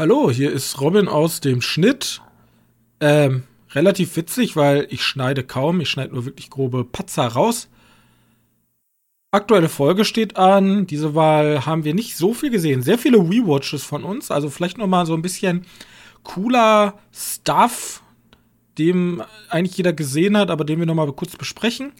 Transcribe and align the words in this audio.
Hallo, 0.00 0.30
hier 0.30 0.52
ist 0.52 0.80
Robin 0.80 1.08
aus 1.08 1.40
dem 1.40 1.60
Schnitt. 1.60 2.22
Ähm, 3.00 3.42
relativ 3.72 4.14
witzig, 4.14 4.54
weil 4.54 4.86
ich 4.90 5.02
schneide 5.02 5.42
kaum. 5.42 5.80
Ich 5.80 5.90
schneide 5.90 6.14
nur 6.14 6.24
wirklich 6.24 6.50
grobe 6.50 6.84
Patzer 6.84 7.26
raus. 7.26 7.68
Aktuelle 9.32 9.68
Folge 9.68 10.04
steht 10.04 10.36
an. 10.36 10.86
Diese 10.86 11.16
Wahl 11.16 11.66
haben 11.66 11.82
wir 11.82 11.94
nicht 11.94 12.16
so 12.16 12.32
viel 12.32 12.50
gesehen. 12.50 12.80
Sehr 12.80 12.96
viele 12.96 13.18
Rewatches 13.18 13.82
von 13.82 14.04
uns. 14.04 14.30
Also 14.30 14.50
vielleicht 14.50 14.78
noch 14.78 14.86
mal 14.86 15.04
so 15.04 15.14
ein 15.14 15.22
bisschen 15.22 15.66
cooler 16.22 16.94
Stuff, 17.12 18.00
den 18.78 19.20
eigentlich 19.48 19.78
jeder 19.78 19.94
gesehen 19.94 20.36
hat, 20.36 20.52
aber 20.52 20.64
den 20.64 20.78
wir 20.78 20.86
noch 20.86 20.94
mal 20.94 21.12
kurz 21.12 21.34
besprechen. 21.34 21.90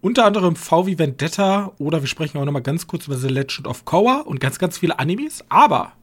Unter 0.00 0.26
anderem 0.26 0.54
VW 0.54 0.96
Vendetta 0.96 1.72
oder 1.78 2.02
wir 2.02 2.08
sprechen 2.08 2.38
auch 2.38 2.44
noch 2.44 2.52
mal 2.52 2.60
ganz 2.60 2.86
kurz 2.86 3.08
über 3.08 3.16
The 3.16 3.26
Legend 3.26 3.66
of 3.66 3.84
Korra 3.84 4.20
und 4.20 4.38
ganz, 4.38 4.60
ganz 4.60 4.78
viele 4.78 5.00
Animes. 5.00 5.44
Aber 5.48 5.97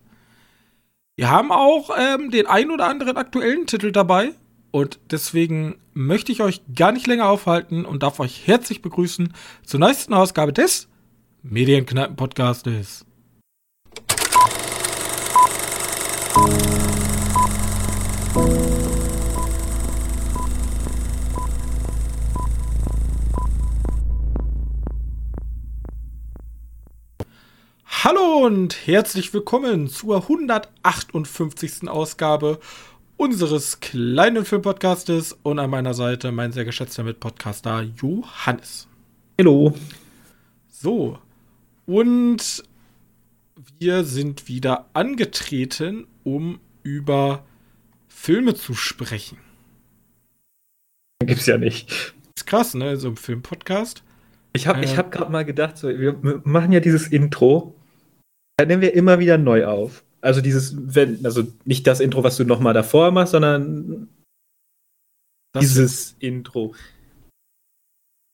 wir 1.17 1.29
haben 1.29 1.51
auch 1.51 1.91
ähm, 1.97 2.29
den 2.29 2.45
ein 2.45 2.71
oder 2.71 2.87
anderen 2.87 3.15
aktuellen 3.15 3.67
Titel 3.67 3.91
dabei. 3.91 4.33
Und 4.71 4.99
deswegen 5.11 5.75
möchte 5.93 6.33
ich 6.33 6.41
euch 6.41 6.61
gar 6.75 6.91
nicht 6.91 7.07
länger 7.07 7.29
aufhalten 7.29 7.85
und 7.85 8.03
darf 8.03 8.19
euch 8.19 8.45
herzlich 8.45 8.81
begrüßen 8.81 9.33
zur 9.63 9.79
neuesten 9.79 10.13
Ausgabe 10.13 10.51
des 10.51 10.89
Medienkneipen-Podcastes. 11.43 13.05
Hallo 28.07 28.45
und 28.45 28.85
herzlich 28.85 29.33
willkommen 29.33 29.87
zur 29.87 30.21
158. 30.21 31.89
Ausgabe 31.89 32.59
unseres 33.17 33.79
kleinen 33.79 34.45
Filmpodcastes 34.45 35.35
und 35.41 35.57
an 35.57 35.71
meiner 35.71 35.95
Seite 35.95 36.31
mein 36.31 36.51
sehr 36.51 36.65
geschätzter 36.65 37.03
Mitpodcaster 37.03 37.81
Johannes. 37.81 38.87
Hallo. 39.39 39.73
So, 40.69 41.17
und 41.87 42.63
wir 43.79 44.03
sind 44.03 44.47
wieder 44.47 44.87
angetreten, 44.93 46.05
um 46.23 46.59
über 46.83 47.43
Filme 48.07 48.53
zu 48.53 48.75
sprechen. 48.75 49.39
Gibt's 51.25 51.47
ja 51.47 51.57
nicht. 51.57 52.13
Ist 52.35 52.45
krass, 52.45 52.75
ne? 52.75 52.97
So 52.97 53.07
ein 53.07 53.15
Filmpodcast. 53.15 54.03
Ich 54.53 54.67
habe 54.67 54.83
äh, 54.83 54.95
hab 54.95 55.11
gerade 55.11 55.31
mal 55.31 55.43
gedacht, 55.43 55.79
so, 55.79 55.89
wir 55.89 56.41
machen 56.43 56.71
ja 56.71 56.79
dieses 56.79 57.07
Intro 57.07 57.73
da 58.57 58.65
nehmen 58.65 58.81
wir 58.81 58.93
immer 58.93 59.19
wieder 59.19 59.37
neu 59.37 59.65
auf. 59.65 60.03
Also 60.21 60.41
dieses, 60.41 60.75
wenn, 60.75 61.23
also 61.25 61.43
nicht 61.65 61.85
das 61.85 61.99
Intro, 61.99 62.23
was 62.23 62.37
du 62.37 62.45
nochmal 62.45 62.73
davor 62.73 63.11
machst, 63.11 63.31
sondern 63.31 64.07
das 65.53 65.61
dieses 65.61 66.15
Intro. 66.19 66.73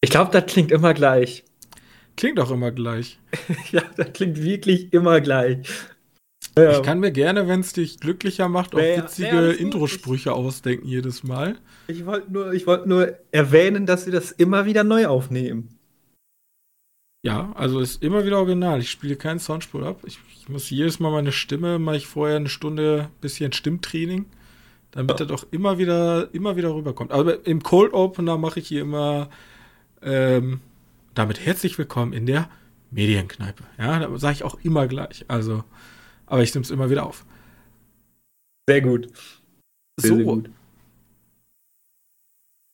Ich 0.01 0.09
glaube, 0.09 0.31
das 0.31 0.45
klingt 0.45 0.71
immer 0.71 0.93
gleich. 0.93 1.43
Klingt 2.15 2.39
auch 2.39 2.51
immer 2.51 2.71
gleich. 2.71 3.19
ja, 3.71 3.81
das 3.97 4.13
klingt 4.13 4.41
wirklich 4.41 4.93
immer 4.93 5.21
gleich. 5.21 5.67
Ja. 6.57 6.71
Ich 6.71 6.83
kann 6.83 6.99
mir 6.99 7.11
gerne, 7.11 7.47
wenn 7.47 7.61
es 7.61 7.73
dich 7.73 7.99
glücklicher 7.99 8.49
macht, 8.49 8.75
auch 8.75 8.79
witzige 8.79 9.27
ja, 9.27 9.51
Introsprüche 9.51 10.33
ausdenken 10.33 10.87
jedes 10.87 11.23
Mal. 11.23 11.57
Ich 11.87 12.05
wollte 12.05 12.31
nur, 12.31 12.53
wollt 12.65 12.87
nur 12.87 13.17
erwähnen, 13.31 13.85
dass 13.85 14.05
wir 14.05 14.13
das 14.13 14.31
immer 14.31 14.65
wieder 14.65 14.83
neu 14.83 15.07
aufnehmen. 15.07 15.77
Ja, 17.23 17.51
also 17.53 17.79
ist 17.79 18.01
immer 18.01 18.25
wieder 18.25 18.39
original. 18.39 18.79
Ich 18.79 18.89
spiele 18.89 19.15
keinen 19.15 19.39
Soundspur 19.39 19.85
ab. 19.85 20.01
Ich, 20.05 20.19
ich, 20.33 20.49
muss 20.49 20.69
jedes 20.71 20.99
Mal 20.99 21.11
meine 21.11 21.31
Stimme, 21.31 21.77
mache 21.77 21.97
ich 21.97 22.07
vorher 22.07 22.37
eine 22.37 22.49
Stunde 22.49 23.09
bisschen 23.21 23.53
Stimmtraining, 23.53 24.25
damit 24.89 25.19
ja. 25.19 25.25
das 25.25 25.39
auch 25.43 25.47
immer 25.51 25.77
wieder, 25.77 26.33
immer 26.33 26.55
wieder 26.55 26.73
rüberkommt. 26.73 27.11
Aber 27.11 27.45
im 27.45 27.61
Cold 27.61 27.93
Opener 27.93 28.37
mache 28.37 28.59
ich 28.59 28.67
hier 28.67 28.81
immer 28.81 29.29
ähm, 30.01 30.61
damit 31.13 31.45
herzlich 31.45 31.77
willkommen 31.77 32.11
in 32.13 32.25
der 32.25 32.49
Medienkneipe. 32.89 33.63
Ja, 33.77 33.99
da 33.99 34.17
sage 34.17 34.33
ich 34.33 34.43
auch 34.43 34.57
immer 34.63 34.87
gleich. 34.87 35.25
Also, 35.27 35.63
aber 36.25 36.41
ich 36.41 36.53
nehme 36.55 36.63
es 36.63 36.71
immer 36.71 36.89
wieder 36.89 37.05
auf. 37.05 37.23
Sehr 38.67 38.81
gut. 38.81 39.09
Sehr, 39.99 40.09
so. 40.09 40.15
Sehr 40.15 40.25
gut. 40.25 40.49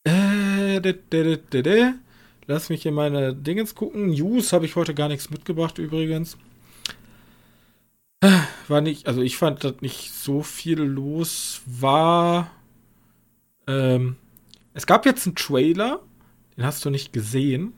Äh, 0.06 0.80
de, 0.80 0.94
de, 0.94 1.38
de, 1.38 1.62
de, 1.62 1.94
Lass 2.48 2.70
mich 2.70 2.84
hier 2.84 2.94
meine 2.94 3.36
Dingens 3.36 3.76
gucken. 3.76 4.12
News 4.12 4.54
habe 4.54 4.66
ich 4.66 4.78
heute 4.78 4.94
gar 4.94 5.10
nichts 5.10 5.30
mitgebracht 5.30 5.78
übrigens. 5.78 6.38
War 8.70 8.82
nicht, 8.82 9.08
also 9.08 9.22
ich 9.22 9.38
fand, 9.38 9.64
dass 9.64 9.82
nicht 9.82 10.14
so 10.14 10.42
viel 10.42 10.80
los 10.80 11.62
war. 11.66 12.52
Ähm, 13.68 14.16
es 14.74 14.88
gab 14.88 15.06
jetzt 15.06 15.28
einen 15.28 15.36
Trailer, 15.36 16.00
den 16.56 16.66
hast 16.66 16.84
du 16.86 16.90
nicht 16.90 17.12
gesehen, 17.12 17.74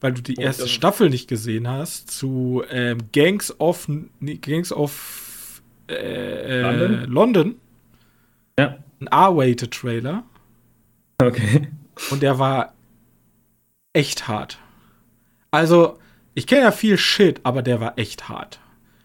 weil 0.00 0.12
du 0.12 0.22
die 0.22 0.36
oh, 0.38 0.42
erste 0.42 0.68
Staffel 0.68 1.10
nicht 1.10 1.28
gesehen 1.28 1.68
hast, 1.68 2.10
zu 2.10 2.62
ähm, 2.70 2.98
Gangs 3.12 3.58
of 3.58 3.88
Gangs 4.40 4.72
of 4.72 5.62
äh, 5.88 6.60
London? 6.62 7.10
London. 7.10 7.54
Ja. 8.58 8.78
Ein 9.00 9.08
R-Rated 9.08 9.72
Trailer. 9.72 10.24
Okay. 11.18 11.68
Und 12.10 12.22
der 12.22 12.38
war 12.38 12.75
echt 13.96 14.28
hart. 14.28 14.58
Also, 15.50 15.98
ich 16.34 16.46
kenne 16.46 16.62
ja 16.62 16.70
viel 16.70 16.98
Shit, 16.98 17.40
aber 17.44 17.62
der 17.62 17.80
war 17.80 17.98
echt 17.98 18.28
hart. 18.28 18.60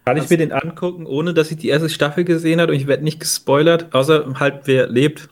Kann 0.06 0.18
ich 0.18 0.24
also, 0.24 0.34
mir 0.34 0.38
den 0.40 0.52
angucken, 0.52 1.06
ohne 1.06 1.34
dass 1.34 1.52
ich 1.52 1.58
die 1.58 1.70
erste 1.70 1.90
Staffel 1.90 2.26
gesehen 2.26 2.60
habe 2.60 2.74
und 2.74 2.78
ich 2.78 2.88
werde 2.88 3.04
nicht 3.04 3.20
gespoilert, 3.20 3.94
außer 3.96 4.34
halt 4.40 4.62
wer 4.66 4.88
lebt. 4.88 5.30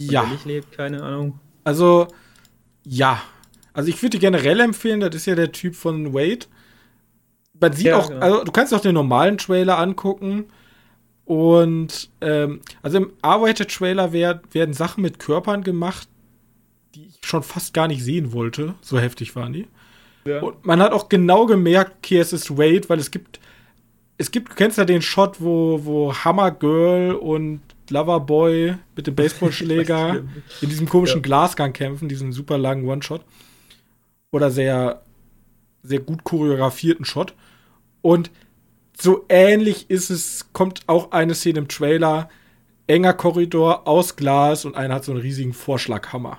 Ja. 0.00 0.22
wer 0.22 0.30
nicht 0.30 0.44
lebt, 0.44 0.72
keine 0.72 1.02
Ahnung. 1.02 1.40
Also, 1.64 2.08
ja. 2.84 3.20
Also 3.72 3.90
ich 3.90 4.02
würde 4.02 4.18
generell 4.18 4.60
empfehlen, 4.60 5.00
das 5.00 5.14
ist 5.14 5.26
ja 5.26 5.34
der 5.34 5.52
Typ 5.52 5.74
von 5.74 6.14
Wade. 6.14 6.46
Man 7.60 7.72
sieht 7.72 7.86
ja, 7.86 7.96
auch, 7.96 8.08
genau. 8.08 8.20
also 8.20 8.44
du 8.44 8.52
kannst 8.52 8.72
auch 8.72 8.80
den 8.80 8.94
normalen 8.94 9.38
Trailer 9.38 9.78
angucken. 9.78 10.46
Und 11.24 12.10
ähm, 12.20 12.60
also 12.82 12.98
im 12.98 13.12
R-Rated-Trailer 13.22 14.12
werden 14.12 14.72
Sachen 14.72 15.02
mit 15.02 15.18
Körpern 15.18 15.62
gemacht, 15.62 16.08
die 16.94 17.06
ich 17.06 17.18
schon 17.22 17.42
fast 17.42 17.74
gar 17.74 17.88
nicht 17.88 18.02
sehen 18.02 18.32
wollte. 18.32 18.74
So 18.80 18.98
heftig 18.98 19.36
waren 19.36 19.52
die. 19.52 19.66
Ja. 20.24 20.40
Und 20.40 20.64
man 20.64 20.80
hat 20.80 20.92
auch 20.92 21.08
genau 21.08 21.46
gemerkt, 21.46 21.96
okay, 21.98 22.18
es 22.18 22.32
ist 22.32 22.56
Wade, 22.58 22.88
weil 22.88 22.98
es 22.98 23.10
gibt, 23.10 23.40
es 24.18 24.30
gibt, 24.30 24.50
du 24.50 24.54
kennst 24.54 24.78
ja 24.78 24.84
den 24.84 25.02
Shot, 25.02 25.40
wo, 25.40 25.84
wo 25.84 26.14
Hammer 26.14 26.50
Girl 26.50 27.14
und 27.14 27.60
Loverboy 27.90 28.76
mit 28.96 29.06
dem 29.06 29.14
Baseballschläger 29.14 30.22
in 30.60 30.68
diesem 30.68 30.88
komischen 30.88 31.20
ja. 31.20 31.22
Glasgang 31.22 31.72
kämpfen, 31.72 32.08
diesen 32.08 32.32
super 32.32 32.58
langen 32.58 32.86
One-Shot. 32.86 33.22
Oder 34.30 34.50
sehr, 34.50 35.02
sehr 35.82 36.00
gut 36.00 36.24
choreografierten 36.24 37.04
Shot. 37.04 37.34
Und 38.02 38.30
so 39.00 39.24
ähnlich 39.28 39.88
ist 39.88 40.10
es, 40.10 40.52
kommt 40.52 40.82
auch 40.86 41.12
eine 41.12 41.34
Szene 41.34 41.60
im 41.60 41.68
Trailer, 41.68 42.28
enger 42.86 43.14
Korridor 43.14 43.86
aus 43.86 44.16
Glas 44.16 44.64
und 44.64 44.76
einer 44.76 44.96
hat 44.96 45.04
so 45.04 45.12
einen 45.12 45.20
riesigen 45.20 45.54
Vorschlaghammer. 45.54 46.38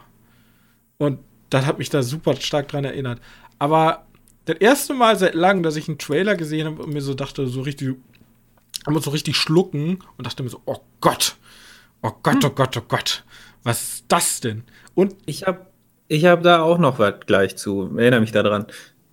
Und 1.00 1.20
das 1.50 1.66
hat 1.66 1.80
mich 1.80 1.90
da 1.90 2.04
super 2.04 2.36
stark 2.36 2.68
dran 2.68 2.86
erinnert. 2.86 3.20
Aber 3.58 4.06
das 4.46 4.58
erste 4.58 4.94
Mal 4.94 5.18
seit 5.18 5.34
langem, 5.34 5.64
dass 5.64 5.76
ich 5.76 5.88
einen 5.88 5.98
Trailer 5.98 6.36
gesehen 6.36 6.68
habe 6.68 6.84
und 6.84 6.94
mir 6.94 7.02
so 7.02 7.14
dachte, 7.14 7.48
so 7.48 7.62
richtig, 7.62 7.96
muss 8.88 9.06
so 9.06 9.12
richtig 9.12 9.38
schlucken 9.38 10.00
und 10.18 10.28
dachte 10.28 10.44
mir 10.44 10.50
so, 10.50 10.62
oh 10.66 10.80
Gott, 11.02 11.38
oh 12.02 12.12
Gott, 12.22 12.44
oh 12.46 12.50
Gott, 12.50 12.78
oh 12.78 12.84
Gott, 12.88 13.24
was 13.64 13.82
ist 13.82 14.06
das 14.10 14.42
denn? 14.42 14.64
Und 14.94 15.16
ich 15.26 15.48
habe 15.48 15.68
ich 16.08 16.26
hab 16.26 16.44
da 16.44 16.62
auch 16.62 16.80
noch 16.80 17.00
was 17.00 17.14
gleich 17.26 17.56
zu, 17.56 17.96
erinnere 17.96 18.22
mich 18.22 18.32
daran. 18.32 18.66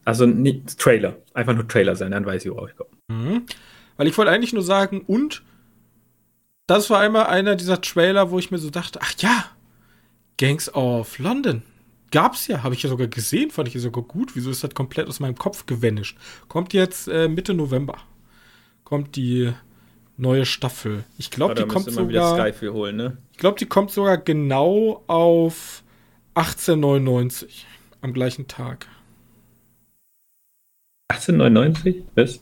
Also 0.05 0.25
nicht 0.25 0.79
Trailer, 0.79 1.17
einfach 1.35 1.55
nur 1.55 1.69
Trailer 1.69 1.97
sein, 1.97 2.13
dann 2.13 2.25
weiß 2.27 2.45
ich, 2.45 2.51
worauf 2.51 2.71
ich 2.71 2.77
komme. 2.77 2.91
Mhm. 3.09 3.47
Weil 3.97 4.07
ich 4.07 4.17
wollte 4.17 4.31
eigentlich 4.31 4.53
nur 4.53 4.63
sagen, 4.63 5.03
und 5.07 5.43
das 6.67 6.91
war 6.91 7.01
einmal 7.01 7.27
einer 7.27 7.57
dieser 7.57 7.81
Trailer, 7.81 8.31
wo 8.31 8.39
ich 8.39 8.51
mir 8.51 8.59
so 8.59 8.71
dachte, 8.71 9.01
ach 9.03 9.15
ja, 9.19 9.45
Gangs 10.39 10.73
of 10.75 11.19
London 11.19 11.63
gab's 12.11 12.47
ja, 12.47 12.63
habe 12.63 12.75
ich 12.75 12.83
ja 12.83 12.89
sogar 12.89 13.07
gesehen, 13.09 13.51
fand 13.51 13.69
ich 13.69 13.75
ja 13.75 13.81
sogar 13.81 14.05
gut. 14.05 14.37
Wieso 14.37 14.51
ist 14.51 14.63
das 14.63 14.75
komplett 14.75 15.09
aus 15.09 15.21
meinem 15.21 15.37
Kopf 15.37 15.67
gewennischt? 15.67 16.19
Kommt 16.49 16.73
jetzt 16.73 17.09
äh, 17.09 17.29
Mitte 17.29 17.55
November. 17.55 17.97
Kommt 18.85 19.17
die 19.17 19.53
neue 20.17 20.47
Staffel. 20.47 21.05
Ich 21.19 21.31
glaube, 21.31 21.55
die 21.55 21.65
kommt 21.65 21.91
sogar. 21.91 22.53
Holen, 22.63 22.97
ne? 22.97 23.17
Ich 23.33 23.39
glaube, 23.39 23.59
die 23.59 23.67
kommt 23.67 23.91
sogar 23.91 24.19
genau 24.19 25.03
auf 25.07 25.83
1899 26.35 27.67
am 28.01 28.13
gleichen 28.13 28.47
Tag. 28.47 28.87
1899? 31.09 32.05
Was? 32.15 32.41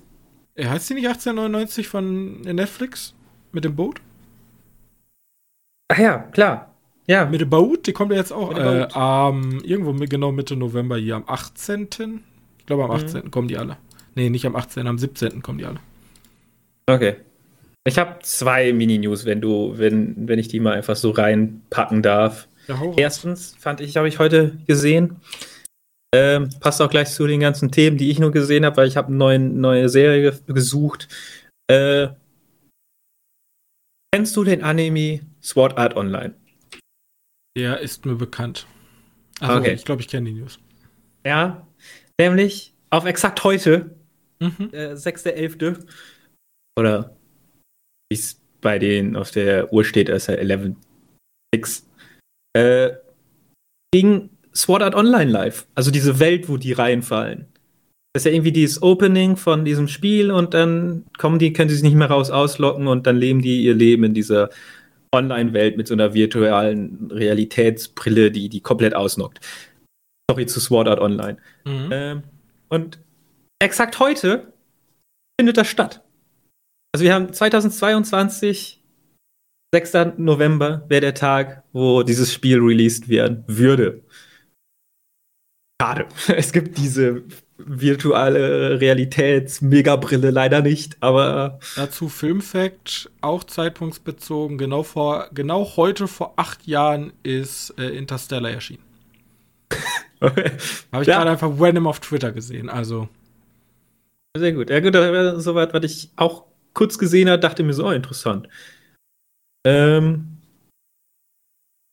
Er 0.55 0.71
heißt 0.71 0.87
sie 0.87 0.95
nicht 0.95 1.07
1899 1.07 1.89
von 1.89 2.41
Netflix 2.43 3.15
mit 3.53 3.65
dem 3.65 3.75
Boot? 3.75 4.01
Ach 5.89 5.99
ja, 5.99 6.19
klar. 6.19 6.74
Ja. 7.07 7.27
Mit 7.27 7.41
dem 7.41 7.51
Boot, 7.51 7.87
die 7.87 7.93
kommt 7.93 8.13
ja 8.13 8.19
jetzt 8.19 8.33
auch 8.33 8.57
äh, 8.57 8.89
am, 8.93 9.61
irgendwo 9.63 9.93
genau 9.93 10.33
Mitte 10.33 10.57
November 10.57 10.97
hier, 10.97 11.17
am 11.17 11.25
18. 11.27 11.89
Ich 12.59 12.67
glaube, 12.67 12.85
am 12.85 12.91
18. 12.91 13.25
Mhm. 13.25 13.31
kommen 13.31 13.49
die 13.49 13.59
alle. 13.59 13.77
Nee, 14.15 14.31
nicht 14.31 14.47
am 14.47 14.57
18., 14.57 14.87
am 14.87 14.99
17. 14.99 15.43
kommen 15.43 15.59
die 15.59 15.67
alle. 15.67 15.81
Okay. 16.87 17.17
Ich 17.87 17.99
habe 17.99 18.21
zwei 18.23 18.73
Mini-News, 18.73 19.27
wenn 19.27 19.41
du, 19.41 19.75
wenn, 19.77 20.29
wenn 20.29 20.39
ich 20.39 20.49
die 20.49 20.61
mal 20.61 20.73
einfach 20.73 20.97
so 20.97 21.11
reinpacken 21.11 22.03
darf. 22.03 22.49
Ja, 22.69 22.81
Erstens 22.97 23.55
fand 23.59 23.81
ich, 23.81 23.97
habe 23.97 24.09
ich 24.09 24.19
heute 24.19 24.57
gesehen, 24.67 25.17
ähm, 26.15 26.49
passt 26.61 26.81
auch 26.81 26.89
gleich 26.89 27.11
zu 27.11 27.27
den 27.27 27.41
ganzen 27.41 27.71
Themen, 27.73 27.99
die 27.99 28.11
ich 28.11 28.19
nur 28.19 28.31
gesehen 28.31 28.65
habe, 28.65 28.77
weil 28.79 28.89
ich 28.89 28.97
habe 28.97 29.13
eine 29.13 29.39
neue 29.39 29.89
Serie 29.89 30.33
gesucht. 30.47 31.09
Äh, 31.67 32.09
kennst 34.15 34.37
du 34.37 34.45
den 34.45 34.63
Anime 34.63 35.21
Sword 35.43 35.77
Art 35.77 35.97
Online? 35.97 36.35
Der 37.57 37.81
ist 37.81 38.05
mir 38.05 38.17
bekannt. 38.17 38.67
Also, 39.41 39.59
okay. 39.59 39.75
ich 39.75 39.85
glaube, 39.85 40.03
ich 40.03 40.09
kenne 40.09 40.31
die 40.31 40.41
News. 40.41 40.59
Ja, 41.25 41.67
nämlich 42.21 42.75
auf 42.91 43.05
exakt 43.05 43.43
heute, 43.45 43.95
mhm. 44.41 44.71
äh, 44.73 44.93
6.11. 44.93 45.87
Oder 46.79 47.17
wie 48.11 48.19
es 48.19 48.41
bei 48.61 48.79
denen 48.79 49.17
auf 49.17 49.31
der 49.31 49.73
Uhr 49.73 49.85
steht, 49.85 50.09
ist 50.09 50.29
ja 50.29 50.35
11.6. 50.35 51.83
Äh, 52.57 52.93
ging 53.93 54.31
Sword 54.55 54.83
Art 54.83 54.95
Online 54.95 55.31
live. 55.31 55.67
Also 55.75 55.91
diese 55.91 56.19
Welt, 56.19 56.49
wo 56.49 56.57
die 56.57 56.73
reinfallen. 56.73 57.47
Das 58.13 58.23
ist 58.23 58.27
ja 58.27 58.33
irgendwie 58.33 58.53
dieses 58.53 58.81
Opening 58.81 59.37
von 59.37 59.65
diesem 59.65 59.89
Spiel 59.89 60.31
und 60.31 60.55
dann 60.55 61.05
kommen 61.19 61.41
die, 61.41 61.53
können 61.53 61.69
sie 61.69 61.75
sich 61.75 61.85
nicht 61.85 61.97
mehr 61.97 62.11
raus 62.11 62.31
auslocken 62.31 62.87
und 62.87 63.09
dann 63.09 63.17
leben 63.17 63.43
die 63.43 63.65
ihr 63.65 63.75
Leben 63.75 64.05
in 64.05 64.15
dieser 64.15 64.51
Online-Welt 65.15 65.77
mit 65.77 65.89
so 65.89 65.95
einer 65.95 66.13
virtuellen 66.15 67.11
Realitätsbrille, 67.11 68.31
die 68.31 68.49
die 68.49 68.61
komplett 68.61 68.95
ausnockt. 68.95 69.41
Sorry 70.31 70.47
zu 70.47 70.61
Sword 70.61 70.89
Art 70.89 71.01
Online. 71.01 71.39
Mhm. 71.65 71.89
Ähm, 71.93 72.23
und 72.69 72.99
exakt 73.63 73.99
heute 73.99 74.53
findet 75.41 75.57
das 75.57 75.69
statt. 75.69 76.03
Also 76.95 77.05
wir 77.05 77.15
haben 77.15 77.33
2022, 77.33 78.83
6. 79.75 79.93
November 80.19 80.85
wäre 80.89 81.01
der 81.01 81.15
Tag, 81.15 81.65
wo 81.73 82.03
dieses 82.03 82.33
Spiel 82.33 82.59
released 82.61 83.09
werden 83.09 83.45
würde. 83.47 84.03
Schade. 85.83 86.07
Es 86.29 86.53
gibt 86.53 86.79
diese 86.79 87.25
virtuelle 87.57 88.81
Realitäts-Megabrille 88.81 90.31
leider 90.31 90.61
nicht, 90.61 90.97
aber. 91.01 91.59
Dazu 91.77 92.09
Filmfact, 92.09 93.11
auch 93.21 93.45
zeitpunktsbezogen, 93.45 94.59
genau 94.59 94.83
vor, 94.83 95.29
genau 95.33 95.77
heute 95.77 96.09
vor 96.09 96.35
acht 96.37 96.67
Jahren 96.67 97.13
ist 97.23 97.75
äh, 97.79 97.89
Interstellar 97.91 98.51
erschienen. 98.51 98.83
okay. 100.21 100.53
Habe 100.93 101.03
ich 101.03 101.09
ja. 101.09 101.19
gerade 101.19 101.31
einfach 101.31 101.51
random 101.59 101.87
auf 101.87 102.01
Twitter 102.01 102.33
gesehen, 102.33 102.69
also. 102.69 103.09
Sehr 104.37 104.53
gut. 104.53 104.69
Ja, 104.69 104.81
gut, 104.81 104.95
soweit, 105.41 105.73
was 105.75 105.85
ich 105.85 106.11
auch 106.17 106.45
kurz 106.73 106.99
gesehen 106.99 107.31
habe, 107.31 107.39
dachte 107.39 107.63
mir 107.63 107.73
so, 107.73 107.87
oh, 107.87 107.93
interessant. 107.93 108.49
Ähm, 109.65 110.39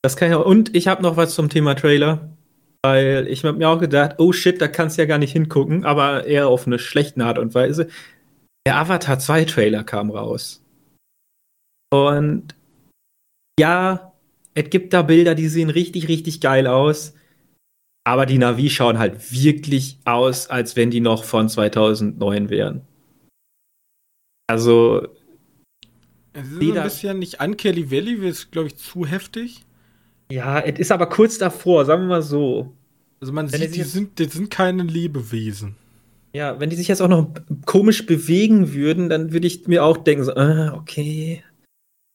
das 0.02 0.18
kann 0.18 0.30
ich 0.30 0.36
auch. 0.36 0.46
Und 0.46 0.75
ich 0.75 0.88
habe 0.88 1.04
noch 1.04 1.18
was 1.18 1.36
zum 1.36 1.50
Thema 1.50 1.75
Trailer. 1.75 2.31
Weil 2.83 3.28
ich 3.28 3.44
habe 3.45 3.57
mir 3.57 3.69
auch 3.69 3.80
gedacht, 3.80 4.16
oh 4.18 4.31
shit, 4.31 4.60
da 4.60 4.68
kannst 4.68 4.98
du 4.98 5.04
ja 5.04 5.07
gar 5.07 5.19
nicht 5.19 5.33
hingucken, 5.33 5.86
aber 5.86 6.25
eher 6.25 6.48
auf 6.48 6.66
eine 6.66 6.80
schlechte 6.80 7.24
Art 7.24 7.38
und 7.38 7.54
Weise. 7.54 7.88
Der 8.66 8.78
Avatar 8.78 9.19
2 9.19 9.45
Trailer 9.45 9.83
kam 9.83 10.10
raus. 10.10 10.63
Und 11.94 12.56
ja, 13.60 14.13
es 14.56 14.69
gibt 14.69 14.94
da 14.94 15.04
Bilder, 15.04 15.36
die 15.36 15.48
sehen 15.48 15.69
richtig, 15.69 16.07
richtig 16.07 16.42
geil 16.42 16.66
aus. 16.68 17.13
Aber 18.04 18.25
die 18.25 18.39
Navi 18.39 18.69
schauen 18.72 18.98
halt 18.98 19.31
wirklich 19.31 20.00
aus, 20.06 20.48
als 20.48 20.75
wenn 20.75 20.89
die 20.89 21.01
noch 21.01 21.24
von 21.24 21.50
2009 21.50 22.50
wären. 22.50 22.81
Also. 24.48 25.07
Es 26.34 26.48
ist 26.48 26.62
ein 26.62 26.84
bisschen 26.84 27.19
nicht 27.19 27.42
Uncanny 27.42 27.92
Valley, 27.92 28.27
ist, 28.27 28.51
glaube 28.51 28.69
ich, 28.69 28.77
zu 28.77 29.06
heftig. 29.06 29.66
Ja, 30.31 30.60
es 30.62 30.80
ist 30.80 30.92
aber 30.92 31.07
kurz 31.07 31.38
davor, 31.38 31.86
sagen 31.86 32.04
wir 32.04 32.07
mal 32.07 32.22
so. 32.22 32.74
Also 33.19 33.33
man 33.33 33.51
wenn 33.51 33.60
sieht, 33.60 33.75
die 33.75 33.83
sind, 33.83 34.18
die 34.18 34.25
sind 34.25 34.50
keine 34.50 34.83
Lebewesen. 34.83 35.75
Ja, 36.33 36.60
wenn 36.60 36.69
die 36.69 36.78
sich 36.78 36.88
jetzt 36.88 37.01
auch 37.01 37.10
noch 37.10 37.33
komisch 37.66 38.06
bewegen 38.06 38.74
würden, 38.74 39.10
dann 39.10 39.33
würde 39.33 39.48
ich 39.48 39.68
mir 39.68 39.83
auch 39.83 39.98
denken, 39.98 40.24
so, 40.24 40.33
ah, 40.36 40.74
okay. 40.74 41.44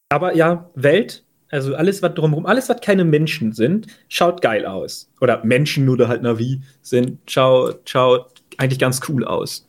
Aber 0.08 0.34
ja, 0.34 0.70
Welt, 0.74 1.24
also 1.50 1.74
alles, 1.74 2.02
was 2.02 2.14
drumherum, 2.14 2.46
alles, 2.46 2.70
was 2.70 2.80
keine 2.80 3.04
Menschen 3.04 3.52
sind, 3.52 3.86
schaut 4.08 4.40
geil 4.40 4.64
aus. 4.64 5.10
Oder 5.20 5.44
Menschen 5.44 5.88
oder 5.90 6.08
halt 6.08 6.22
Navi 6.22 6.62
sind, 6.80 7.18
schaut, 7.30 7.88
schaut 7.88 8.42
eigentlich 8.56 8.78
ganz 8.78 9.00
cool 9.08 9.24
aus. 9.24 9.68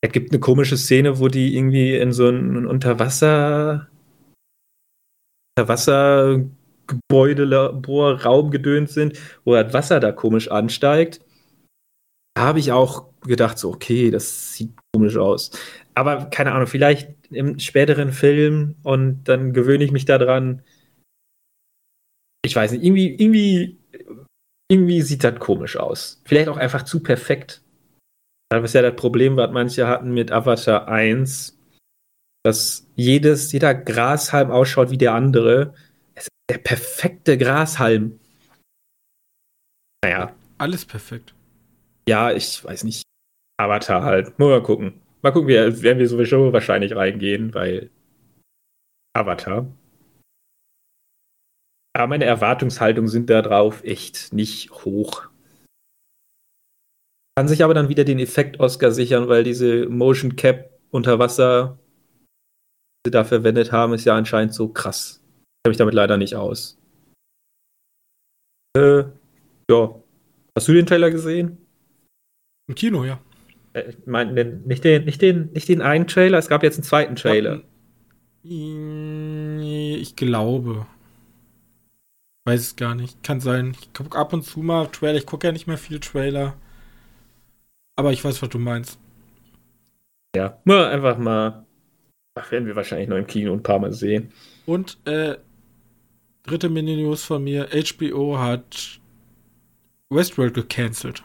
Es 0.00 0.10
gibt 0.10 0.32
eine 0.32 0.40
komische 0.40 0.76
Szene, 0.76 1.20
wo 1.20 1.28
die 1.28 1.56
irgendwie 1.56 1.96
in 1.96 2.12
so 2.12 2.28
ein 2.28 2.66
Unterwasser 2.66 3.88
Unterwasser 5.58 6.44
Gebäudelaborraum 6.88 8.50
gedönt 8.50 8.90
sind, 8.90 9.18
wo 9.44 9.54
das 9.54 9.72
Wasser 9.72 10.00
da 10.00 10.12
komisch 10.12 10.50
ansteigt. 10.50 11.20
Habe 12.36 12.58
ich 12.58 12.72
auch 12.72 13.06
gedacht, 13.22 13.58
so, 13.58 13.70
okay, 13.70 14.10
das 14.10 14.54
sieht 14.54 14.72
komisch 14.92 15.16
aus. 15.16 15.50
Aber 15.94 16.26
keine 16.26 16.52
Ahnung, 16.52 16.66
vielleicht 16.66 17.10
im 17.30 17.58
späteren 17.58 18.12
Film 18.12 18.76
und 18.82 19.24
dann 19.24 19.52
gewöhne 19.52 19.84
ich 19.84 19.92
mich 19.92 20.04
daran. 20.04 20.62
Ich 22.44 22.54
weiß 22.54 22.72
nicht, 22.72 22.84
irgendwie, 22.84 23.14
irgendwie, 23.14 23.78
irgendwie 24.70 25.02
sieht 25.02 25.24
das 25.24 25.38
komisch 25.38 25.76
aus. 25.76 26.22
Vielleicht 26.24 26.48
auch 26.48 26.56
einfach 26.56 26.84
zu 26.84 27.02
perfekt. 27.02 27.62
Das 28.50 28.64
ist 28.64 28.74
ja 28.74 28.82
das 28.82 28.96
Problem, 28.96 29.36
was 29.36 29.50
manche 29.50 29.86
hatten 29.86 30.14
mit 30.14 30.32
Avatar 30.32 30.88
1, 30.88 31.58
dass 32.44 32.86
jedes, 32.94 33.52
jeder 33.52 33.74
Grashalm 33.74 34.50
ausschaut 34.50 34.90
wie 34.90 34.98
der 34.98 35.14
andere 35.14 35.74
der 36.48 36.58
perfekte 36.58 37.36
Grashalm. 37.36 38.18
Naja. 40.02 40.34
Alles 40.58 40.84
perfekt. 40.84 41.34
Ja, 42.08 42.32
ich 42.32 42.64
weiß 42.64 42.84
nicht. 42.84 43.02
Avatar 43.60 44.02
halt. 44.02 44.38
Mal 44.38 44.62
gucken. 44.62 45.00
Mal 45.22 45.32
gucken, 45.32 45.48
wir 45.48 45.82
werden 45.82 45.98
wir 45.98 46.08
sowieso 46.08 46.52
wahrscheinlich 46.52 46.94
reingehen, 46.94 47.54
weil 47.54 47.90
Avatar. 49.16 49.66
Aber 51.94 52.06
meine 52.06 52.24
Erwartungshaltungen 52.24 53.08
sind 53.08 53.28
da 53.28 53.42
drauf 53.42 53.82
echt 53.82 54.32
nicht 54.32 54.70
hoch. 54.70 55.28
Kann 57.36 57.48
sich 57.48 57.62
aber 57.64 57.74
dann 57.74 57.88
wieder 57.88 58.04
den 58.04 58.18
Effekt 58.18 58.60
Oscar 58.60 58.92
sichern, 58.92 59.28
weil 59.28 59.42
diese 59.42 59.88
Motion 59.88 60.36
Cap 60.36 60.70
unter 60.90 61.18
Wasser, 61.18 61.78
die 63.04 63.08
sie 63.08 63.10
da 63.10 63.24
verwendet 63.24 63.72
haben, 63.72 63.94
ist 63.94 64.04
ja 64.04 64.16
anscheinend 64.16 64.54
so 64.54 64.68
krass 64.68 65.17
kenne 65.68 65.70
mich 65.70 65.76
damit 65.76 65.94
leider 65.94 66.16
nicht 66.16 66.34
aus. 66.34 66.78
Äh, 68.76 69.04
ja. 69.70 69.94
Hast 70.56 70.68
du 70.68 70.72
den 70.72 70.86
Trailer 70.86 71.10
gesehen? 71.10 71.58
Im 72.68 72.74
Kino, 72.74 73.04
ja. 73.04 73.20
Äh, 73.74 73.90
ich 73.90 74.06
meine, 74.06 74.32
nicht 74.32 74.84
den, 74.84 75.04
nicht, 75.04 75.20
den, 75.20 75.52
nicht 75.52 75.68
den 75.68 75.82
einen 75.82 76.06
Trailer, 76.06 76.38
es 76.38 76.48
gab 76.48 76.62
jetzt 76.62 76.76
einen 76.76 76.84
zweiten 76.84 77.16
Trailer. 77.16 77.62
Ich 78.42 80.16
glaube. 80.16 80.86
Weiß 82.46 82.60
es 82.60 82.76
gar 82.76 82.94
nicht. 82.94 83.22
Kann 83.22 83.40
sein. 83.40 83.76
Ich 83.78 83.92
gucke 83.92 84.16
ab 84.16 84.32
und 84.32 84.44
zu 84.44 84.60
mal 84.60 84.86
Trailer. 84.86 85.18
Ich 85.18 85.26
gucke 85.26 85.46
ja 85.46 85.52
nicht 85.52 85.66
mehr 85.66 85.76
viel 85.76 86.00
Trailer. 86.00 86.56
Aber 87.96 88.12
ich 88.12 88.24
weiß, 88.24 88.40
was 88.40 88.48
du 88.48 88.58
meinst. 88.58 88.98
Ja, 90.34 90.58
nur 90.64 90.86
einfach 90.88 91.18
mal. 91.18 91.66
Ach, 92.38 92.50
werden 92.52 92.66
wir 92.66 92.76
wahrscheinlich 92.76 93.08
noch 93.08 93.16
im 93.16 93.26
Kino 93.26 93.52
ein 93.52 93.62
paar 93.62 93.80
Mal 93.80 93.92
sehen. 93.92 94.32
Und 94.64 94.98
äh, 95.04 95.36
dritte 96.42 96.68
Mini-News 96.68 97.24
von 97.24 97.44
mir. 97.44 97.68
HBO 97.70 98.38
hat 98.38 99.00
Westworld 100.10 100.54
gecancelt. 100.54 101.22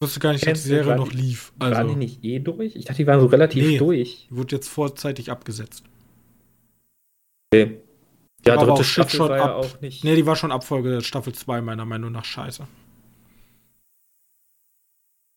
Ich 0.00 0.06
wusste 0.06 0.20
gar 0.20 0.32
nicht, 0.32 0.46
dass 0.46 0.62
die 0.62 0.68
Serie 0.68 0.96
noch 0.96 1.12
lief. 1.12 1.52
Also, 1.58 1.74
waren 1.74 1.88
die 1.88 1.96
nicht 1.96 2.24
eh 2.24 2.38
durch? 2.38 2.76
Ich 2.76 2.84
dachte, 2.84 3.02
die 3.02 3.06
waren 3.06 3.20
so 3.20 3.26
relativ 3.26 3.66
nee, 3.66 3.78
durch. 3.78 4.28
Die 4.30 4.36
wurde 4.36 4.54
jetzt 4.54 4.68
vorzeitig 4.68 5.30
abgesetzt. 5.30 5.82
Okay. 7.52 7.80
Ja, 8.46 8.56
dritte 8.56 8.72
auch 8.72 8.84
Staffel 8.84 9.16
schon 9.16 9.28
war 9.30 9.40
ab, 9.40 9.46
ja 9.46 9.54
auch 9.54 9.80
nicht. 9.80 10.04
Nee, 10.04 10.14
die 10.14 10.24
war 10.24 10.36
schon 10.36 10.52
Abfolge 10.52 11.00
Staffel 11.02 11.34
2, 11.34 11.60
meiner 11.62 11.84
Meinung 11.84 12.12
nach 12.12 12.24
scheiße. 12.24 12.66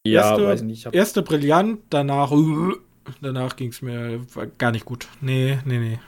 Ja, 0.06 0.30
erste, 0.30 0.46
weiß 0.46 0.62
nicht. 0.64 0.86
Erste 0.94 1.22
brillant, 1.22 1.80
danach, 1.90 2.32
danach 3.22 3.56
ging 3.56 3.70
es 3.70 3.82
mir 3.82 4.26
gar 4.58 4.72
nicht 4.72 4.86
gut. 4.86 5.08
Nee, 5.22 5.60
nee, 5.66 5.80
nee. 5.80 6.00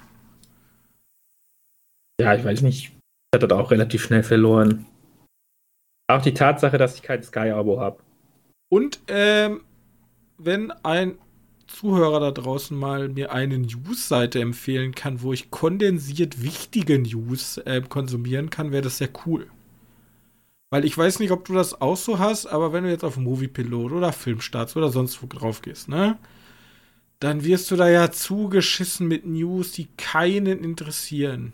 Ja, 2.20 2.36
ich 2.36 2.44
weiß 2.44 2.62
nicht. 2.62 2.86
Ich 2.86 3.36
hatte 3.36 3.48
da 3.48 3.60
auch 3.60 3.72
relativ 3.72 4.04
schnell 4.04 4.24
verloren. 4.24 4.86
Auch 6.08 6.22
die 6.22 6.34
Tatsache, 6.34 6.78
dass 6.78 6.96
ich 6.96 7.02
kein 7.02 7.24
Sky-Abo 7.24 7.80
habe. 7.80 8.02
Und 8.70 9.00
ähm, 9.08 9.62
wenn 10.38 10.72
ein 10.84 11.18
Zuhörer 11.68 12.20
da 12.20 12.32
draußen 12.32 12.78
mal 12.78 13.10
mir 13.10 13.32
eine 13.32 13.58
News-Seite 13.58 14.40
empfehlen 14.40 14.94
kann, 14.94 15.22
wo 15.22 15.34
ich 15.34 15.50
kondensiert 15.50 16.44
wichtige 16.44 17.00
News 17.00 17.58
äh, 17.58 17.82
konsumieren 17.82 18.50
kann, 18.50 18.72
wäre 18.72 18.84
das 18.84 19.00
sehr 19.00 19.10
cool. 19.26 19.48
Weil 20.70 20.86
ich 20.86 20.98
weiß 20.98 21.20
nicht, 21.20 21.32
ob 21.32 21.46
du 21.46 21.54
das 21.54 21.82
auch 21.82 21.98
so 21.98 22.20
hast, 22.20 22.46
aber 22.46 22.74
wenn 22.74 22.84
du 22.84 22.90
jetzt 22.90 23.04
auf 23.04 23.18
Moviepilot 23.18 23.92
oder 23.92 24.12
Filmstarts 24.12 24.76
oder 24.76 24.90
sonst 24.90 25.22
wo 25.22 25.28
drauf 25.28 25.62
gehst, 25.62 25.88
ne? 25.88 26.18
dann 27.24 27.46
wirst 27.46 27.72
du 27.72 27.78
da 27.78 27.88
ja 27.88 28.12
zugeschissen 28.12 29.08
mit 29.08 29.26
News, 29.26 29.72
die 29.72 29.88
keinen 29.98 30.62
interessieren. 30.62 31.54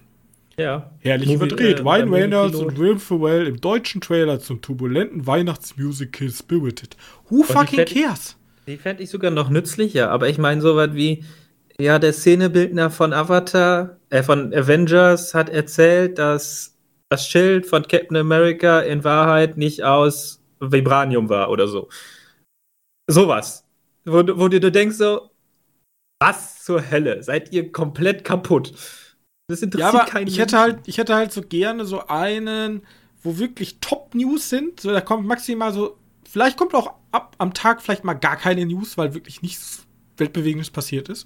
Ja. 0.59 0.91
Herrlich 0.99 1.29
Movie, 1.29 1.45
überdreht. 1.45 1.79
Äh, 1.79 1.81
Ryan 1.83 2.13
Reynolds 2.13 2.57
und 2.57 2.77
Will 2.77 2.99
Ferrell 2.99 3.47
im 3.47 3.61
deutschen 3.61 4.01
Trailer 4.01 4.39
zum 4.39 4.61
turbulenten 4.61 5.25
Weihnachtsmusical 5.25 6.29
Spirited. 6.29 6.97
Who 7.29 7.43
fucking 7.43 7.85
die 7.85 8.01
cares? 8.01 8.35
Die 8.67 8.77
fände 8.77 9.03
ich 9.03 9.09
sogar 9.09 9.31
noch 9.31 9.49
nützlicher, 9.49 10.11
aber 10.11 10.27
ich 10.27 10.37
meine 10.37 10.61
so 10.61 10.75
was 10.75 10.93
wie, 10.93 11.23
ja, 11.79 11.97
der 11.97 12.11
Szenebildner 12.11 12.91
von 12.91 13.13
Avatar, 13.13 13.97
äh, 14.09 14.21
von 14.21 14.53
Avengers 14.53 15.33
hat 15.33 15.49
erzählt, 15.49 16.19
dass 16.19 16.77
das 17.07 17.25
Schild 17.25 17.65
von 17.65 17.83
Captain 17.83 18.17
America 18.17 18.81
in 18.81 19.03
Wahrheit 19.03 19.57
nicht 19.57 19.83
aus 19.83 20.43
Vibranium 20.59 21.29
war 21.29 21.49
oder 21.49 21.67
so. 21.67 21.87
Sowas. 23.07 23.65
Wo, 24.05 24.17
wo 24.37 24.49
du, 24.49 24.59
du 24.59 24.71
denkst 24.71 24.97
so, 24.97 25.31
was 26.19 26.63
zur 26.65 26.91
Hölle? 26.91 27.23
Seid 27.23 27.53
ihr 27.53 27.71
komplett 27.71 28.25
kaputt? 28.25 28.73
Das 29.49 29.63
interessiert 29.63 29.93
ja, 29.93 29.99
aber 29.99 30.09
keinen 30.09 30.27
ich 30.27 30.37
hätte 30.37 30.59
halt, 30.59 30.79
ich 30.85 30.99
hätte 30.99 31.15
halt 31.15 31.33
so 31.33 31.41
gerne 31.41 31.83
so 31.83 32.05
einen, 32.05 32.83
wo 33.23 33.39
wirklich 33.39 33.79
Top-News 33.81 34.47
sind. 34.47 34.79
So, 34.79 34.91
da 34.91 35.01
kommt 35.01 35.25
maximal 35.25 35.73
so, 35.73 35.97
vielleicht 36.23 36.55
kommt 36.55 36.75
auch 36.75 36.93
ab 37.11 37.35
am 37.39 37.55
Tag 37.55 37.81
vielleicht 37.81 38.03
mal 38.03 38.13
gar 38.13 38.37
keine 38.37 38.63
News, 38.67 38.95
weil 38.95 39.15
wirklich 39.15 39.41
nichts 39.41 39.87
Weltbewegendes 40.17 40.69
passiert 40.69 41.09
ist. 41.09 41.25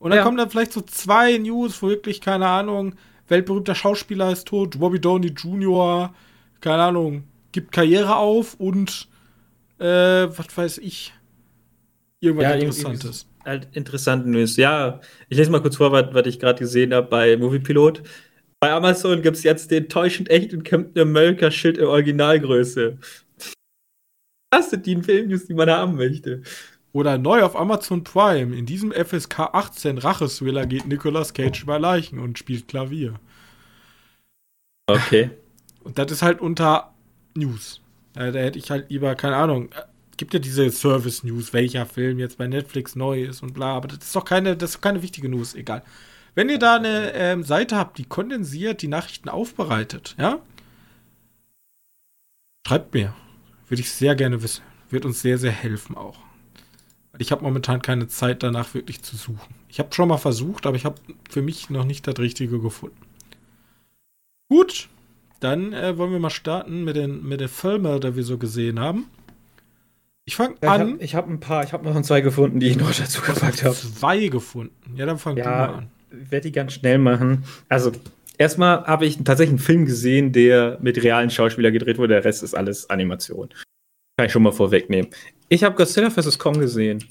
Und 0.00 0.10
dann 0.10 0.18
ja. 0.18 0.24
kommen 0.24 0.36
dann 0.36 0.50
vielleicht 0.50 0.72
so 0.72 0.80
zwei 0.80 1.38
News, 1.38 1.80
wo 1.82 1.88
wirklich, 1.88 2.20
keine 2.20 2.48
Ahnung, 2.48 2.96
weltberühmter 3.28 3.76
Schauspieler 3.76 4.32
ist 4.32 4.48
tot, 4.48 4.80
Robbie 4.80 5.00
Downey 5.00 5.28
Jr., 5.28 6.12
keine 6.60 6.82
Ahnung, 6.82 7.24
gibt 7.52 7.70
Karriere 7.70 8.16
auf 8.16 8.54
und 8.54 9.06
äh, 9.78 9.84
was 9.84 10.56
weiß 10.56 10.78
ich, 10.78 11.14
irgendwas 12.18 12.48
ja, 12.48 12.54
Interessantes 12.54 13.26
halt 13.46 13.68
interessanten 13.72 14.30
News. 14.30 14.56
Ja, 14.56 15.00
ich 15.28 15.38
lese 15.38 15.50
mal 15.50 15.62
kurz 15.62 15.76
vor, 15.76 15.92
was, 15.92 16.26
ich 16.26 16.38
gerade 16.38 16.58
gesehen 16.58 16.92
habe 16.92 17.08
bei 17.08 17.36
Moviepilot. 17.36 18.02
Bei 18.60 18.72
Amazon 18.72 19.22
gibt 19.22 19.36
es 19.36 19.42
jetzt 19.42 19.70
den 19.70 19.88
täuschend 19.88 20.30
echten 20.30 20.62
Captain 20.62 21.02
America 21.02 21.50
Schild 21.50 21.78
in 21.78 21.84
Originalgröße. 21.84 22.98
Das 24.50 24.70
sind 24.70 24.86
die 24.86 25.02
Filmnews, 25.02 25.46
die 25.46 25.54
man 25.54 25.70
haben 25.70 25.96
möchte. 25.96 26.42
Oder 26.92 27.18
neu 27.18 27.42
auf 27.42 27.54
Amazon 27.56 28.04
Prime. 28.04 28.56
In 28.56 28.64
diesem 28.64 28.90
FSK 28.90 29.40
18 29.52 29.98
Rachethriller 29.98 30.64
geht 30.64 30.86
Nicolas 30.86 31.34
Cage 31.34 31.62
über 31.62 31.78
Leichen 31.78 32.18
und 32.18 32.38
spielt 32.38 32.68
Klavier. 32.68 33.20
Okay. 34.86 35.30
Und 35.84 35.98
das 35.98 36.10
ist 36.10 36.22
halt 36.22 36.40
unter 36.40 36.94
News. 37.34 37.82
Da 38.14 38.24
hätte 38.24 38.58
ich 38.58 38.70
halt 38.70 38.88
lieber, 38.88 39.14
keine 39.14 39.36
Ahnung, 39.36 39.68
gibt 40.16 40.34
ja 40.34 40.40
diese 40.40 40.70
Service-News, 40.70 41.52
welcher 41.52 41.86
Film 41.86 42.18
jetzt 42.18 42.38
bei 42.38 42.46
Netflix 42.46 42.96
neu 42.96 43.24
ist 43.24 43.42
und 43.42 43.54
bla, 43.54 43.76
aber 43.76 43.88
das 43.88 43.98
ist 43.98 44.16
doch 44.16 44.24
keine, 44.24 44.56
das 44.56 44.70
ist 44.70 44.80
keine 44.80 45.02
wichtige 45.02 45.28
News, 45.28 45.54
egal. 45.54 45.82
Wenn 46.34 46.48
ihr 46.48 46.58
da 46.58 46.76
eine 46.76 47.12
ähm, 47.14 47.42
Seite 47.44 47.76
habt, 47.76 47.98
die 47.98 48.04
kondensiert 48.04 48.82
die 48.82 48.88
Nachrichten 48.88 49.28
aufbereitet, 49.28 50.14
ja? 50.18 50.40
Schreibt 52.66 52.94
mir. 52.94 53.14
Würde 53.68 53.80
ich 53.80 53.90
sehr 53.90 54.14
gerne 54.14 54.42
wissen. 54.42 54.62
Wird 54.90 55.04
uns 55.04 55.22
sehr, 55.22 55.38
sehr 55.38 55.50
helfen 55.50 55.96
auch. 55.96 56.18
Ich 57.18 57.32
habe 57.32 57.42
momentan 57.42 57.80
keine 57.82 58.08
Zeit 58.08 58.42
danach 58.42 58.74
wirklich 58.74 59.02
zu 59.02 59.16
suchen. 59.16 59.54
Ich 59.68 59.78
habe 59.78 59.94
schon 59.94 60.08
mal 60.08 60.18
versucht, 60.18 60.66
aber 60.66 60.76
ich 60.76 60.84
habe 60.84 60.96
für 61.28 61.42
mich 61.42 61.70
noch 61.70 61.84
nicht 61.84 62.06
das 62.06 62.18
Richtige 62.18 62.60
gefunden. 62.60 63.00
Gut, 64.48 64.88
dann 65.40 65.72
äh, 65.72 65.96
wollen 65.96 66.12
wir 66.12 66.18
mal 66.18 66.30
starten 66.30 66.84
mit 66.84 66.96
den, 66.96 67.26
mit 67.26 67.40
den 67.40 67.48
Filmen, 67.48 68.00
die 68.00 68.14
wir 68.14 68.24
so 68.24 68.38
gesehen 68.38 68.78
haben. 68.78 69.06
Ich 70.28 70.34
fange 70.34 70.56
ja, 70.60 70.72
an. 70.72 71.00
Ich 71.00 71.14
habe 71.14 71.28
hab 71.28 71.32
ein 71.32 71.40
paar, 71.40 71.64
ich 71.64 71.72
habe 71.72 71.88
noch 71.88 72.02
zwei 72.02 72.20
gefunden, 72.20 72.58
die 72.58 72.66
ich 72.66 72.76
noch 72.76 72.92
dazu 72.92 73.22
gepackt 73.22 73.62
habe. 73.62 73.74
Zwei 73.74 74.26
gefunden. 74.26 74.96
Ja, 74.96 75.06
dann 75.06 75.18
fang 75.18 75.36
ja, 75.36 75.44
du 75.44 75.50
mal 75.50 75.78
an. 75.78 75.88
Ich 76.10 76.30
werde 76.32 76.48
die 76.48 76.52
ganz 76.52 76.72
schnell 76.72 76.98
machen. 76.98 77.44
Also, 77.68 77.92
erstmal 78.36 78.84
habe 78.84 79.06
ich 79.06 79.18
tatsächlich 79.18 79.50
einen 79.50 79.58
Film 79.60 79.86
gesehen, 79.86 80.32
der 80.32 80.78
mit 80.82 81.02
realen 81.02 81.30
Schauspielern 81.30 81.72
gedreht 81.72 81.98
wurde. 81.98 82.14
Der 82.14 82.24
Rest 82.24 82.42
ist 82.42 82.54
alles 82.54 82.90
Animation. 82.90 83.50
Kann 84.16 84.26
ich 84.26 84.32
schon 84.32 84.42
mal 84.42 84.52
vorwegnehmen. 84.52 85.10
Ich 85.48 85.62
habe 85.62 85.76
Godzilla 85.76 86.10
vs. 86.10 86.38
Kong 86.38 86.58
gesehen. 86.58 87.04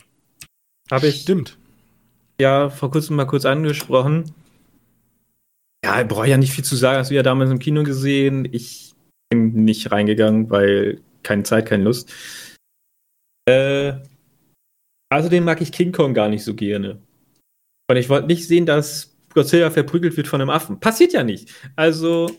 Habe 0.92 1.08
ich. 1.08 1.22
Stimmt. 1.22 1.58
Ja, 2.40 2.70
vor 2.70 2.92
kurzem 2.92 3.16
mal 3.16 3.26
kurz 3.26 3.46
angesprochen. 3.46 4.34
Ja, 5.86 6.02
ich 6.02 6.08
brauche 6.08 6.28
ja 6.28 6.36
nicht 6.36 6.52
viel 6.52 6.66
zu 6.66 6.76
sagen. 6.76 6.98
Hast 6.98 7.12
du 7.12 7.16
ja 7.16 7.24
damals 7.24 7.50
im 7.50 7.60
Kino 7.60 7.84
gesehen. 7.84 8.46
Ich 8.52 8.94
bin 9.30 9.64
nicht 9.64 9.92
reingegangen, 9.92 10.50
weil 10.50 11.00
keine 11.24 11.44
Zeit, 11.44 11.68
keine 11.68 11.86
Lust. 11.86 12.12
Äh, 13.48 13.94
außerdem 15.10 15.44
mag 15.44 15.62
ich 15.62 15.72
King 15.72 15.92
Kong 15.92 16.14
gar 16.14 16.30
nicht 16.30 16.44
so 16.44 16.56
gerne. 16.56 17.02
Und 17.90 17.98
ich 17.98 18.10
wollte 18.10 18.28
nicht 18.28 18.48
sehen, 18.48 18.66
dass 18.66 19.16
Godzilla 19.34 19.70
verprügelt 19.70 20.18
wird 20.18 20.28
von 20.28 20.42
einem 20.42 20.50
Affen. 20.50 20.80
Passiert 20.80 21.14
ja 21.14 21.24
nicht. 21.24 21.54
Also. 21.76 22.30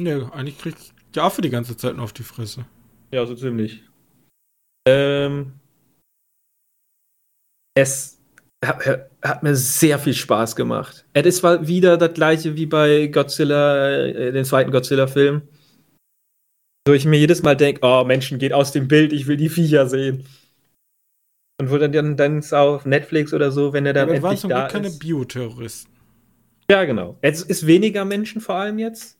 Ne, 0.00 0.30
eigentlich 0.32 0.58
kriegt 0.58 0.94
der 1.14 1.24
Affe 1.24 1.42
die 1.42 1.50
ganze 1.50 1.76
Zeit 1.76 1.96
nur 1.96 2.04
auf 2.04 2.12
die 2.12 2.22
Fresse. 2.22 2.64
Ja, 3.10 3.26
so 3.26 3.34
ziemlich. 3.34 3.82
Ähm, 4.88 5.52
es 7.74 8.18
hat, 8.64 9.08
hat, 9.22 9.42
mir 9.42 9.54
sehr 9.54 9.98
viel 9.98 10.14
Spaß 10.14 10.56
gemacht. 10.56 11.04
Es 11.12 11.42
war 11.42 11.66
wieder 11.66 11.96
das 11.96 12.14
gleiche 12.14 12.56
wie 12.56 12.66
bei 12.66 13.08
Godzilla, 13.08 13.90
äh, 13.90 14.32
den 14.32 14.44
zweiten 14.44 14.70
Godzilla-Film. 14.70 15.42
Wo 16.86 16.94
ich 16.94 17.04
mir 17.04 17.18
jedes 17.18 17.42
Mal 17.42 17.56
denke, 17.56 17.80
oh, 17.82 18.04
Menschen, 18.04 18.38
geht 18.38 18.52
aus 18.52 18.72
dem 18.72 18.88
Bild, 18.88 19.12
ich 19.12 19.26
will 19.26 19.36
die 19.36 19.50
Viecher 19.50 19.86
sehen. 19.86 20.24
Und 21.60 21.70
wo 21.70 21.76
dann, 21.76 22.16
dann 22.16 22.42
auf 22.52 22.86
Netflix 22.86 23.34
oder 23.34 23.50
so, 23.50 23.74
wenn 23.74 23.84
er 23.84 23.92
dann 23.92 24.08
ja, 24.08 24.14
endlich 24.14 24.22
waren 24.22 24.36
zum 24.38 24.50
da 24.50 24.66
Glück 24.66 24.72
keine 24.72 24.90
Bioterroristen. 24.90 25.92
Ja, 26.70 26.84
genau. 26.84 27.18
Es 27.20 27.42
ist 27.42 27.66
weniger 27.66 28.04
Menschen 28.04 28.40
vor 28.40 28.54
allem 28.54 28.78
jetzt. 28.78 29.18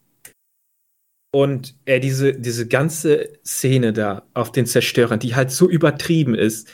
Und 1.33 1.75
äh, 1.85 2.01
diese, 2.01 2.33
diese 2.33 2.67
ganze 2.67 3.29
Szene 3.45 3.93
da 3.93 4.23
auf 4.33 4.53
den 4.53 4.65
Zerstörern, 4.65 5.21
die 5.21 5.35
halt 5.35 5.51
so 5.51 5.69
übertrieben 5.69 6.35
ist, 6.35 6.73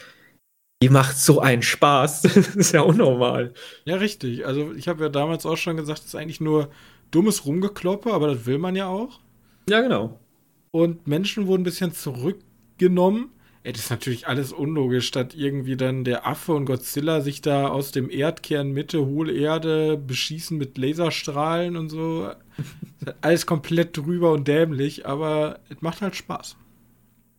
die 0.82 0.88
macht 0.88 1.18
so 1.18 1.40
einen 1.40 1.62
Spaß. 1.62 2.22
das 2.34 2.54
ist 2.54 2.72
ja 2.72 2.82
unnormal. 2.82 3.52
Ja, 3.86 3.96
richtig. 3.96 4.46
Also 4.46 4.72
ich 4.72 4.86
habe 4.86 5.02
ja 5.02 5.08
damals 5.08 5.46
auch 5.46 5.56
schon 5.56 5.76
gesagt, 5.76 6.00
es 6.00 6.06
ist 6.06 6.14
eigentlich 6.14 6.40
nur 6.40 6.70
dummes 7.10 7.44
Rumgekloppe, 7.44 8.12
aber 8.12 8.28
das 8.28 8.46
will 8.46 8.58
man 8.58 8.76
ja 8.76 8.86
auch. 8.86 9.18
Ja, 9.68 9.80
genau 9.80 10.20
und 10.76 11.06
Menschen 11.06 11.47
wurden 11.47 11.62
ein 11.62 11.64
bisschen 11.64 11.95
zurückgenommen. 11.95 13.30
Ey, 13.62 13.73
das 13.73 13.85
ist 13.85 13.90
natürlich 13.90 14.28
alles 14.28 14.52
unlogisch, 14.52 15.06
statt 15.06 15.35
irgendwie 15.35 15.75
dann 15.75 16.04
der 16.04 16.26
Affe 16.26 16.52
und 16.52 16.66
Godzilla 16.66 17.23
sich 17.23 17.40
da 17.40 17.68
aus 17.68 17.92
dem 17.92 18.11
Erdkern 18.11 18.73
Mitte 18.73 19.06
Hohlerde 19.06 19.97
beschießen 19.97 20.59
mit 20.59 20.76
Laserstrahlen 20.76 21.78
und 21.78 21.88
so. 21.88 22.30
alles 23.23 23.47
komplett 23.47 23.97
drüber 23.97 24.33
und 24.33 24.47
dämlich, 24.49 25.06
aber 25.06 25.61
es 25.71 25.80
macht 25.80 26.02
halt 26.02 26.14
Spaß. 26.14 26.56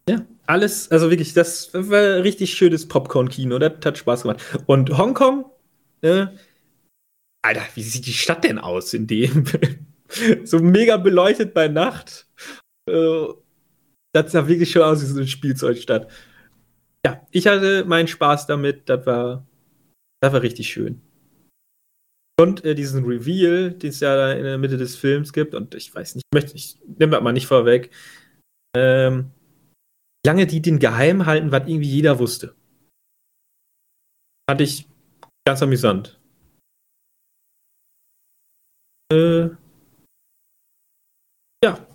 Ja, 0.10 0.26
alles, 0.48 0.90
also 0.90 1.12
wirklich, 1.12 1.34
das 1.34 1.70
war 1.76 2.24
richtig 2.24 2.56
schönes 2.56 2.88
Popcorn-Kino, 2.88 3.60
das 3.60 3.74
hat 3.86 4.00
Spaß 4.00 4.24
gemacht. 4.24 4.42
Und 4.66 4.98
Hongkong, 4.98 5.46
äh, 6.02 6.26
Alter, 7.44 7.62
wie 7.76 7.84
sieht 7.84 8.08
die 8.08 8.14
Stadt 8.14 8.46
denn 8.46 8.58
aus 8.58 8.96
in 8.96 9.06
dem? 9.06 9.46
so 10.44 10.58
mega 10.58 10.98
beleuchtet 10.98 11.54
bei 11.54 11.68
Nacht. 11.68 12.26
Äh, 12.88 13.28
das 14.14 14.32
sah 14.32 14.48
wirklich 14.48 14.72
schon 14.72 14.82
aus 14.82 15.02
wie 15.02 15.06
so 15.06 15.18
eine 15.18 15.28
Spielzeugstadt. 15.28 16.10
Ja, 17.06 17.26
ich 17.32 17.48
hatte 17.48 17.86
meinen 17.86 18.08
Spaß 18.08 18.48
damit. 18.48 18.90
Das 18.90 19.06
war, 19.06 19.48
das 20.22 20.34
war 20.34 20.42
richtig 20.42 20.70
schön. 20.70 21.02
Und 22.40 22.64
äh, 22.66 22.76
diesen 22.76 23.04
Reveal, 23.06 23.72
den 23.72 23.90
es 23.90 24.00
ja 24.00 24.32
in 24.32 24.44
der 24.44 24.58
Mitte 24.58 24.78
des 24.78 24.96
Films 24.96 25.34
gibt, 25.34 25.56
und 25.56 25.74
ich 25.74 25.94
weiß 25.94 26.16
nicht, 26.16 26.24
ich 26.32 26.36
möchte, 26.36 26.56
ich 26.56 26.78
nehme 26.86 27.12
das 27.12 27.24
mal 27.24 27.34
nicht 27.34 27.48
vorweg, 27.48 27.92
ähm, 28.76 29.32
lange 30.26 30.46
die 30.46 30.62
den 30.62 30.78
geheim 30.78 31.26
halten, 31.26 31.52
was 31.52 31.68
irgendwie 31.68 31.90
jeder 31.90 32.20
wusste. 32.20 32.56
Fand 34.50 34.62
ich 34.62 34.88
ganz 35.48 35.64
amüsant. 35.64 36.20
Äh, 39.12 39.50
ja, 41.64 41.88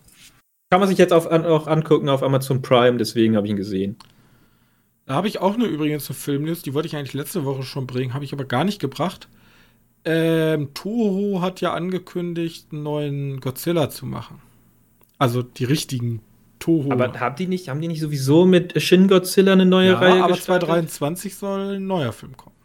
kann 0.72 0.80
man 0.80 0.88
sich 0.88 0.96
jetzt 0.96 1.12
auf, 1.12 1.30
an, 1.30 1.44
auch 1.44 1.66
angucken 1.66 2.08
auf 2.08 2.22
Amazon 2.22 2.62
Prime, 2.62 2.96
deswegen 2.96 3.36
habe 3.36 3.46
ich 3.46 3.50
ihn 3.50 3.58
gesehen. 3.58 3.96
Da 5.04 5.12
habe 5.12 5.28
ich 5.28 5.38
auch 5.38 5.52
eine 5.52 5.66
übrigens 5.66 6.08
eine 6.08 6.16
Filmnews, 6.16 6.62
die 6.62 6.72
wollte 6.72 6.88
ich 6.88 6.96
eigentlich 6.96 7.12
letzte 7.12 7.44
Woche 7.44 7.62
schon 7.62 7.86
bringen, 7.86 8.14
habe 8.14 8.24
ich 8.24 8.32
aber 8.32 8.46
gar 8.46 8.64
nicht 8.64 8.80
gebracht. 8.80 9.28
Ähm, 10.06 10.72
Toho 10.72 11.42
hat 11.42 11.60
ja 11.60 11.74
angekündigt, 11.74 12.68
einen 12.72 12.84
neuen 12.84 13.40
Godzilla 13.40 13.90
zu 13.90 14.06
machen. 14.06 14.40
Also 15.18 15.42
die 15.42 15.64
richtigen 15.64 16.22
Toho. 16.58 16.90
Aber 16.90 17.20
haben 17.20 17.36
die 17.36 17.48
nicht, 17.48 17.68
haben 17.68 17.82
die 17.82 17.88
nicht 17.88 18.00
sowieso 18.00 18.46
mit 18.46 18.80
Shin 18.80 19.08
Godzilla 19.08 19.52
eine 19.52 19.66
neue 19.66 19.90
ja, 19.90 19.98
Reihe 19.98 20.24
aber 20.24 20.32
gestartet? 20.32 20.68
2023 20.68 21.36
soll 21.36 21.76
ein 21.76 21.86
neuer 21.86 22.12
Film 22.12 22.34
kommen. 22.34 22.56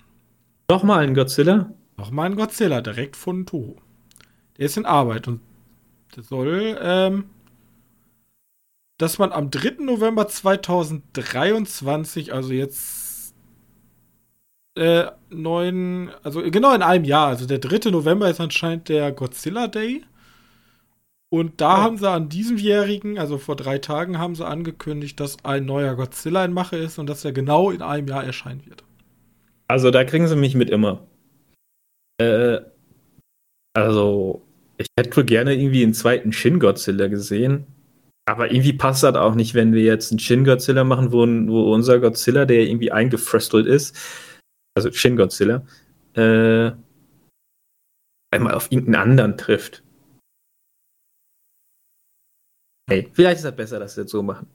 Nochmal 0.71 1.03
ein 1.03 1.13
Godzilla? 1.13 1.73
Nochmal 1.97 2.27
ein 2.27 2.37
Godzilla, 2.37 2.79
direkt 2.79 3.17
von 3.17 3.45
Toho. 3.45 3.75
Der 4.57 4.67
ist 4.67 4.77
in 4.77 4.85
Arbeit 4.85 5.27
und 5.27 5.41
der 6.15 6.23
soll 6.23 6.79
ähm, 6.81 7.25
dass 8.97 9.19
man 9.19 9.31
am 9.31 9.51
3. 9.51 9.83
November 9.83 10.27
2023, 10.27 12.33
also 12.33 12.51
jetzt 12.51 13.35
äh, 14.75 15.05
neuen, 15.29 16.09
also 16.23 16.41
genau 16.41 16.73
in 16.73 16.81
einem 16.81 17.03
Jahr, 17.03 17.27
also 17.27 17.45
der 17.45 17.59
3. 17.59 17.91
November 17.91 18.29
ist 18.29 18.39
anscheinend 18.39 18.89
der 18.89 19.11
Godzilla 19.11 19.67
Day. 19.67 20.03
Und 21.29 21.59
da 21.59 21.77
ja. 21.77 21.83
haben 21.83 21.97
sie 21.97 22.09
an 22.09 22.29
diesem 22.29 22.57
Jährigen, 22.57 23.19
also 23.19 23.37
vor 23.37 23.57
drei 23.57 23.79
Tagen, 23.79 24.17
haben 24.17 24.35
sie 24.35 24.45
angekündigt, 24.45 25.19
dass 25.19 25.43
ein 25.43 25.65
neuer 25.65 25.95
Godzilla 25.95 26.45
in 26.45 26.53
Mache 26.53 26.77
ist 26.77 26.99
und 26.99 27.07
dass 27.07 27.25
er 27.25 27.33
genau 27.33 27.69
in 27.69 27.81
einem 27.81 28.07
Jahr 28.07 28.23
erscheinen 28.23 28.65
wird. 28.65 28.85
Also 29.67 29.91
da 29.91 30.05
kriegen 30.05 30.29
sie 30.29 30.37
mich 30.37 30.55
mit 30.55 30.69
immer. 30.69 31.05
Äh, 32.17 32.59
also, 33.73 34.41
ich 34.77 34.87
hätte 34.97 35.17
wohl 35.17 35.25
gerne 35.25 35.53
irgendwie 35.53 35.83
einen 35.83 35.93
zweiten 35.93 36.31
Shin 36.31 36.59
Godzilla 36.59 37.07
gesehen. 37.07 37.67
Aber 38.27 38.51
irgendwie 38.51 38.73
passt 38.73 39.03
das 39.03 39.15
auch 39.15 39.35
nicht, 39.35 39.53
wenn 39.53 39.73
wir 39.73 39.83
jetzt 39.83 40.11
einen 40.11 40.19
Shin 40.19 40.43
Godzilla 40.43 40.83
machen, 40.83 41.13
wo, 41.13 41.25
wo 41.49 41.73
unser 41.73 41.99
Godzilla, 41.99 42.45
der 42.45 42.63
irgendwie 42.63 42.91
eingefröstelt 42.91 43.65
ist, 43.65 43.95
also 44.75 44.91
Shin 44.91 45.15
Godzilla, 45.15 45.65
äh, 46.13 46.71
einmal 48.31 48.53
auf 48.53 48.69
irgendeinen 48.69 49.01
anderen 49.01 49.37
trifft. 49.37 49.81
Hey, 52.89 53.09
vielleicht 53.13 53.37
ist 53.37 53.45
das 53.45 53.55
besser, 53.55 53.79
dass 53.79 53.95
wir 53.95 54.03
das 54.03 54.11
so 54.11 54.21
machen. 54.21 54.47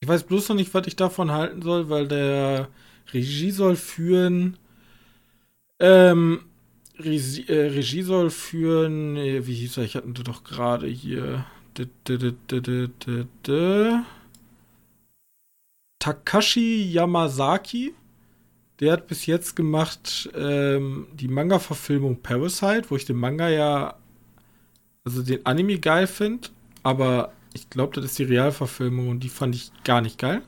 Ich 0.00 0.08
weiß 0.08 0.24
bloß 0.24 0.50
noch 0.50 0.56
nicht, 0.56 0.74
was 0.74 0.86
ich 0.86 0.96
davon 0.96 1.30
halten 1.30 1.62
soll, 1.62 1.88
weil 1.88 2.06
der 2.06 2.68
Regie 3.10 3.50
soll 3.50 3.76
führen. 3.76 4.58
Ähm, 5.80 6.44
Regie, 6.98 7.48
äh, 7.48 7.70
Regie 7.70 8.02
soll 8.02 8.28
führen. 8.28 9.16
Äh, 9.16 9.46
wie 9.46 9.54
hieß 9.54 9.78
er? 9.78 9.84
Ich 9.84 9.96
hatte 9.96 10.08
doch 10.12 10.44
gerade 10.44 10.86
hier. 10.86 11.46
Takashi 15.98 16.92
Yamazaki. 16.92 17.94
Der 18.80 18.92
hat 18.92 19.06
bis 19.06 19.26
jetzt 19.26 19.54
gemacht 19.54 20.28
ähm, 20.34 21.06
die 21.14 21.28
Manga-Verfilmung 21.28 22.20
Parasite, 22.20 22.90
wo 22.90 22.96
ich 22.96 23.04
den 23.04 23.16
Manga 23.16 23.48
ja, 23.48 23.94
also 25.04 25.22
den 25.22 25.46
Anime 25.46 25.78
geil 25.78 26.08
finde, 26.08 26.48
aber 26.82 27.32
ich 27.54 27.70
glaube, 27.70 27.94
das 27.94 28.04
ist 28.06 28.18
die 28.18 28.24
Realverfilmung 28.24 29.08
und 29.08 29.20
die 29.20 29.28
fand 29.28 29.54
ich 29.54 29.70
gar 29.84 30.00
nicht 30.00 30.18
geil. 30.18 30.42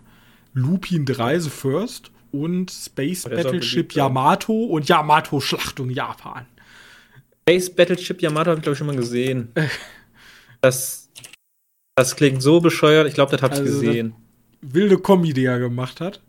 Lupin 0.53 1.07
3 1.07 1.39
The 1.39 1.51
First 1.51 2.11
und 2.33 2.71
Space 2.71 3.23
Battleship 3.23 3.95
Yamato 3.95 4.65
und 4.65 4.89
Yamato 4.89 5.41
Schlachtung 5.41 5.91
Japan. 5.91 6.47
Space 7.43 7.71
Battleship 7.75 8.21
Yamato 8.21 8.51
habe 8.51 8.59
ich 8.59 8.63
glaube 8.63 8.73
ich 8.73 8.79
schon 8.79 8.89
mal 8.89 8.97
gesehen. 8.97 9.53
das, 10.61 11.06
das 11.97 12.15
klingt 12.15 12.43
so 12.43 12.61
bescheuert. 12.61 13.09
Ich 13.09 13.15
glaube, 13.15 13.33
das 13.33 13.43
habe 13.43 13.55
ich 13.55 13.61
also 13.61 13.81
gesehen. 13.81 14.15
Wilde 14.61 14.99
Kombi, 14.99 15.33
die 15.33 15.45
er 15.45 15.59
gemacht 15.59 16.01
hat. 16.01 16.21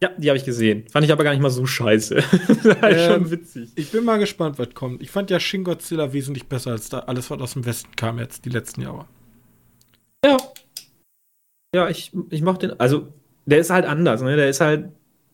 Ja, 0.00 0.10
die 0.16 0.28
habe 0.28 0.38
ich 0.38 0.44
gesehen. 0.44 0.84
Fand 0.88 1.04
ich 1.04 1.10
aber 1.10 1.24
gar 1.24 1.32
nicht 1.32 1.40
mal 1.40 1.50
so 1.50 1.66
scheiße. 1.66 2.16
ähm, 2.82 3.12
schon 3.12 3.30
witzig. 3.30 3.70
Ich 3.74 3.90
bin 3.90 4.04
mal 4.04 4.18
gespannt, 4.18 4.58
was 4.58 4.72
kommt. 4.74 5.02
Ich 5.02 5.10
fand 5.10 5.30
ja 5.30 5.40
Shin 5.40 5.64
Godzilla 5.64 6.12
wesentlich 6.12 6.46
besser 6.46 6.70
als 6.72 6.88
da 6.88 7.00
alles, 7.00 7.30
was 7.30 7.40
aus 7.40 7.54
dem 7.54 7.66
Westen 7.66 7.96
kam 7.96 8.18
jetzt 8.18 8.44
die 8.44 8.50
letzten 8.50 8.82
Jahre. 8.82 9.06
Ja. 10.24 10.36
Ja, 11.74 11.88
ich, 11.88 12.12
ich 12.30 12.42
mach 12.42 12.58
den. 12.58 12.78
Also, 12.78 13.12
der 13.46 13.58
ist 13.58 13.70
halt 13.70 13.86
anders, 13.86 14.22
ne? 14.22 14.36
Der 14.36 14.48
ist 14.48 14.60
halt. 14.60 14.90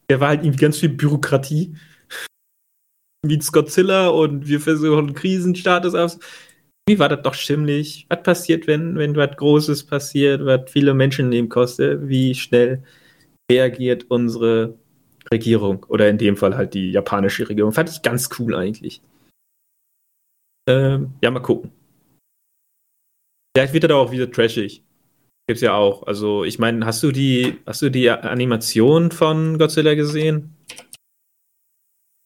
Der 0.08 0.20
war 0.20 0.28
halt 0.28 0.44
irgendwie 0.44 0.60
ganz 0.60 0.78
viel 0.78 0.90
Bürokratie. 0.90 1.76
Wie 3.26 3.38
Godzilla 3.38 4.08
und 4.08 4.48
wir 4.48 4.60
versuchen 4.60 5.14
Krisenstatus 5.14 5.94
aus. 5.94 6.18
Wie 6.86 6.98
war 6.98 7.08
das 7.08 7.22
doch 7.22 7.34
schimmlig? 7.34 8.06
Was 8.10 8.22
passiert, 8.22 8.66
wenn, 8.66 8.98
wenn 8.98 9.16
was 9.16 9.36
Großes 9.36 9.84
passiert, 9.84 10.44
was 10.44 10.70
viele 10.70 10.92
Menschenleben 10.92 11.48
kostet? 11.48 12.08
Wie 12.08 12.34
schnell 12.34 12.82
reagiert 13.50 14.10
unsere 14.10 14.74
Regierung? 15.32 15.84
Oder 15.88 16.10
in 16.10 16.18
dem 16.18 16.36
Fall 16.36 16.56
halt 16.56 16.74
die 16.74 16.90
japanische 16.90 17.48
Regierung. 17.48 17.72
Fand 17.72 17.88
ich 17.88 18.02
ganz 18.02 18.28
cool 18.38 18.54
eigentlich. 18.54 19.00
Ähm, 20.68 21.14
ja, 21.22 21.30
mal 21.30 21.40
gucken. 21.40 21.72
Vielleicht 23.56 23.72
wird 23.72 23.84
er 23.84 23.88
da 23.88 23.94
auch 23.94 24.10
wieder 24.10 24.30
trashig. 24.30 24.82
Gibt's 25.46 25.62
ja 25.62 25.74
auch. 25.74 26.06
Also, 26.06 26.44
ich 26.44 26.58
meine, 26.58 26.84
hast 26.84 27.02
du 27.02 27.12
die, 27.12 27.58
hast 27.66 27.82
du 27.82 27.90
die 27.90 28.10
Animation 28.10 29.10
von 29.10 29.58
Godzilla 29.58 29.94
gesehen? 29.94 30.56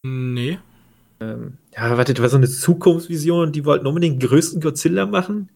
Nee. 0.04 0.58
Ähm, 1.20 1.58
ja, 1.78 1.96
warte, 1.96 2.12
das 2.12 2.22
war 2.22 2.28
so 2.28 2.36
eine 2.36 2.48
Zukunftsvision, 2.48 3.52
die 3.52 3.64
wollten 3.64 3.86
unbedingt 3.86 4.20
den 4.20 4.28
größten 4.28 4.60
Godzilla 4.60 5.06
machen. 5.06 5.50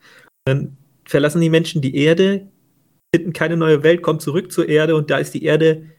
Dann 0.45 0.77
verlassen 1.05 1.41
die 1.41 1.51
Menschen 1.51 1.83
die 1.83 1.97
Erde, 1.97 2.49
finden 3.15 3.33
keine 3.33 3.57
neue 3.57 3.83
Welt, 3.83 4.03
kommen 4.03 4.21
zurück 4.21 4.53
zur 4.53 4.69
Erde 4.69 4.95
und 4.95 5.11
da 5.11 5.19
ist 5.19 5.35
die 5.35 5.43
Erde 5.43 5.91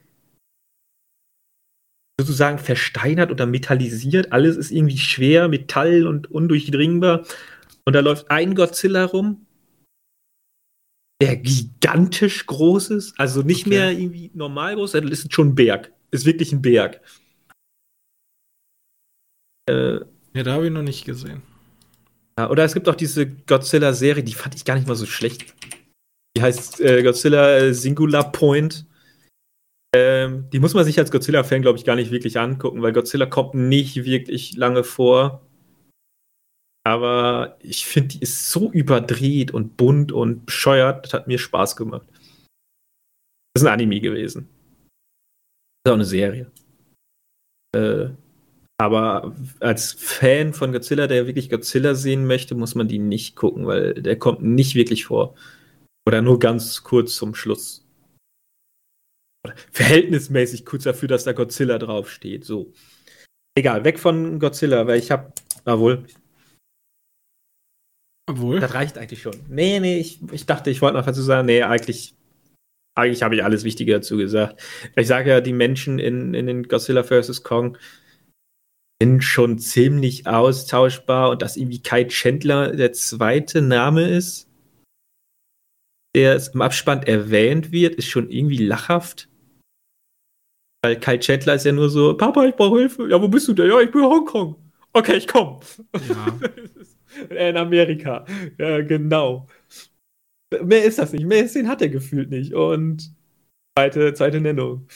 sozusagen 2.19 2.57
versteinert 2.57 3.31
oder 3.31 3.45
metallisiert. 3.45 4.31
Alles 4.31 4.55
ist 4.55 4.71
irgendwie 4.71 4.97
schwer, 4.97 5.49
Metall 5.49 6.07
und 6.07 6.31
undurchdringbar. 6.31 7.25
Und 7.85 7.93
da 7.93 7.99
läuft 7.99 8.31
ein 8.31 8.55
Godzilla 8.55 9.03
rum 9.03 9.45
der 11.23 11.37
gigantisch 11.37 12.45
groß 12.45 12.89
ist. 12.89 13.17
Also 13.17 13.43
nicht 13.43 13.65
okay. 13.65 13.69
mehr 13.69 13.91
irgendwie 13.91 14.29
normal 14.33 14.75
groß, 14.75 14.91
das 14.91 15.03
ist 15.05 15.33
schon 15.33 15.49
ein 15.49 15.55
Berg. 15.55 15.93
Ist 16.11 16.25
wirklich 16.25 16.51
ein 16.51 16.61
Berg. 16.61 16.99
Äh, 19.69 20.01
ja, 20.33 20.43
da 20.43 20.53
habe 20.53 20.65
ich 20.65 20.71
noch 20.71 20.81
nicht 20.81 21.05
gesehen. 21.05 21.41
Ja, 22.37 22.49
oder 22.49 22.63
es 22.63 22.73
gibt 22.73 22.89
auch 22.89 22.95
diese 22.95 23.27
Godzilla-Serie, 23.27 24.23
die 24.23 24.33
fand 24.33 24.55
ich 24.55 24.65
gar 24.65 24.75
nicht 24.75 24.87
mal 24.87 24.95
so 24.95 25.05
schlecht. 25.05 25.53
Die 26.35 26.41
heißt 26.41 26.81
äh, 26.81 27.03
Godzilla 27.03 27.57
äh, 27.57 27.73
Singular 27.73 28.31
Point. 28.31 28.87
Ähm, 29.95 30.49
die 30.51 30.59
muss 30.59 30.73
man 30.73 30.83
sich 30.83 30.97
als 30.97 31.11
Godzilla-Fan, 31.11 31.61
glaube 31.61 31.77
ich, 31.77 31.85
gar 31.85 31.95
nicht 31.95 32.09
wirklich 32.09 32.39
angucken, 32.39 32.81
weil 32.81 32.93
Godzilla 32.93 33.27
kommt 33.27 33.53
nicht 33.53 34.03
wirklich 34.05 34.55
lange 34.55 34.83
vor. 34.83 35.45
Aber 36.85 37.57
ich 37.61 37.85
finde, 37.85 38.09
die 38.09 38.23
ist 38.23 38.49
so 38.49 38.71
überdreht 38.71 39.51
und 39.51 39.77
bunt 39.77 40.11
und 40.11 40.47
bescheuert. 40.47 41.05
Das 41.05 41.13
hat 41.13 41.27
mir 41.27 41.37
Spaß 41.37 41.75
gemacht. 41.75 42.07
Das 43.53 43.61
ist 43.61 43.67
ein 43.67 43.73
Anime 43.73 44.01
gewesen. 44.01 44.49
Das 45.83 45.91
ist 45.91 45.93
auch 45.93 45.97
eine 45.97 46.05
Serie. 46.05 46.51
Äh, 47.75 48.09
aber 48.83 49.33
als 49.61 49.93
Fan 49.93 50.53
von 50.53 50.73
Godzilla, 50.73 51.07
der 51.07 51.25
wirklich 51.25 51.49
Godzilla 51.49 51.95
sehen 51.95 52.27
möchte, 52.27 52.53
muss 52.53 52.75
man 52.75 52.89
die 52.89 52.99
nicht 52.99 53.37
gucken, 53.37 53.65
weil 53.65 53.93
der 53.93 54.19
kommt 54.19 54.41
nicht 54.43 54.75
wirklich 54.75 55.05
vor. 55.05 55.35
Oder 56.05 56.21
nur 56.21 56.37
ganz 56.37 56.83
kurz 56.83 57.15
zum 57.15 57.33
Schluss. 57.33 57.87
Verhältnismäßig 59.71 60.65
kurz 60.65 60.83
dafür, 60.83 61.07
dass 61.07 61.23
da 61.23 61.31
Godzilla 61.31 61.77
draufsteht. 61.77 62.43
So. 62.43 62.73
Egal, 63.57 63.85
weg 63.85 63.99
von 63.99 64.37
Godzilla, 64.37 64.85
weil 64.85 64.99
ich 64.99 65.11
habe, 65.11 65.31
jawohl, 65.65 66.05
obwohl? 68.29 68.59
Das 68.59 68.73
reicht 68.73 68.97
eigentlich 68.97 69.21
schon. 69.21 69.35
Nee, 69.47 69.79
nee, 69.79 69.97
ich, 69.97 70.19
ich 70.31 70.45
dachte, 70.45 70.69
ich 70.69 70.81
wollte 70.81 70.97
noch 70.97 71.05
dazu 71.05 71.21
sagen, 71.21 71.45
nee, 71.45 71.61
eigentlich, 71.61 72.15
eigentlich 72.95 73.23
habe 73.23 73.35
ich 73.35 73.43
alles 73.45 73.63
Wichtige 73.63 73.93
dazu 73.93 74.17
gesagt. 74.17 74.61
Ich 74.97 75.07
sage 75.07 75.29
ja, 75.29 75.41
die 75.41 75.53
Menschen 75.53 75.99
in, 75.99 76.33
in 76.33 76.47
den 76.47 76.63
Godzilla 76.63 77.03
vs. 77.03 77.43
Kong 77.43 77.77
sind 79.03 79.21
schon 79.21 79.59
ziemlich 79.59 80.27
austauschbar 80.27 81.31
und 81.31 81.41
dass 81.41 81.57
irgendwie 81.57 81.81
Kai 81.81 82.05
Chandler 82.05 82.73
der 82.73 82.93
zweite 82.93 83.61
Name 83.61 84.07
ist, 84.07 84.49
der 86.15 86.41
im 86.53 86.61
Abspann 86.61 87.03
erwähnt 87.03 87.73
wird, 87.73 87.95
ist 87.95 88.07
schon 88.07 88.29
irgendwie 88.29 88.65
lachhaft. 88.65 89.27
Weil 90.81 90.97
Kai 91.01 91.17
Chandler 91.17 91.55
ist 91.55 91.65
ja 91.65 91.73
nur 91.73 91.89
so, 91.89 92.15
Papa, 92.15 92.45
ich 92.45 92.55
brauche 92.55 92.79
Hilfe. 92.79 93.09
Ja, 93.09 93.21
wo 93.21 93.27
bist 93.27 93.47
du 93.49 93.53
denn? 93.53 93.69
Ja, 93.69 93.81
ich 93.81 93.91
bin 93.91 94.03
in 94.03 94.07
Hongkong. 94.07 94.55
Okay, 94.93 95.17
ich 95.17 95.27
komm. 95.27 95.59
Ja. 96.07 96.39
in 97.49 97.57
Amerika. 97.57 98.25
Ja, 98.57 98.81
genau. 98.81 99.49
Mehr 100.63 100.85
ist 100.85 100.99
das 100.99 101.11
nicht. 101.11 101.25
Mehr 101.25 101.47
Szenen 101.49 101.67
hat 101.67 101.81
er 101.81 101.89
gefühlt 101.89 102.29
nicht. 102.29 102.53
Und 102.53 103.13
zweite, 103.77 104.13
zweite 104.13 104.39
Nennung. 104.39 104.87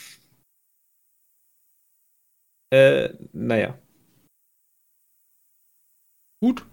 Äh, 2.70 3.10
naja. 3.32 3.78
Gut. 6.40 6.64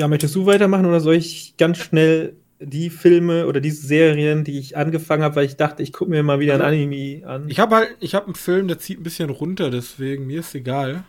Ja, 0.00 0.08
möchtest 0.08 0.34
du 0.34 0.46
weitermachen 0.46 0.86
oder 0.86 1.00
soll 1.00 1.14
ich 1.14 1.56
ganz 1.56 1.78
schnell 1.78 2.36
die 2.60 2.90
Filme 2.90 3.46
oder 3.46 3.60
diese 3.60 3.86
Serien, 3.86 4.44
die 4.44 4.58
ich 4.58 4.76
angefangen 4.76 5.22
habe, 5.22 5.36
weil 5.36 5.46
ich 5.46 5.56
dachte, 5.56 5.82
ich 5.82 5.92
gucke 5.92 6.10
mir 6.10 6.22
mal 6.22 6.40
wieder 6.40 6.54
ein 6.54 6.60
also, 6.60 6.74
Anime 6.74 7.26
an? 7.26 7.48
Ich 7.48 7.58
habe 7.58 7.76
halt, 7.76 7.96
ich 8.00 8.14
habe 8.14 8.26
einen 8.26 8.34
Film, 8.34 8.68
der 8.68 8.78
zieht 8.78 9.00
ein 9.00 9.02
bisschen 9.02 9.30
runter, 9.30 9.70
deswegen 9.70 10.26
mir 10.26 10.40
ist 10.40 10.54
egal. 10.54 11.04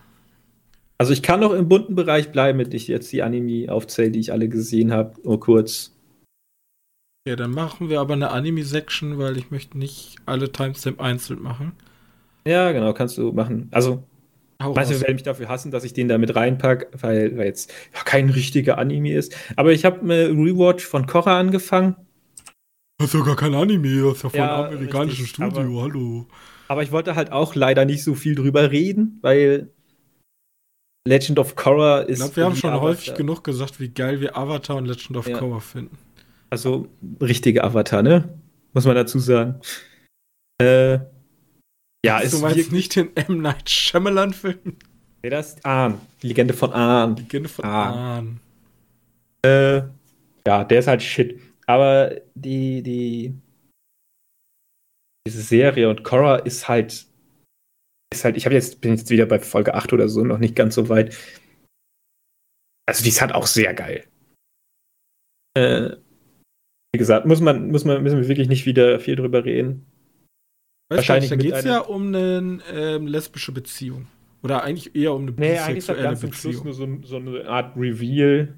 Also 0.97 1.13
ich 1.13 1.23
kann 1.23 1.39
noch 1.39 1.51
im 1.51 1.67
bunten 1.67 1.95
Bereich 1.95 2.31
bleiben, 2.31 2.59
wenn 2.59 2.71
ich 2.71 2.87
jetzt 2.87 3.11
die 3.11 3.23
Anime 3.23 3.71
aufzähle, 3.71 4.11
die 4.11 4.19
ich 4.19 4.31
alle 4.31 4.47
gesehen 4.47 4.91
habe, 4.91 5.19
nur 5.23 5.39
kurz. 5.39 5.95
Ja, 7.27 7.35
dann 7.35 7.51
machen 7.51 7.89
wir 7.89 7.99
aber 7.99 8.13
eine 8.13 8.31
Anime-Section, 8.31 9.17
weil 9.17 9.37
ich 9.37 9.51
möchte 9.51 9.77
nicht 9.77 10.17
alle 10.25 10.51
Timestamp 10.51 11.01
einzeln 11.01 11.41
machen. 11.41 11.73
Ja, 12.45 12.71
genau, 12.71 12.93
kannst 12.93 13.17
du 13.17 13.31
machen. 13.31 13.67
Also, 13.71 14.03
Weißt 14.63 14.91
du, 14.91 15.01
werde 15.01 15.13
mich 15.13 15.23
dafür 15.23 15.49
hassen, 15.49 15.71
dass 15.71 15.83
ich 15.83 15.93
den 15.93 16.07
da 16.07 16.17
mit 16.17 16.35
reinpacke, 16.35 16.87
weil, 16.99 17.37
weil 17.37 17.45
jetzt 17.45 17.71
ja, 17.93 18.01
kein 18.03 18.29
richtiger 18.29 18.77
Anime 18.77 19.13
ist. 19.13 19.35
Aber 19.55 19.71
ich 19.71 19.85
habe 19.85 20.01
eine 20.01 20.29
Rewatch 20.29 20.85
von 20.85 21.07
Korra 21.07 21.39
angefangen. 21.39 21.95
Das 22.97 23.13
ist 23.13 23.19
ja 23.19 23.25
gar 23.25 23.35
kein 23.35 23.55
Anime, 23.55 24.03
das 24.03 24.17
ist 24.17 24.23
ja 24.23 24.29
von 24.29 24.39
ja, 24.39 24.63
einem 24.63 24.75
amerikanischen 24.75 25.23
richtig, 25.23 25.29
Studio, 25.29 25.81
hallo. 25.81 26.27
Aber 26.67 26.83
ich 26.83 26.91
wollte 26.91 27.15
halt 27.15 27.31
auch 27.31 27.55
leider 27.55 27.85
nicht 27.85 28.03
so 28.03 28.13
viel 28.13 28.35
drüber 28.35 28.71
reden, 28.71 29.19
weil 29.21 29.71
Legend 31.07 31.39
of 31.39 31.55
Korra 31.55 32.01
ist. 32.01 32.11
Ich 32.11 32.17
glaube, 32.17 32.35
wir 32.35 32.45
haben 32.45 32.55
schon 32.55 32.69
Avatar. 32.69 32.89
häufig 32.89 33.15
genug 33.15 33.43
gesagt, 33.43 33.79
wie 33.79 33.89
geil 33.89 34.21
wir 34.21 34.37
Avatar 34.37 34.77
und 34.77 34.85
Legend 34.85 35.17
of 35.17 35.27
ja. 35.27 35.37
Korra 35.37 35.59
finden. 35.59 35.97
Also 36.49 36.87
richtige 37.19 37.63
Avatar, 37.63 38.03
ne? 38.03 38.37
Muss 38.73 38.85
man 38.85 38.95
dazu 38.95 39.19
sagen. 39.19 39.59
Äh, 40.61 40.99
ja, 42.05 42.19
ist. 42.19 42.33
Du 42.33 42.39
meinst 42.39 42.71
nicht 42.71 42.95
den 42.95 43.15
M. 43.15 43.41
Night 43.41 43.69
Shyamalan-Film? 43.69 44.77
Nee, 45.23 45.29
das 45.29 45.53
ist 45.53 45.65
Ahn. 45.65 46.01
Die 46.21 46.27
Legende 46.27 46.53
von 46.53 46.73
Ahn. 46.73 47.15
Legende 47.15 47.49
von 47.49 47.65
Ahn. 47.65 48.39
Äh, 49.43 49.81
ja, 50.47 50.63
der 50.63 50.79
ist 50.79 50.87
halt 50.87 51.03
shit. 51.03 51.39
Aber 51.67 52.15
die, 52.35 52.81
die, 52.81 53.35
diese 55.27 55.41
Serie 55.41 55.89
und 55.89 56.03
Korra 56.03 56.37
ist 56.37 56.67
halt, 56.67 57.05
ist 58.11 58.25
halt, 58.25 58.35
ich 58.35 58.45
habe 58.45 58.55
jetzt, 58.55 58.81
bin 58.81 58.95
jetzt 58.95 59.09
wieder 59.09 59.25
bei 59.25 59.39
Folge 59.39 59.75
8 59.75 59.93
oder 59.93 60.09
so, 60.09 60.23
noch 60.23 60.39
nicht 60.39 60.55
ganz 60.55 60.75
so 60.75 60.89
weit. 60.89 61.15
Also 62.87 63.03
die 63.03 63.09
ist 63.09 63.21
halt 63.21 63.33
auch 63.33 63.47
sehr 63.47 63.73
geil. 63.73 64.05
Äh, 65.55 65.97
wie 66.93 66.97
gesagt, 66.97 67.25
muss 67.25 67.39
man, 67.41 67.69
muss 67.71 67.85
man, 67.85 68.01
müssen 68.03 68.19
wir 68.19 68.27
wirklich 68.27 68.49
nicht 68.49 68.65
wieder 68.65 68.99
viel 68.99 69.15
drüber 69.15 69.45
reden. 69.45 69.85
Wahrscheinlich 70.97 71.29
da 71.29 71.35
geht 71.37 71.53
es 71.53 71.63
ja 71.63 71.79
um 71.79 72.07
eine 72.07 72.59
ähm, 72.71 73.07
lesbische 73.07 73.51
Beziehung. 73.51 74.07
Oder 74.43 74.63
eigentlich 74.63 74.95
eher 74.95 75.13
um 75.13 75.21
eine 75.23 75.31
nee, 75.31 75.53
bisexuelle 75.53 76.09
eigentlich 76.09 76.23
ist 76.23 76.43
Beziehung. 76.43 76.63
Schluss 76.63 76.79
nur 76.79 77.01
so, 77.01 77.07
so 77.07 77.15
eine 77.17 77.47
Art 77.47 77.77
Reveal. 77.77 78.55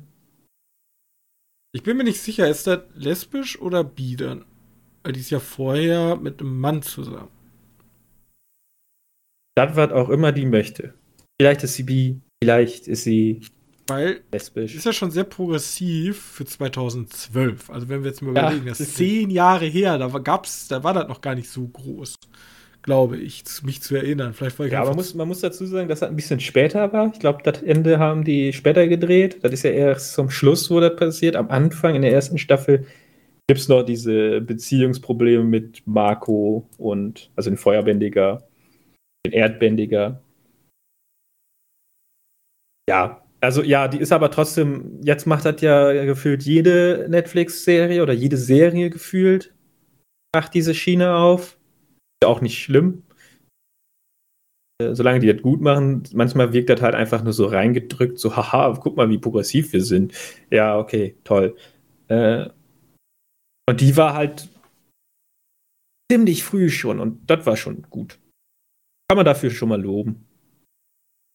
Ich 1.74 1.84
bin 1.84 1.98
mir 1.98 2.04
nicht 2.04 2.22
sicher, 2.22 2.48
ist 2.48 2.68
das 2.68 2.82
lesbisch 2.96 3.60
oder 3.60 3.84
bi 3.84 4.16
dann? 4.16 4.46
Weil 5.04 5.14
die 5.14 5.20
ist 5.20 5.30
ja 5.30 5.40
vorher 5.40 6.16
mit 6.16 6.40
einem 6.40 6.60
Mann 6.60 6.82
zusammen. 6.82 7.30
Das, 9.56 9.76
was 9.76 9.92
auch 9.92 10.10
immer 10.10 10.32
die 10.32 10.46
möchte. 10.46 10.94
Vielleicht 11.40 11.64
ist 11.64 11.76
sie 11.76 11.84
bi, 11.84 12.22
vielleicht 12.44 12.88
ist 12.88 13.04
sie 13.04 13.42
weil 13.88 14.22
lesbisch. 14.32 14.76
Ist 14.76 14.86
ja 14.86 14.94
schon 14.94 15.12
sehr 15.12 15.26
progressiv 15.26 16.22
für 16.22 16.46
2012. 16.46 17.70
Also 17.70 17.90
wenn 17.90 18.04
wir 18.04 18.10
jetzt 18.10 18.22
mal 18.22 18.32
überlegen, 18.32 18.66
das 18.66 18.80
ist 18.80 18.96
zehn 18.96 19.30
Jahre 19.30 19.66
her, 19.66 19.98
da 19.98 20.08
gab's, 20.20 20.68
da 20.68 20.84
war 20.84 20.94
das 20.94 21.08
noch 21.08 21.22
gar 21.22 21.36
nicht 21.36 21.50
so 21.50 21.68
groß, 21.68 22.16
glaube 22.82 23.18
ich, 23.18 23.44
mich 23.64 23.82
zu 23.82 23.96
erinnern. 23.96 24.34
Vielleicht 24.34 24.60
war 24.60 24.66
ich 24.66 24.74
ja, 24.74 24.82
aber 24.82 24.96
muss, 24.96 25.14
man 25.14 25.28
muss 25.28 25.42
dazu 25.42 25.66
sagen, 25.66 25.90
dass 25.90 26.00
das 26.00 26.10
ein 26.10 26.16
bisschen 26.16 26.40
später 26.40 26.92
war. 26.94 27.12
Ich 27.14 27.20
glaube, 27.20 27.44
das 27.44 27.62
Ende 27.62 28.00
haben 28.00 28.24
die 28.24 28.54
später 28.54 28.88
gedreht. 28.88 29.44
Das 29.44 29.52
ist 29.52 29.64
ja 29.64 29.72
erst 29.72 30.14
zum 30.14 30.30
Schluss, 30.30 30.70
wo 30.70 30.80
das 30.80 30.96
passiert. 30.96 31.36
Am 31.36 31.50
Anfang, 31.50 31.96
in 31.96 32.02
der 32.02 32.14
ersten 32.14 32.38
Staffel, 32.38 32.86
gibt 33.48 33.60
es 33.60 33.68
noch 33.68 33.84
diese 33.84 34.42
Beziehungsprobleme 34.42 35.44
mit 35.44 35.84
Marco 35.86 36.68
und, 36.78 37.30
also 37.36 37.50
den 37.50 37.58
Feuerbändiger, 37.58 38.48
den 39.26 39.34
Erdbändiger. 39.34 40.22
Ja, 42.90 43.23
also 43.44 43.62
ja, 43.62 43.90
die 43.90 44.00
ist 44.00 44.14
aber 44.14 44.32
trotzdem, 44.32 45.02
jetzt 45.04 45.28
macht 45.28 45.44
das 45.44 45.60
ja 45.60 46.06
gefühlt 46.06 46.44
jede 46.44 47.08
Netflix-Serie 47.10 48.02
oder 48.02 48.14
jede 48.14 48.38
Serie 48.38 48.90
gefühlt, 48.90 49.54
macht 50.34 50.54
diese 50.54 50.74
Schiene 50.74 51.18
auf. 51.18 51.60
Ist 52.24 52.28
auch 52.28 52.40
nicht 52.40 52.64
schlimm. 52.64 53.04
Äh, 54.82 54.96
solange 54.96 55.20
die 55.20 55.28
das 55.28 55.42
gut 55.42 55.60
machen, 55.60 56.04
manchmal 56.14 56.54
wirkt 56.54 56.70
das 56.70 56.82
halt 56.82 56.96
einfach 56.96 57.22
nur 57.22 57.34
so 57.34 57.46
reingedrückt, 57.46 58.18
so, 58.18 58.34
haha, 58.34 58.78
guck 58.80 58.96
mal, 58.96 59.10
wie 59.10 59.18
progressiv 59.18 59.74
wir 59.74 59.84
sind. 59.84 60.14
Ja, 60.50 60.80
okay, 60.80 61.18
toll. 61.26 61.58
Äh, 62.08 62.48
und 63.70 63.82
die 63.82 63.98
war 63.98 64.14
halt 64.14 64.48
ziemlich 66.10 66.46
früh 66.46 66.70
schon 66.70 67.02
und 67.02 67.30
das 67.30 67.46
war 67.46 67.58
schon 67.58 67.82
gut. 67.90 68.20
Kann 69.10 69.18
man 69.18 69.26
dafür 69.26 69.50
schon 69.50 69.68
mal 69.68 69.82
loben. 69.82 70.26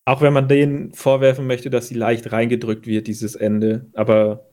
Auch 0.09 0.23
wenn 0.23 0.33
man 0.33 0.49
denen 0.49 0.95
vorwerfen 0.95 1.47
möchte, 1.47 1.69
dass 1.69 1.89
sie 1.89 1.95
leicht 1.95 2.33
reingedrückt 2.33 2.87
wird, 2.87 3.09
dieses 3.09 3.35
Ende. 3.35 3.91
Aber 3.93 4.49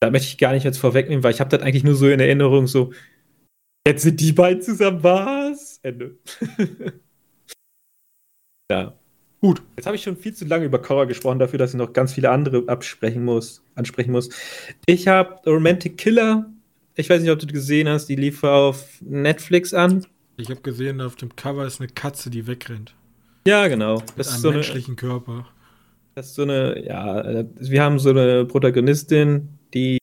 da 0.00 0.10
möchte 0.10 0.28
ich 0.28 0.38
gar 0.38 0.54
nicht 0.54 0.64
jetzt 0.64 0.78
vorwegnehmen, 0.78 1.22
weil 1.22 1.34
ich 1.34 1.40
habe 1.40 1.50
das 1.50 1.60
eigentlich 1.60 1.84
nur 1.84 1.96
so 1.96 2.08
in 2.08 2.18
Erinnerung, 2.18 2.66
so, 2.66 2.90
jetzt 3.86 4.04
sind 4.04 4.18
die 4.20 4.32
beiden 4.32 4.62
zusammen, 4.62 5.02
was? 5.02 5.80
Ende. 5.82 6.16
ja. 8.72 8.94
Gut. 9.42 9.60
Jetzt 9.76 9.84
habe 9.84 9.96
ich 9.96 10.02
schon 10.02 10.16
viel 10.16 10.32
zu 10.32 10.46
lange 10.46 10.64
über 10.64 10.80
Korra 10.80 11.04
gesprochen, 11.04 11.40
dafür, 11.40 11.58
dass 11.58 11.74
ich 11.74 11.78
noch 11.78 11.92
ganz 11.92 12.14
viele 12.14 12.30
andere 12.30 12.66
absprechen 12.66 13.22
muss, 13.22 13.62
ansprechen 13.74 14.12
muss. 14.12 14.30
Ich 14.86 15.08
habe 15.08 15.42
Romantic 15.44 15.98
Killer. 15.98 16.50
Ich 16.94 17.10
weiß 17.10 17.20
nicht, 17.20 17.30
ob 17.30 17.38
du 17.38 17.46
gesehen 17.46 17.86
hast. 17.86 18.06
Die 18.06 18.16
lief 18.16 18.44
auf 18.44 18.98
Netflix 19.02 19.74
an. 19.74 20.06
Ich 20.38 20.48
habe 20.48 20.62
gesehen, 20.62 21.02
auf 21.02 21.16
dem 21.16 21.36
Cover 21.36 21.66
ist 21.66 21.82
eine 21.82 21.88
Katze, 21.88 22.30
die 22.30 22.46
wegrennt. 22.46 22.94
Ja, 23.46 23.68
genau. 23.68 24.00
Das 24.16 24.16
Mit 24.16 24.26
ist 24.26 24.40
so 24.40 24.52
menschlichen 24.52 24.98
eine, 24.98 25.08
Körper. 25.08 25.48
Das 26.14 26.26
ist 26.26 26.34
so 26.34 26.42
eine, 26.42 26.84
ja, 26.84 27.44
wir 27.58 27.82
haben 27.82 27.98
so 27.98 28.10
eine 28.10 28.44
Protagonistin, 28.44 29.58
die, 29.72 29.98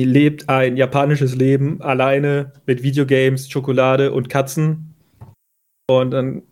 die 0.00 0.04
lebt 0.04 0.48
ein 0.48 0.76
japanisches 0.76 1.34
Leben 1.34 1.82
alleine 1.82 2.52
mit 2.66 2.82
Videogames, 2.82 3.48
Schokolade 3.50 4.12
und 4.12 4.28
Katzen. 4.28 4.94
Und 5.90 6.12
dann 6.12 6.42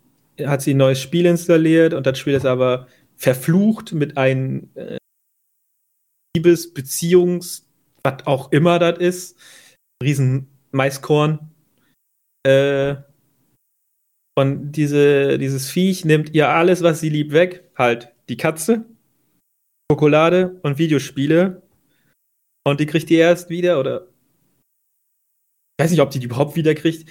hat 0.40 0.62
sie 0.62 0.74
ein 0.74 0.78
neues 0.78 1.00
Spiel 1.00 1.26
installiert 1.26 1.94
und 1.94 2.06
das 2.06 2.18
Spiel 2.18 2.34
ist 2.34 2.46
aber 2.46 2.86
verflucht 3.16 3.92
mit 3.92 4.16
einem 4.16 4.70
äh, 4.74 4.98
Liebes-, 6.36 6.74
Beziehungs-, 6.74 7.64
was 8.02 8.26
auch 8.26 8.52
immer 8.52 8.78
das 8.78 8.98
ist. 8.98 9.38
Riesen 10.02 10.48
Maiskorn. 10.72 11.50
Äh, 12.44 12.96
und 14.34 14.72
diese, 14.72 15.38
dieses 15.38 15.70
Viech 15.70 16.04
nimmt 16.04 16.34
ihr 16.34 16.48
alles, 16.48 16.82
was 16.82 17.00
sie 17.00 17.10
liebt, 17.10 17.32
weg. 17.32 17.70
Halt 17.76 18.12
die 18.28 18.36
Katze, 18.36 18.84
Schokolade 19.90 20.58
und 20.62 20.78
Videospiele. 20.78 21.62
Und 22.66 22.80
die 22.80 22.86
kriegt 22.86 23.10
die 23.10 23.16
erst 23.16 23.50
wieder, 23.50 23.78
oder 23.78 24.08
ich 25.78 25.84
weiß 25.84 25.90
nicht, 25.90 26.00
ob 26.00 26.10
die 26.10 26.20
die 26.20 26.26
überhaupt 26.26 26.56
wieder 26.56 26.74
kriegt. 26.74 27.10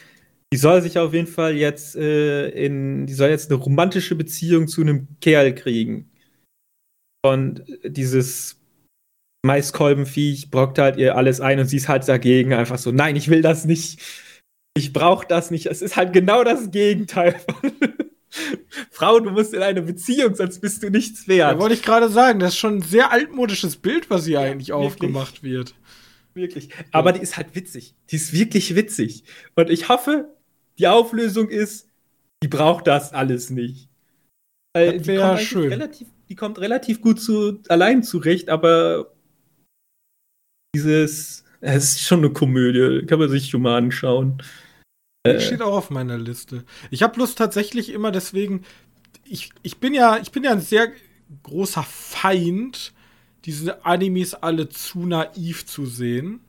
Die 0.54 0.58
soll 0.58 0.82
sich 0.82 0.98
auf 0.98 1.14
jeden 1.14 1.28
Fall 1.28 1.56
jetzt 1.56 1.96
äh, 1.96 2.50
in, 2.50 3.06
die 3.06 3.14
soll 3.14 3.30
jetzt 3.30 3.52
eine 3.52 3.62
romantische 3.62 4.16
Beziehung 4.16 4.68
zu 4.68 4.82
einem 4.82 5.08
Kerl 5.20 5.54
kriegen. 5.54 6.10
Und 7.24 7.64
dieses 7.84 8.60
Maiskolbenviech 9.46 10.50
brockt 10.50 10.80
halt 10.80 10.98
ihr 10.98 11.16
alles 11.16 11.40
ein 11.40 11.60
und 11.60 11.68
sie 11.68 11.78
ist 11.78 11.88
halt 11.88 12.08
dagegen, 12.08 12.54
einfach 12.54 12.78
so, 12.78 12.92
nein, 12.92 13.16
ich 13.16 13.28
will 13.28 13.42
das 13.42 13.66
nicht 13.66 14.02
ich 14.76 14.94
brauche 14.94 15.28
das 15.28 15.52
nicht. 15.52 15.66
Es 15.66 15.82
ist 15.82 15.96
halt 15.96 16.14
genau 16.14 16.44
das 16.44 16.72
Gegenteil 16.72 17.40
von 17.40 17.72
Frau, 18.92 19.20
du 19.20 19.32
musst 19.32 19.54
in 19.54 19.62
eine 19.62 19.82
Beziehung, 19.82 20.36
sonst 20.36 20.62
bist 20.62 20.82
du 20.84 20.90
nichts 20.90 21.28
wert. 21.28 21.56
Da 21.56 21.60
wollte 21.60 21.76
ich 21.76 21.84
gerade 21.84 22.10
sagen, 22.10 22.40
das 22.40 22.54
ist 22.54 22.60
schon 22.60 22.78
ein 22.78 22.82
sehr 22.82 23.12
altmodisches 23.12 23.76
Bild, 23.76 24.10
was 24.10 24.26
hier 24.26 24.40
ja, 24.40 24.42
eigentlich 24.42 24.70
wirklich. 24.70 24.88
aufgemacht 24.88 25.44
wird. 25.44 25.76
Wirklich. 26.34 26.70
Aber 26.92 27.12
die 27.12 27.20
ist 27.20 27.36
halt 27.36 27.56
witzig. 27.56 27.94
Die 28.10 28.16
ist 28.16 28.32
wirklich 28.32 28.74
witzig. 28.76 29.26
Und 29.56 29.70
ich 29.70 29.90
hoffe, 29.90 30.34
die 30.80 30.88
Auflösung 30.88 31.50
ist, 31.50 31.90
die 32.42 32.48
braucht 32.48 32.88
das 32.88 33.12
alles 33.12 33.50
nicht. 33.50 33.90
Weil 34.74 35.00
das 35.00 35.08
wäre 35.08 35.38
schön. 35.38 35.68
Relativ, 35.68 36.08
die 36.30 36.36
kommt 36.36 36.60
relativ 36.60 37.02
gut 37.02 37.20
zu, 37.20 37.60
allein 37.68 38.04
zurecht, 38.04 38.48
aber 38.48 39.12
dieses 40.74 41.44
es 41.62 41.84
ist 41.84 42.02
schon 42.02 42.20
eine 42.20 42.32
Komödie, 42.32 43.06
kann 43.06 43.20
man 43.20 43.30
sich 43.30 43.50
schon 43.50 43.62
mal 43.62 43.78
anschauen. 43.78 44.42
Äh, 45.24 45.40
steht 45.40 45.62
auch 45.62 45.78
auf 45.78 45.90
meiner 45.90 46.18
Liste. 46.18 46.66
Ich 46.90 47.04
habe 47.04 47.14
bloß 47.14 47.36
tatsächlich 47.36 47.90
immer 47.90 48.12
deswegen, 48.12 48.64
ich, 49.24 49.52
ich 49.62 49.80
bin 49.80 49.94
ja, 49.94 50.18
ich 50.18 50.32
bin 50.32 50.44
ja 50.44 50.52
ein 50.52 50.62
sehr 50.62 50.92
großer 51.44 51.84
Feind, 51.84 52.94
diese 53.46 53.86
Animes 53.86 54.34
alle 54.34 54.70
zu 54.70 55.06
naiv 55.06 55.66
zu 55.66 55.86
sehen. 55.86 56.42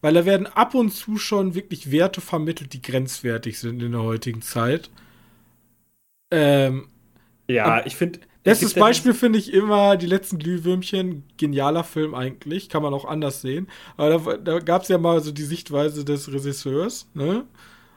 Weil 0.00 0.14
da 0.14 0.26
werden 0.26 0.46
ab 0.46 0.74
und 0.74 0.90
zu 0.90 1.16
schon 1.16 1.54
wirklich 1.54 1.90
Werte 1.90 2.20
vermittelt, 2.20 2.74
die 2.74 2.82
grenzwertig 2.82 3.58
sind 3.58 3.82
in 3.82 3.92
der 3.92 4.02
heutigen 4.02 4.42
Zeit. 4.42 4.90
Ähm, 6.30 6.88
ja, 7.48 7.86
ich 7.86 7.96
finde, 7.96 8.20
Letztes 8.44 8.74
Beispiel 8.74 9.14
finde 9.14 9.38
ich 9.38 9.52
immer 9.54 9.96
die 9.96 10.06
letzten 10.06 10.38
Glühwürmchen. 10.38 11.24
Genialer 11.38 11.82
Film 11.82 12.14
eigentlich, 12.14 12.68
kann 12.68 12.82
man 12.82 12.92
auch 12.92 13.06
anders 13.06 13.40
sehen. 13.40 13.68
Aber 13.96 14.18
da, 14.18 14.36
da 14.36 14.58
gab 14.58 14.82
es 14.82 14.88
ja 14.88 14.98
mal 14.98 15.22
so 15.22 15.32
die 15.32 15.44
Sichtweise 15.44 16.04
des 16.04 16.30
Regisseurs, 16.30 17.08
ne? 17.14 17.46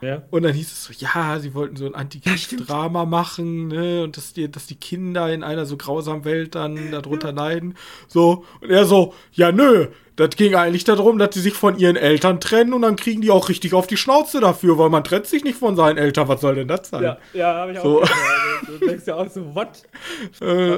Ja. 0.02 0.24
Und 0.30 0.44
dann 0.44 0.54
hieß 0.54 0.72
es 0.72 0.84
so, 0.86 0.94
ja, 0.98 1.40
sie 1.40 1.54
wollten 1.54 1.76
so 1.76 1.86
ein 1.86 1.96
Antikriegsdrama 1.96 3.06
machen, 3.06 3.70
ne? 3.70 4.04
Und 4.04 4.16
dass 4.16 4.34
die, 4.34 4.50
dass 4.50 4.68
die 4.68 4.76
Kinder 4.76 5.32
in 5.34 5.44
einer 5.44 5.66
so 5.66 5.76
grausamen 5.76 6.24
Welt 6.24 6.56
dann 6.56 6.92
darunter 6.92 7.32
leiden. 7.32 7.76
So, 8.08 8.46
und 8.62 8.70
er 8.70 8.86
so, 8.86 9.14
ja, 9.34 9.52
nö, 9.52 9.88
das 10.16 10.32
ging 10.32 10.56
eigentlich 10.56 10.84
darum, 10.84 11.18
dass 11.18 11.34
sie 11.34 11.42
sich 11.42 11.54
von 11.54 11.78
ihren 11.78 11.96
Eltern 11.96 12.40
trennen 12.40 12.74
und 12.74 12.82
dann 12.82 12.96
kriegen 12.96 13.22
die 13.22 13.32
auch 13.32 13.50
richtig 13.50 13.74
auf 13.74 13.88
die 13.88 13.98
Schnauze 13.98 14.40
dafür, 14.40 14.78
weil 14.78 14.90
man 14.90 15.04
trennt 15.04 15.28
sich 15.28 15.44
nicht 15.44 15.58
von 15.58 15.76
seinen 15.76 15.98
Eltern. 15.98 16.28
Was 16.28 16.42
soll 16.42 16.56
denn 16.56 16.68
das 16.68 16.90
sein? 16.90 17.04
Ja, 17.04 17.18
ja 17.34 17.54
habe 17.56 17.72
ich 17.72 17.80
auch 17.80 17.84
so. 17.84 18.00
Gehört. 18.00 18.82
Du 18.82 18.86
denkst 18.86 19.08
ja 19.08 19.16
auch 19.16 19.30
so, 19.30 19.56
what? 19.56 19.84
Äh, 20.42 20.78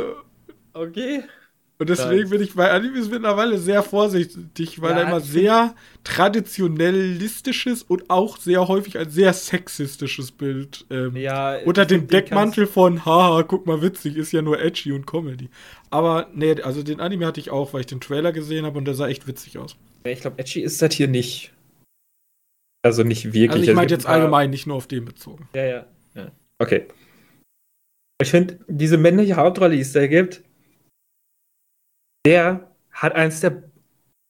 okay. 0.74 1.24
Und 1.82 1.88
deswegen 1.88 2.30
bin 2.30 2.42
ich 2.42 2.56
bei 2.56 2.70
Animes 2.72 3.10
mittlerweile 3.10 3.58
sehr 3.58 3.84
vorsichtig, 3.84 4.82
weil 4.82 4.92
ja, 4.92 4.98
er 4.98 5.08
immer 5.08 5.22
sehr 5.22 5.76
traditionellistisches 6.04 7.84
und 7.84 8.10
auch 8.10 8.38
sehr 8.38 8.68
häufig 8.68 8.98
ein 8.98 9.10
sehr 9.10 9.32
sexistisches 9.32 10.34
Bild 10.34 10.86
ähm, 10.90 11.16
ja, 11.16 11.58
unter 11.64 11.86
dem 11.86 12.08
Deckmantel 12.08 12.68
von 12.68 13.06
haha, 13.06 13.44
guck 13.44 13.66
mal 13.66 13.82
witzig, 13.82 14.18
ist 14.18 14.34
ja 14.34 14.42
nur 14.42 14.60
edgy 14.60 14.92
und 14.92 15.08
Comedy. 15.08 15.48
Aber 15.90 16.28
nee, 16.34 16.62
also 16.62 16.84
den 16.84 17.00
Anime 17.00 17.26
hatte 17.26 17.40
ich 17.40 17.50
auch, 17.50 17.72
weil 17.72 17.82
ich 17.82 17.88
den 17.88 18.02
Trailer 18.02 18.34
gesehen 18.34 18.66
habe 18.66 18.78
und 18.78 18.84
der 18.84 18.96
sah 18.96 19.08
echt 19.08 19.26
witzig 19.26 19.58
aus. 19.58 19.78
Ja, 20.06 20.12
ich 20.12 20.20
glaube, 20.20 20.38
edgy 20.38 20.60
ist 20.60 20.82
das 20.82 20.94
hier 20.94 21.08
nicht. 21.08 21.54
Also 22.84 23.04
nicht 23.04 23.28
wirklich. 23.28 23.52
Also 23.52 23.72
ich 23.72 23.76
meine 23.76 23.90
jetzt 23.90 24.06
allgemein, 24.06 24.50
nicht 24.50 24.68
nur 24.68 24.76
auf 24.76 24.88
den 24.88 25.06
bezogen. 25.06 25.48
Ja, 25.56 25.64
ja. 25.64 25.86
ja. 26.16 26.32
Okay. 26.58 26.88
Ich 28.22 28.32
finde, 28.32 28.60
diese 28.68 28.98
männliche 28.98 29.38
Hauptrolle, 29.38 29.76
die 29.76 29.82
es 29.82 29.94
da 29.94 30.06
gibt, 30.06 30.44
der 32.30 32.76
hat 32.92 33.16
eines 33.16 33.40
der 33.40 33.64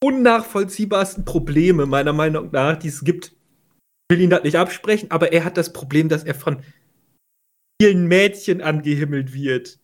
unnachvollziehbarsten 0.02 1.26
Probleme, 1.26 1.84
meiner 1.84 2.14
Meinung 2.14 2.50
nach, 2.50 2.78
die 2.78 2.88
es 2.88 3.04
gibt. 3.04 3.26
Ich 4.08 4.16
will 4.16 4.22
ihn 4.22 4.30
das 4.30 4.42
nicht 4.42 4.56
absprechen, 4.56 5.10
aber 5.10 5.32
er 5.34 5.44
hat 5.44 5.58
das 5.58 5.74
Problem, 5.74 6.08
dass 6.08 6.24
er 6.24 6.34
von 6.34 6.62
vielen 7.80 8.06
Mädchen 8.06 8.62
angehimmelt 8.62 9.34
wird. 9.34 9.78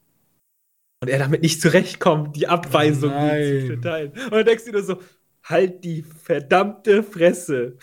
Und 1.03 1.11
er 1.11 1.19
damit 1.19 1.43
nicht 1.43 1.61
zurechtkommt, 1.61 2.37
die 2.37 2.49
Abweisung 2.49 3.13
oh 3.13 3.29
zu 3.29 3.67
verteilen. 3.67 4.13
Und 4.13 4.33
dann 4.33 4.47
denkst 4.47 4.65
du 4.65 4.73
dir 4.73 4.83
so, 4.83 5.03
halt 5.45 5.85
die 5.85 6.03
verdammte 6.03 7.03
Fresse. 7.03 7.77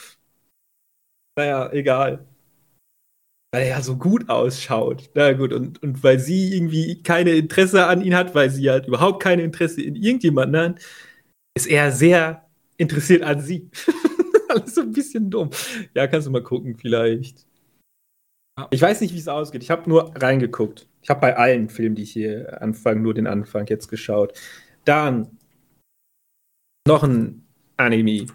Naja, 1.37 1.71
egal 1.71 2.25
weil 3.53 3.61
er 3.61 3.69
ja 3.69 3.81
so 3.83 3.95
gut 3.95 4.29
ausschaut. 4.29 5.11
Na 5.13 5.31
gut, 5.33 5.53
und, 5.53 5.81
und 5.83 6.03
weil 6.03 6.17
sie 6.17 6.55
irgendwie 6.55 7.03
keine 7.03 7.33
Interesse 7.33 7.85
an 7.85 8.01
ihn 8.01 8.15
hat, 8.15 8.33
weil 8.33 8.49
sie 8.49 8.67
halt 8.67 8.87
überhaupt 8.87 9.21
kein 9.21 9.39
Interesse 9.39 9.83
in 9.83 9.95
irgendjemanden 9.95 10.59
hat, 10.59 10.79
ist 11.55 11.67
er 11.67 11.91
sehr 11.91 12.49
interessiert 12.77 13.21
an 13.21 13.41
sie. 13.41 13.69
Alles 14.49 14.73
so 14.73 14.81
ein 14.81 14.91
bisschen 14.91 15.29
dumm. 15.29 15.51
Ja, 15.93 16.07
kannst 16.07 16.25
du 16.25 16.31
mal 16.31 16.41
gucken, 16.41 16.75
vielleicht. 16.77 17.45
Ich 18.71 18.81
weiß 18.81 19.01
nicht, 19.01 19.13
wie 19.13 19.19
es 19.19 19.27
ausgeht. 19.27 19.61
Ich 19.61 19.69
habe 19.69 19.87
nur 19.87 20.11
reingeguckt. 20.15 20.87
Ich 21.03 21.09
habe 21.11 21.21
bei 21.21 21.35
allen 21.35 21.69
Filmen, 21.69 21.95
die 21.95 22.03
ich 22.03 22.11
hier 22.13 22.59
anfange, 22.61 23.01
nur 23.01 23.13
den 23.13 23.27
Anfang 23.27 23.67
jetzt 23.67 23.87
geschaut. 23.87 24.33
Dann 24.85 25.37
noch 26.87 27.03
ein 27.03 27.45
Anime. 27.77 28.27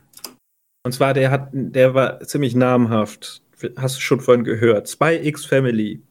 Und 0.85 0.93
zwar, 0.93 1.15
der 1.15 1.31
hat, 1.31 1.51
der 1.53 1.95
war 1.95 2.21
ziemlich 2.21 2.55
namhaft 2.55 3.43
hast 3.77 3.97
du 3.97 4.01
schon 4.01 4.21
vorhin 4.21 4.45
gehört. 4.45 4.89
Spy 4.89 5.21
X 5.23 5.45
Family. 5.45 6.03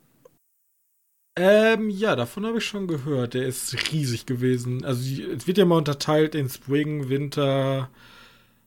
Ähm, 1.37 1.89
ja, 1.91 2.15
davon 2.15 2.45
habe 2.45 2.57
ich 2.57 2.65
schon 2.65 2.87
gehört. 2.87 3.35
Der 3.35 3.45
ist 3.45 3.91
riesig 3.91 4.25
gewesen. 4.25 4.83
Also, 4.83 5.21
es 5.23 5.45
wird 5.45 5.57
ja 5.57 5.65
mal 5.65 5.77
unterteilt 5.77 6.33
in 6.33 6.49
Spring, 6.49 7.09
Winter, 7.09 7.89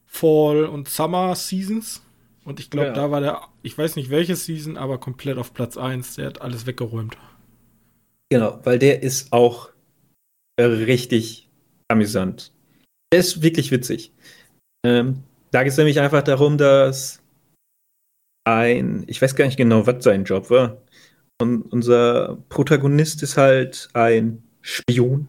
Fall 0.07 0.65
und 0.65 0.89
Summer 0.89 1.35
Seasons. 1.35 2.03
Und 2.45 2.61
ich 2.61 2.71
glaube, 2.71 2.89
ja. 2.89 2.95
da 2.95 3.11
war 3.11 3.21
der, 3.21 3.43
ich 3.63 3.77
weiß 3.77 3.97
nicht 3.97 4.11
welche 4.11 4.37
Season, 4.37 4.77
aber 4.77 4.99
komplett 4.99 5.37
auf 5.37 5.53
Platz 5.53 5.77
1. 5.77 6.17
Der 6.17 6.27
hat 6.27 6.43
alles 6.43 6.67
weggeräumt. 6.67 7.17
Genau, 8.31 8.61
weil 8.63 8.79
der 8.79 9.03
ist 9.03 9.33
auch 9.33 9.71
richtig 10.61 11.49
amüsant. 11.89 12.53
Der 13.13 13.21
ist 13.21 13.43
wirklich 13.43 13.71
witzig. 13.71 14.13
Ähm, 14.85 15.25
da 15.51 15.65
geht 15.65 15.73
es 15.73 15.79
nämlich 15.79 16.01
einfach 16.01 16.23
darum, 16.23 16.57
dass 16.57 17.20
ein, 18.45 19.05
ich 19.07 19.21
weiß 19.21 19.35
gar 19.37 19.45
nicht 19.45 19.57
genau, 19.57 19.87
was 19.87 20.03
sein 20.03 20.25
Job 20.25 20.51
war. 20.51 20.79
Und 21.41 21.63
unser 21.73 22.39
Protagonist 22.49 23.23
ist 23.23 23.37
halt 23.37 23.89
ein 23.95 24.43
Spion. 24.61 25.29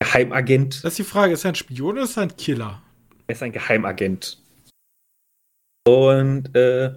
Geheimagent. 0.00 0.84
Das 0.84 0.92
ist 0.92 0.98
die 0.98 1.04
Frage, 1.04 1.32
ist 1.32 1.44
er 1.44 1.52
ein 1.52 1.54
Spion 1.54 1.92
oder 1.92 2.02
ist 2.02 2.16
er 2.16 2.24
ein 2.24 2.36
Killer? 2.36 2.82
Er 3.26 3.34
ist 3.34 3.42
ein 3.42 3.52
Geheimagent. 3.52 4.42
Und 5.86 6.54
äh, 6.54 6.94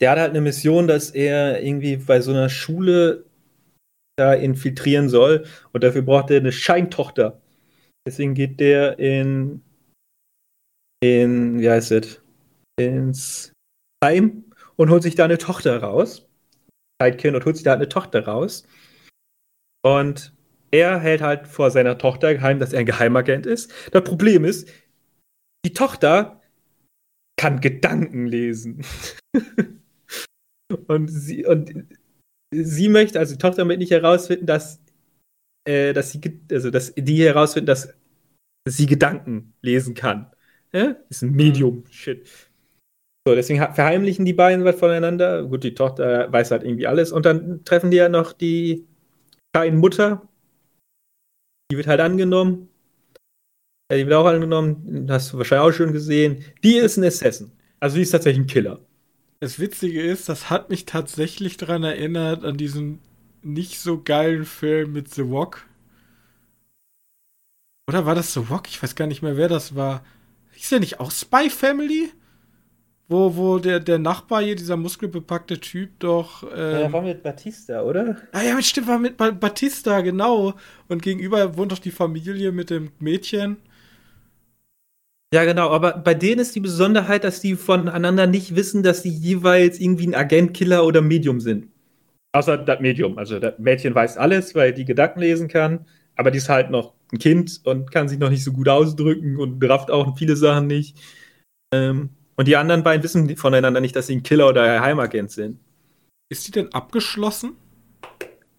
der 0.00 0.10
hat 0.10 0.18
halt 0.18 0.30
eine 0.30 0.40
Mission, 0.40 0.88
dass 0.88 1.10
er 1.10 1.62
irgendwie 1.62 1.96
bei 1.96 2.20
so 2.20 2.32
einer 2.32 2.48
Schule 2.48 3.24
da 4.16 4.34
infiltrieren 4.34 5.08
soll. 5.08 5.46
Und 5.72 5.84
dafür 5.84 6.02
braucht 6.02 6.30
er 6.30 6.38
eine 6.38 6.52
Scheintochter. 6.52 7.40
Deswegen 8.06 8.34
geht 8.34 8.58
der 8.60 8.98
in, 8.98 9.62
in, 11.02 11.60
wie 11.60 11.70
heißt 11.70 11.92
es, 11.92 12.20
ins 12.78 13.52
heim 14.04 14.44
und 14.76 14.90
holt 14.90 15.02
sich 15.02 15.14
da 15.14 15.24
eine 15.24 15.38
Tochter 15.38 15.82
raus. 15.82 16.28
Zeitkind 17.00 17.34
und 17.34 17.44
holt 17.44 17.56
sich 17.56 17.64
da 17.64 17.74
eine 17.74 17.88
Tochter 17.88 18.26
raus. 18.26 18.66
Und 19.82 20.34
er 20.70 21.00
hält 21.00 21.22
halt 21.22 21.48
vor 21.48 21.70
seiner 21.70 21.98
Tochter 21.98 22.34
geheim, 22.34 22.58
dass 22.58 22.72
er 22.72 22.80
ein 22.80 22.86
Geheimagent 22.86 23.46
ist. 23.46 23.72
Das 23.92 24.04
Problem 24.04 24.44
ist, 24.44 24.68
die 25.64 25.72
Tochter 25.72 26.40
kann 27.36 27.60
Gedanken 27.60 28.26
lesen. 28.26 28.84
und, 30.86 31.08
sie, 31.08 31.44
und 31.46 31.72
sie 32.54 32.88
möchte, 32.88 33.18
also 33.18 33.34
die 33.34 33.38
Tochter 33.38 33.64
möchte 33.64 33.80
nicht 33.80 33.92
herausfinden, 33.92 34.46
dass, 34.46 34.80
äh, 35.66 35.92
dass 35.92 36.12
sie, 36.12 36.20
also 36.50 36.70
dass 36.70 36.94
die 36.94 37.24
herausfinden, 37.24 37.66
dass 37.66 37.94
sie 38.68 38.86
Gedanken 38.86 39.54
lesen 39.62 39.94
kann. 39.94 40.30
Ja? 40.72 40.96
Ist 41.08 41.22
ein 41.22 41.32
Medium-Shit. 41.32 42.49
So, 43.26 43.34
deswegen 43.34 43.60
verheimlichen 43.74 44.24
die 44.24 44.32
beiden 44.32 44.64
was 44.64 44.76
voneinander. 44.76 45.44
Gut, 45.44 45.62
die 45.62 45.74
Tochter 45.74 46.32
weiß 46.32 46.50
halt 46.50 46.62
irgendwie 46.64 46.86
alles. 46.86 47.12
Und 47.12 47.26
dann 47.26 47.64
treffen 47.64 47.90
die 47.90 47.98
ja 47.98 48.08
noch 48.08 48.32
die 48.32 48.86
kleine 49.52 49.76
Mutter. 49.76 50.26
Die 51.70 51.76
wird 51.76 51.86
halt 51.86 52.00
angenommen. 52.00 52.68
Ja, 53.90 53.98
die 53.98 54.06
wird 54.06 54.14
auch 54.14 54.26
angenommen. 54.26 55.06
Hast 55.10 55.32
du 55.32 55.38
wahrscheinlich 55.38 55.68
auch 55.68 55.76
schon 55.76 55.92
gesehen. 55.92 56.44
Die 56.64 56.76
ist 56.76 56.96
ein 56.96 57.04
Assassin. 57.04 57.52
Also 57.78 57.96
die 57.96 58.02
ist 58.02 58.10
tatsächlich 58.10 58.44
ein 58.44 58.48
Killer. 58.48 58.80
Das 59.40 59.58
Witzige 59.58 60.02
ist, 60.02 60.28
das 60.28 60.50
hat 60.50 60.70
mich 60.70 60.84
tatsächlich 60.84 61.56
daran 61.56 61.82
erinnert, 61.82 62.44
an 62.44 62.56
diesen 62.56 63.00
nicht 63.42 63.80
so 63.80 64.02
geilen 64.02 64.44
Film 64.44 64.92
mit 64.92 65.12
The 65.12 65.22
Rock. 65.22 65.66
Oder 67.88 68.06
war 68.06 68.14
das 68.14 68.34
The 68.34 68.40
Rock? 68.40 68.68
Ich 68.68 68.82
weiß 68.82 68.94
gar 68.94 69.06
nicht 69.06 69.22
mehr, 69.22 69.36
wer 69.36 69.48
das 69.48 69.74
war. 69.74 70.04
Ist 70.54 70.70
der 70.70 70.80
nicht 70.80 71.00
auch 71.00 71.10
Spy 71.10 71.48
Family? 71.50 72.10
Wo, 73.10 73.36
wo 73.36 73.58
der, 73.58 73.80
der 73.80 73.98
Nachbar 73.98 74.40
hier, 74.40 74.54
dieser 74.54 74.76
muskelbepackte 74.76 75.58
Typ, 75.58 75.98
doch. 75.98 76.44
Ähm, 76.44 76.58
ja, 76.58 76.78
der 76.78 76.92
war 76.92 77.02
mit 77.02 77.24
Batista, 77.24 77.82
oder? 77.82 78.16
Ah 78.30 78.42
ja, 78.42 78.62
stimmt, 78.62 78.86
war 78.86 79.00
mit 79.00 79.16
Batista, 79.16 80.00
genau. 80.00 80.54
Und 80.86 81.02
gegenüber 81.02 81.56
wohnt 81.56 81.72
doch 81.72 81.80
die 81.80 81.90
Familie 81.90 82.52
mit 82.52 82.70
dem 82.70 82.92
Mädchen. 83.00 83.56
Ja, 85.34 85.44
genau, 85.44 85.70
aber 85.70 85.98
bei 85.98 86.14
denen 86.14 86.40
ist 86.40 86.54
die 86.54 86.60
Besonderheit, 86.60 87.24
dass 87.24 87.40
die 87.40 87.56
voneinander 87.56 88.28
nicht 88.28 88.54
wissen, 88.54 88.84
dass 88.84 89.02
die 89.02 89.10
jeweils 89.10 89.80
irgendwie 89.80 90.06
ein 90.06 90.14
Agent, 90.14 90.54
Killer 90.54 90.86
oder 90.86 91.02
Medium 91.02 91.40
sind. 91.40 91.66
Außer 92.32 92.58
das 92.58 92.78
Medium. 92.78 93.18
Also 93.18 93.40
das 93.40 93.58
Mädchen 93.58 93.92
weiß 93.92 94.18
alles, 94.18 94.54
weil 94.54 94.72
die 94.72 94.84
Gedanken 94.84 95.18
lesen 95.18 95.48
kann, 95.48 95.84
aber 96.14 96.30
die 96.30 96.38
ist 96.38 96.48
halt 96.48 96.70
noch 96.70 96.94
ein 97.12 97.18
Kind 97.18 97.60
und 97.64 97.90
kann 97.90 98.08
sich 98.08 98.20
noch 98.20 98.30
nicht 98.30 98.44
so 98.44 98.52
gut 98.52 98.68
ausdrücken 98.68 99.36
und 99.36 99.62
rafft 99.64 99.90
auch 99.90 100.16
viele 100.16 100.36
Sachen 100.36 100.68
nicht. 100.68 100.96
Ähm, 101.74 102.10
und 102.40 102.48
die 102.48 102.56
anderen 102.56 102.82
beiden 102.82 103.02
wissen 103.02 103.36
voneinander 103.36 103.82
nicht, 103.82 103.94
dass 103.94 104.06
sie 104.06 104.16
ein 104.16 104.22
Killer 104.22 104.48
oder 104.48 104.62
ein 104.62 104.80
Heimagent 104.80 105.30
sind. 105.30 105.58
Ist 106.30 106.48
die 106.48 106.52
denn 106.52 106.72
abgeschlossen? 106.72 107.52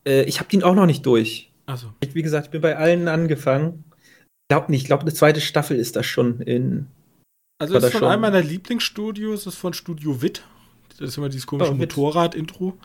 Äh, 0.06 0.22
ich 0.26 0.38
habe 0.40 0.50
den 0.50 0.62
auch 0.62 0.76
noch 0.76 0.86
nicht 0.86 1.04
durch. 1.04 1.52
Also. 1.66 1.92
Wie 2.14 2.22
gesagt, 2.22 2.46
ich 2.46 2.52
bin 2.52 2.62
bei 2.62 2.78
allen 2.78 3.08
angefangen. 3.08 3.84
Ich 3.96 4.50
glaube 4.50 4.70
nicht. 4.70 4.82
Ich 4.82 4.86
glaube, 4.86 5.02
eine 5.02 5.14
zweite 5.16 5.42
Staffel 5.42 5.78
ist 5.78 5.96
das 5.96 6.06
schon 6.06 6.42
in. 6.42 6.86
Also, 7.58 7.74
das 7.74 7.86
ist 7.86 7.94
von 7.94 8.04
einem 8.10 8.22
meiner 8.22 8.44
Lieblingsstudios, 8.44 9.46
das 9.46 9.56
ist 9.56 9.60
von 9.60 9.74
Studio 9.74 10.22
Witt. 10.22 10.44
Das 11.00 11.10
ist 11.10 11.18
immer 11.18 11.30
dieses 11.30 11.48
komische 11.48 11.72
oh, 11.72 11.74
Motorrad-Intro. 11.74 12.78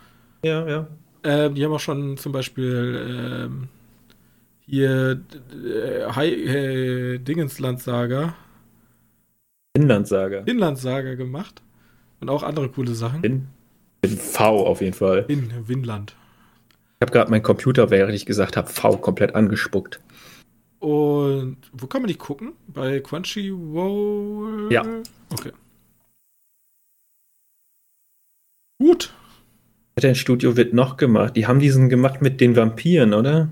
Ja, 0.44 0.66
ja. 0.66 0.86
Ähm, 1.24 1.56
die 1.56 1.62
haben 1.62 1.72
auch 1.72 1.78
schon 1.78 2.16
zum 2.16 2.32
Beispiel 2.32 3.50
ähm, 3.50 3.68
hier 4.60 5.20
äh, 5.52 7.14
äh, 7.14 7.18
Dingensland-Saga 7.18 8.34
Inlandsaga. 9.76 10.40
Inlandsaga 10.46 11.14
gemacht. 11.14 11.62
Und 12.20 12.30
auch 12.30 12.42
andere 12.42 12.68
coole 12.70 12.94
Sachen. 12.94 13.22
In, 13.22 13.48
in 14.02 14.16
V 14.16 14.66
auf 14.66 14.80
jeden 14.80 14.94
Fall. 14.94 15.26
In 15.28 15.68
Winland. 15.68 16.16
Ich 16.98 17.02
habe 17.02 17.12
gerade 17.12 17.30
meinen 17.30 17.42
Computer, 17.42 17.90
während 17.90 18.14
ich 18.14 18.24
gesagt 18.24 18.56
habe, 18.56 18.68
V 18.68 18.96
komplett 18.96 19.34
angespuckt. 19.34 20.00
Und 20.78 21.58
wo 21.72 21.86
kann 21.86 22.02
man 22.02 22.08
die 22.08 22.16
gucken? 22.16 22.52
Bei 22.68 23.00
Crunchyroll? 23.00 24.72
Ja. 24.72 24.82
Okay. 25.30 25.52
Gut. 28.78 29.12
Hat 29.96 30.04
ein 30.04 30.14
Studio 30.14 30.56
wird 30.56 30.72
noch 30.74 30.96
gemacht? 30.96 31.36
Die 31.36 31.46
haben 31.46 31.60
diesen 31.60 31.88
gemacht 31.88 32.22
mit 32.22 32.40
den 32.40 32.56
Vampiren, 32.56 33.14
oder? 33.14 33.48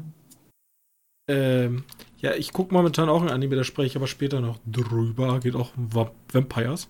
Ähm, 1.29 1.85
ja, 2.25 2.35
ich 2.35 2.53
gucke 2.53 2.73
momentan 2.73 3.11
auch 3.11 3.21
ein 3.21 3.29
Anime, 3.29 3.57
da 3.57 3.65
spreche 3.65 3.87
ich 3.89 3.97
aber 3.97 4.07
später 4.07 4.41
noch 4.41 4.59
drüber. 4.65 5.41
Geht 5.41 5.55
auch 5.55 5.77
um 5.77 5.91
Vampires. 6.33 6.89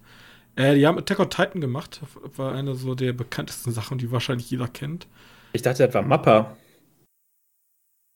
Äh, 0.55 0.77
die 0.77 0.87
haben 0.87 0.97
Attack 0.97 1.18
on 1.18 1.29
Titan 1.29 1.61
gemacht. 1.61 2.01
War 2.37 2.53
eine 2.53 2.77
so 2.77 2.94
der 2.94 3.12
bekanntesten 3.12 3.73
Sachen, 3.73 3.99
die 3.99 4.12
wahrscheinlich 4.12 4.49
jeder 4.49 4.68
kennt. 4.68 5.09
Ich 5.53 5.62
dachte, 5.62 5.85
das 5.85 5.92
war 5.94 6.03
Mappa. 6.03 6.57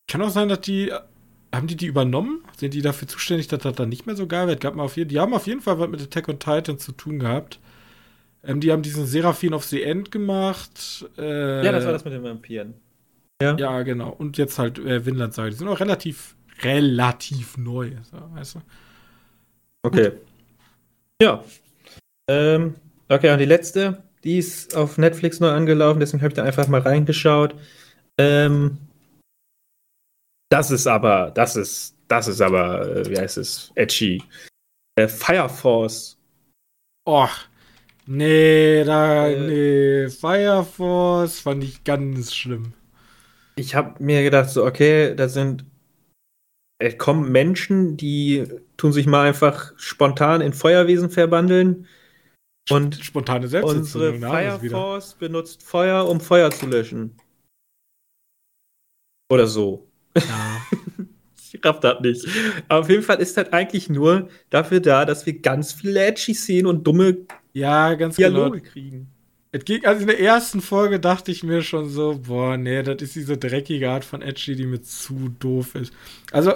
Kann 0.08 0.22
auch 0.22 0.30
sein, 0.30 0.48
dass 0.48 0.60
die 0.60 0.92
haben 1.52 1.66
die 1.66 1.76
die 1.76 1.86
übernommen? 1.86 2.44
Sind 2.56 2.74
die 2.74 2.82
dafür 2.82 3.08
zuständig, 3.08 3.48
dass 3.48 3.62
das 3.62 3.74
dann 3.74 3.88
nicht 3.88 4.06
mehr 4.06 4.14
so 4.14 4.28
geil 4.28 4.46
wird? 4.46 4.60
Gab 4.60 4.76
mal 4.76 4.84
auf 4.84 4.96
jeden, 4.96 5.08
die 5.08 5.18
haben 5.18 5.34
auf 5.34 5.48
jeden 5.48 5.60
Fall 5.60 5.80
was 5.80 5.88
mit 5.88 6.00
Attack 6.00 6.28
on 6.28 6.38
Titan 6.38 6.78
zu 6.78 6.92
tun 6.92 7.18
gehabt. 7.18 7.58
Ähm, 8.44 8.60
die 8.60 8.70
haben 8.70 8.82
diesen 8.82 9.06
Seraphim 9.06 9.54
of 9.54 9.64
the 9.64 9.82
End 9.82 10.12
gemacht. 10.12 11.04
Äh, 11.18 11.64
ja, 11.64 11.72
das 11.72 11.84
war 11.84 11.92
das 11.92 12.04
mit 12.04 12.14
den 12.14 12.22
Vampiren. 12.22 12.74
Ja, 13.42 13.56
ja 13.56 13.82
genau. 13.82 14.10
Und 14.10 14.38
jetzt 14.38 14.58
halt 14.58 14.78
äh, 14.78 15.04
Vinland 15.04 15.34
Saga. 15.34 15.50
Die 15.50 15.56
sind 15.56 15.68
auch 15.68 15.80
relativ, 15.80 16.36
relativ 16.62 17.56
neu, 17.56 17.92
so, 18.10 18.16
weißt 18.34 18.56
du? 18.56 18.60
Okay. 19.82 20.10
Gut. 20.10 20.20
Ja. 21.22 21.44
Ähm, 22.28 22.74
okay, 23.08 23.32
und 23.32 23.38
die 23.38 23.44
letzte, 23.44 24.02
die 24.24 24.38
ist 24.38 24.76
auf 24.76 24.98
Netflix 24.98 25.40
neu 25.40 25.50
angelaufen, 25.50 26.00
deswegen 26.00 26.22
habe 26.22 26.28
ich 26.28 26.36
da 26.36 26.44
einfach 26.44 26.68
mal 26.68 26.80
reingeschaut. 26.80 27.54
Ähm, 28.18 28.78
das 30.50 30.70
ist 30.70 30.86
aber, 30.86 31.30
das 31.34 31.56
ist, 31.56 31.94
das 32.08 32.28
ist 32.28 32.40
aber, 32.40 32.88
äh, 32.88 33.10
wie 33.10 33.18
heißt 33.18 33.38
es, 33.38 33.70
edgy. 33.74 34.22
Äh, 34.96 35.08
Fire 35.08 35.48
Force. 35.48 36.16
Och, 37.06 37.48
nee, 38.06 38.84
da, 38.84 39.28
äh, 39.28 39.40
nee, 39.40 40.08
Fire 40.08 40.64
Force 40.64 41.40
fand 41.40 41.64
ich 41.64 41.84
ganz 41.84 42.34
schlimm. 42.34 42.72
Ich 43.56 43.74
habe 43.74 44.02
mir 44.02 44.22
gedacht, 44.22 44.50
so, 44.50 44.64
okay, 44.64 45.14
da 45.14 45.28
sind, 45.28 45.64
äh, 46.78 46.92
kommen 46.92 47.30
Menschen, 47.30 47.96
die 47.96 48.46
tun 48.76 48.92
sich 48.92 49.06
mal 49.06 49.26
einfach 49.26 49.72
spontan 49.76 50.40
in 50.40 50.52
Feuerwesen 50.52 51.10
verwandeln. 51.10 51.86
Und 52.70 52.96
spontane 52.96 53.48
Selbstzündung. 53.48 53.82
Unsere 53.82 54.18
Fire 54.18 54.70
Force 54.70 55.14
benutzt 55.14 55.62
Feuer, 55.62 56.06
um 56.06 56.20
Feuer 56.20 56.50
zu 56.50 56.66
löschen. 56.66 57.16
Oder 59.30 59.46
so. 59.46 59.88
Ja. 60.14 60.62
ich 61.52 61.64
raff 61.64 61.80
das 61.80 62.00
nicht. 62.00 62.26
Aber 62.68 62.80
auf 62.80 62.90
jeden 62.90 63.02
Fall 63.02 63.20
ist 63.20 63.36
das 63.36 63.52
eigentlich 63.52 63.88
nur 63.88 64.28
dafür 64.50 64.80
da, 64.80 65.04
dass 65.04 65.24
wir 65.26 65.38
ganz 65.40 65.72
viele 65.72 66.00
edgy 66.00 66.34
Szenen 66.34 66.66
und 66.66 66.86
dumme 66.86 67.26
ja, 67.54 67.94
ganz 67.94 68.16
Dialoge 68.16 68.60
genau. 68.60 68.70
kriegen. 68.70 69.17
Es 69.50 69.64
ging, 69.64 69.84
also 69.86 70.02
in 70.02 70.08
der 70.08 70.20
ersten 70.20 70.60
Folge 70.60 71.00
dachte 71.00 71.30
ich 71.30 71.42
mir 71.42 71.62
schon 71.62 71.88
so, 71.88 72.20
boah, 72.26 72.56
nee, 72.56 72.82
das 72.82 73.00
ist 73.00 73.16
diese 73.16 73.38
dreckige 73.38 73.88
Art 73.90 74.04
von 74.04 74.20
Edgy, 74.20 74.54
die 74.56 74.66
mir 74.66 74.82
zu 74.82 75.30
doof 75.40 75.74
ist. 75.74 75.92
Also, 76.32 76.52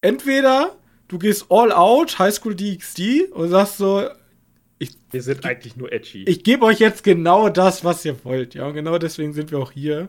entweder 0.00 0.76
du 1.08 1.18
gehst 1.18 1.46
all 1.48 1.72
out, 1.72 2.18
High 2.18 2.34
School 2.34 2.54
DxD, 2.54 3.32
und 3.32 3.48
sagst 3.48 3.78
so, 3.78 4.08
ich, 4.78 4.96
wir 5.10 5.22
sind 5.22 5.44
eigentlich 5.44 5.76
nur 5.76 5.92
edgy. 5.92 6.22
Ich 6.24 6.44
gebe 6.44 6.64
euch 6.64 6.78
jetzt 6.78 7.02
genau 7.02 7.48
das, 7.48 7.84
was 7.84 8.04
ihr 8.04 8.24
wollt, 8.24 8.54
ja, 8.54 8.66
und 8.66 8.74
genau 8.74 8.98
deswegen 8.98 9.32
sind 9.32 9.50
wir 9.50 9.58
auch 9.58 9.72
hier 9.72 10.08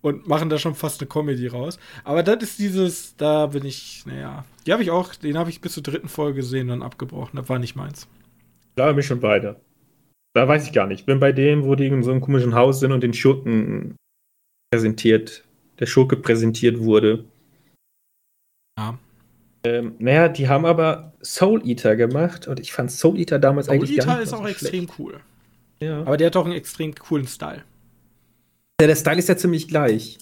und 0.00 0.28
machen 0.28 0.48
da 0.48 0.58
schon 0.58 0.76
fast 0.76 1.00
eine 1.00 1.08
Comedy 1.08 1.48
raus. 1.48 1.80
Aber 2.04 2.22
das 2.22 2.40
ist 2.44 2.60
dieses, 2.60 3.16
da 3.16 3.46
bin 3.46 3.64
ich, 3.64 4.04
naja, 4.06 4.44
die 4.64 4.72
habe 4.72 4.84
ich 4.84 4.92
auch, 4.92 5.16
den 5.16 5.36
habe 5.36 5.50
ich 5.50 5.60
bis 5.60 5.72
zur 5.72 5.82
dritten 5.82 6.08
Folge 6.08 6.36
gesehen, 6.36 6.68
dann 6.68 6.82
abgebrochen. 6.82 7.36
Das 7.36 7.48
war 7.48 7.58
nicht 7.58 7.74
meins. 7.74 8.06
Da 8.76 8.92
bin 8.92 9.00
ich 9.00 9.06
schon 9.06 9.22
weiter. 9.22 9.60
Da 10.36 10.46
weiß 10.46 10.66
ich 10.66 10.74
gar 10.74 10.86
nicht. 10.86 11.00
Ich 11.00 11.06
bin 11.06 11.18
bei 11.18 11.32
dem, 11.32 11.64
wo 11.64 11.76
die 11.76 11.86
in 11.86 12.02
so 12.02 12.10
einem 12.10 12.20
komischen 12.20 12.54
Haus 12.54 12.78
sind 12.80 12.92
und 12.92 13.02
den 13.02 13.14
Schurken 13.14 13.96
präsentiert, 14.70 15.44
der 15.78 15.86
Schurke 15.86 16.18
präsentiert 16.18 16.78
wurde. 16.80 17.24
Ja. 18.78 18.98
Ähm, 19.64 19.94
naja, 19.98 20.28
die 20.28 20.46
haben 20.46 20.66
aber 20.66 21.14
Soul 21.22 21.66
Eater 21.66 21.96
gemacht 21.96 22.48
und 22.48 22.60
ich 22.60 22.74
fand 22.74 22.90
Soul 22.90 23.18
Eater 23.18 23.38
damals 23.38 23.68
Soul 23.68 23.76
eigentlich 23.76 23.96
Eater 23.96 24.08
gar 24.08 24.18
nicht 24.20 24.28
Soul 24.28 24.40
Eater 24.40 24.50
ist 24.50 24.60
auch 24.60 24.62
extrem 24.62 24.90
cool. 24.98 25.20
Ja. 25.80 26.02
Aber 26.02 26.18
der 26.18 26.26
hat 26.26 26.36
auch 26.36 26.44
einen 26.44 26.54
extrem 26.54 26.94
coolen 26.94 27.26
Style. 27.26 27.64
Ja, 28.78 28.88
der 28.88 28.96
Style 28.96 29.18
ist 29.18 29.30
ja 29.30 29.38
ziemlich 29.38 29.68
gleich. 29.68 30.18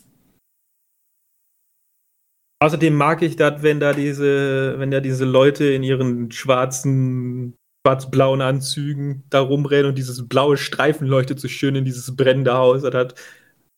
Außerdem 2.62 2.94
mag 2.94 3.20
ich 3.22 3.34
das, 3.34 3.64
wenn 3.64 3.80
da 3.80 3.92
diese, 3.92 4.78
wenn 4.78 4.92
da 4.92 5.00
diese 5.00 5.24
Leute 5.24 5.64
in 5.64 5.82
ihren 5.82 6.30
schwarzen, 6.30 7.56
schwarz-blauen 7.84 8.40
Anzügen 8.40 9.24
da 9.30 9.40
rumrennen 9.40 9.86
und 9.86 9.98
dieses 9.98 10.26
blaue 10.26 10.56
Streifen 10.56 11.06
leuchtet 11.06 11.38
so 11.38 11.48
schön 11.48 11.76
in 11.76 11.84
dieses 11.84 12.16
brennende 12.16 12.54
Haus. 12.54 12.82
Das 12.82 12.94
hat, 12.94 13.12
hat 13.12 13.18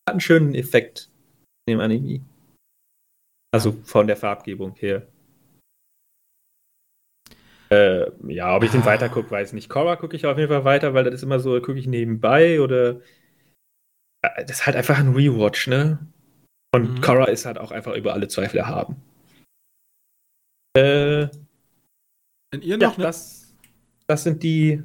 einen 0.07 0.21
schönen 0.21 0.55
Effekt 0.55 1.11
in 1.67 1.77
dem 1.77 1.81
Anime. 1.81 2.25
Also 3.53 3.73
von 3.85 4.07
der 4.07 4.17
Farbgebung 4.17 4.75
her. 4.77 5.07
Äh, 7.69 8.11
ja, 8.33 8.55
ob 8.55 8.63
ich 8.63 8.71
den 8.71 8.83
ah. 8.83 8.87
weiter 8.87 9.09
gucke, 9.09 9.31
weiß 9.31 9.53
nicht. 9.53 9.69
Korra 9.69 9.97
gucke 9.97 10.15
ich 10.15 10.25
auf 10.27 10.39
jeden 10.39 10.51
Fall 10.51 10.65
weiter, 10.65 10.95
weil 10.95 11.05
das 11.05 11.15
ist 11.15 11.23
immer 11.25 11.41
so, 11.41 11.61
gucke 11.61 11.79
ich 11.79 11.89
nebenbei 11.89 12.61
oder 12.61 13.01
äh, 14.23 14.45
das 14.45 14.59
ist 14.59 14.67
halt 14.67 14.77
einfach 14.77 14.99
ein 14.99 15.15
Rewatch, 15.15 15.67
ne? 15.67 15.99
Und 16.73 16.93
mhm. 16.93 17.01
Korra 17.01 17.25
ist 17.25 17.45
halt 17.45 17.59
auch 17.59 17.73
einfach 17.73 17.95
über 17.95 18.13
alle 18.13 18.29
Zweifel 18.29 18.59
erhaben. 18.59 19.03
Äh, 20.77 21.29
Wenn 22.53 22.63
ihr 22.63 22.77
noch 22.77 22.99
ja, 22.99 23.05
das, 23.05 23.46
das 24.07 24.23
sind 24.25 24.43
die, 24.43 24.83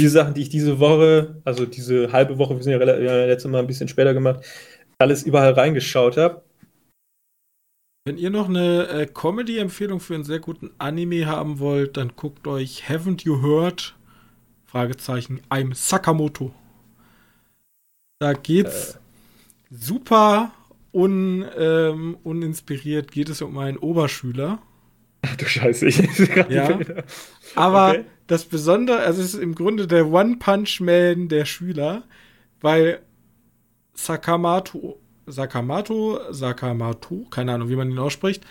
die 0.00 0.08
Sachen, 0.08 0.34
die 0.34 0.42
ich 0.42 0.48
diese 0.48 0.78
Woche, 0.78 1.40
also 1.44 1.66
diese 1.66 2.12
halbe 2.12 2.38
Woche, 2.38 2.56
wir 2.56 2.62
sind 2.62 2.72
ja, 2.72 2.78
ja 2.80 3.26
letztes 3.26 3.50
Mal 3.50 3.60
ein 3.60 3.66
bisschen 3.66 3.88
später 3.88 4.14
gemacht, 4.14 4.44
alles 4.98 5.22
überall 5.22 5.52
reingeschaut 5.52 6.16
habe. 6.16 6.42
Wenn 8.06 8.16
ihr 8.16 8.30
noch 8.30 8.48
eine 8.48 8.88
äh, 8.88 9.06
Comedy-Empfehlung 9.06 10.00
für 10.00 10.14
einen 10.14 10.24
sehr 10.24 10.40
guten 10.40 10.70
Anime 10.78 11.26
haben 11.26 11.58
wollt, 11.58 11.96
dann 11.98 12.16
guckt 12.16 12.46
euch 12.46 12.84
Haven't 12.88 13.24
You 13.24 13.42
Heard? 13.42 13.94
Fragezeichen, 14.64 15.42
I'm 15.50 15.74
Sakamoto. 15.74 16.54
Da 18.20 18.32
geht's 18.32 18.94
äh. 18.94 18.98
super 19.70 20.52
un, 20.92 21.44
ähm, 21.56 22.16
uninspiriert, 22.22 23.12
geht 23.12 23.28
es 23.28 23.42
um 23.42 23.58
einen 23.58 23.78
Oberschüler. 23.78 24.60
Ach 25.22 25.36
du 25.36 25.44
Scheiße, 25.44 25.86
ich 25.86 25.96
sehe 25.96 26.26
gerade 26.26 26.54
ja. 26.54 26.78
Aber 27.54 27.90
okay. 27.90 28.04
das 28.26 28.44
Besondere, 28.44 29.00
also 29.00 29.20
es 29.20 29.34
ist 29.34 29.40
im 29.40 29.54
Grunde 29.54 29.86
der 29.86 30.06
One-Punch-Man 30.06 31.28
der 31.28 31.44
Schüler, 31.44 32.04
weil 32.60 33.00
Sakamoto, 33.94 35.00
Sakamoto, 35.26 36.20
Sakamoto, 36.30 37.26
keine 37.30 37.52
Ahnung, 37.52 37.68
wie 37.68 37.76
man 37.76 37.90
ihn 37.90 37.98
ausspricht, 37.98 38.44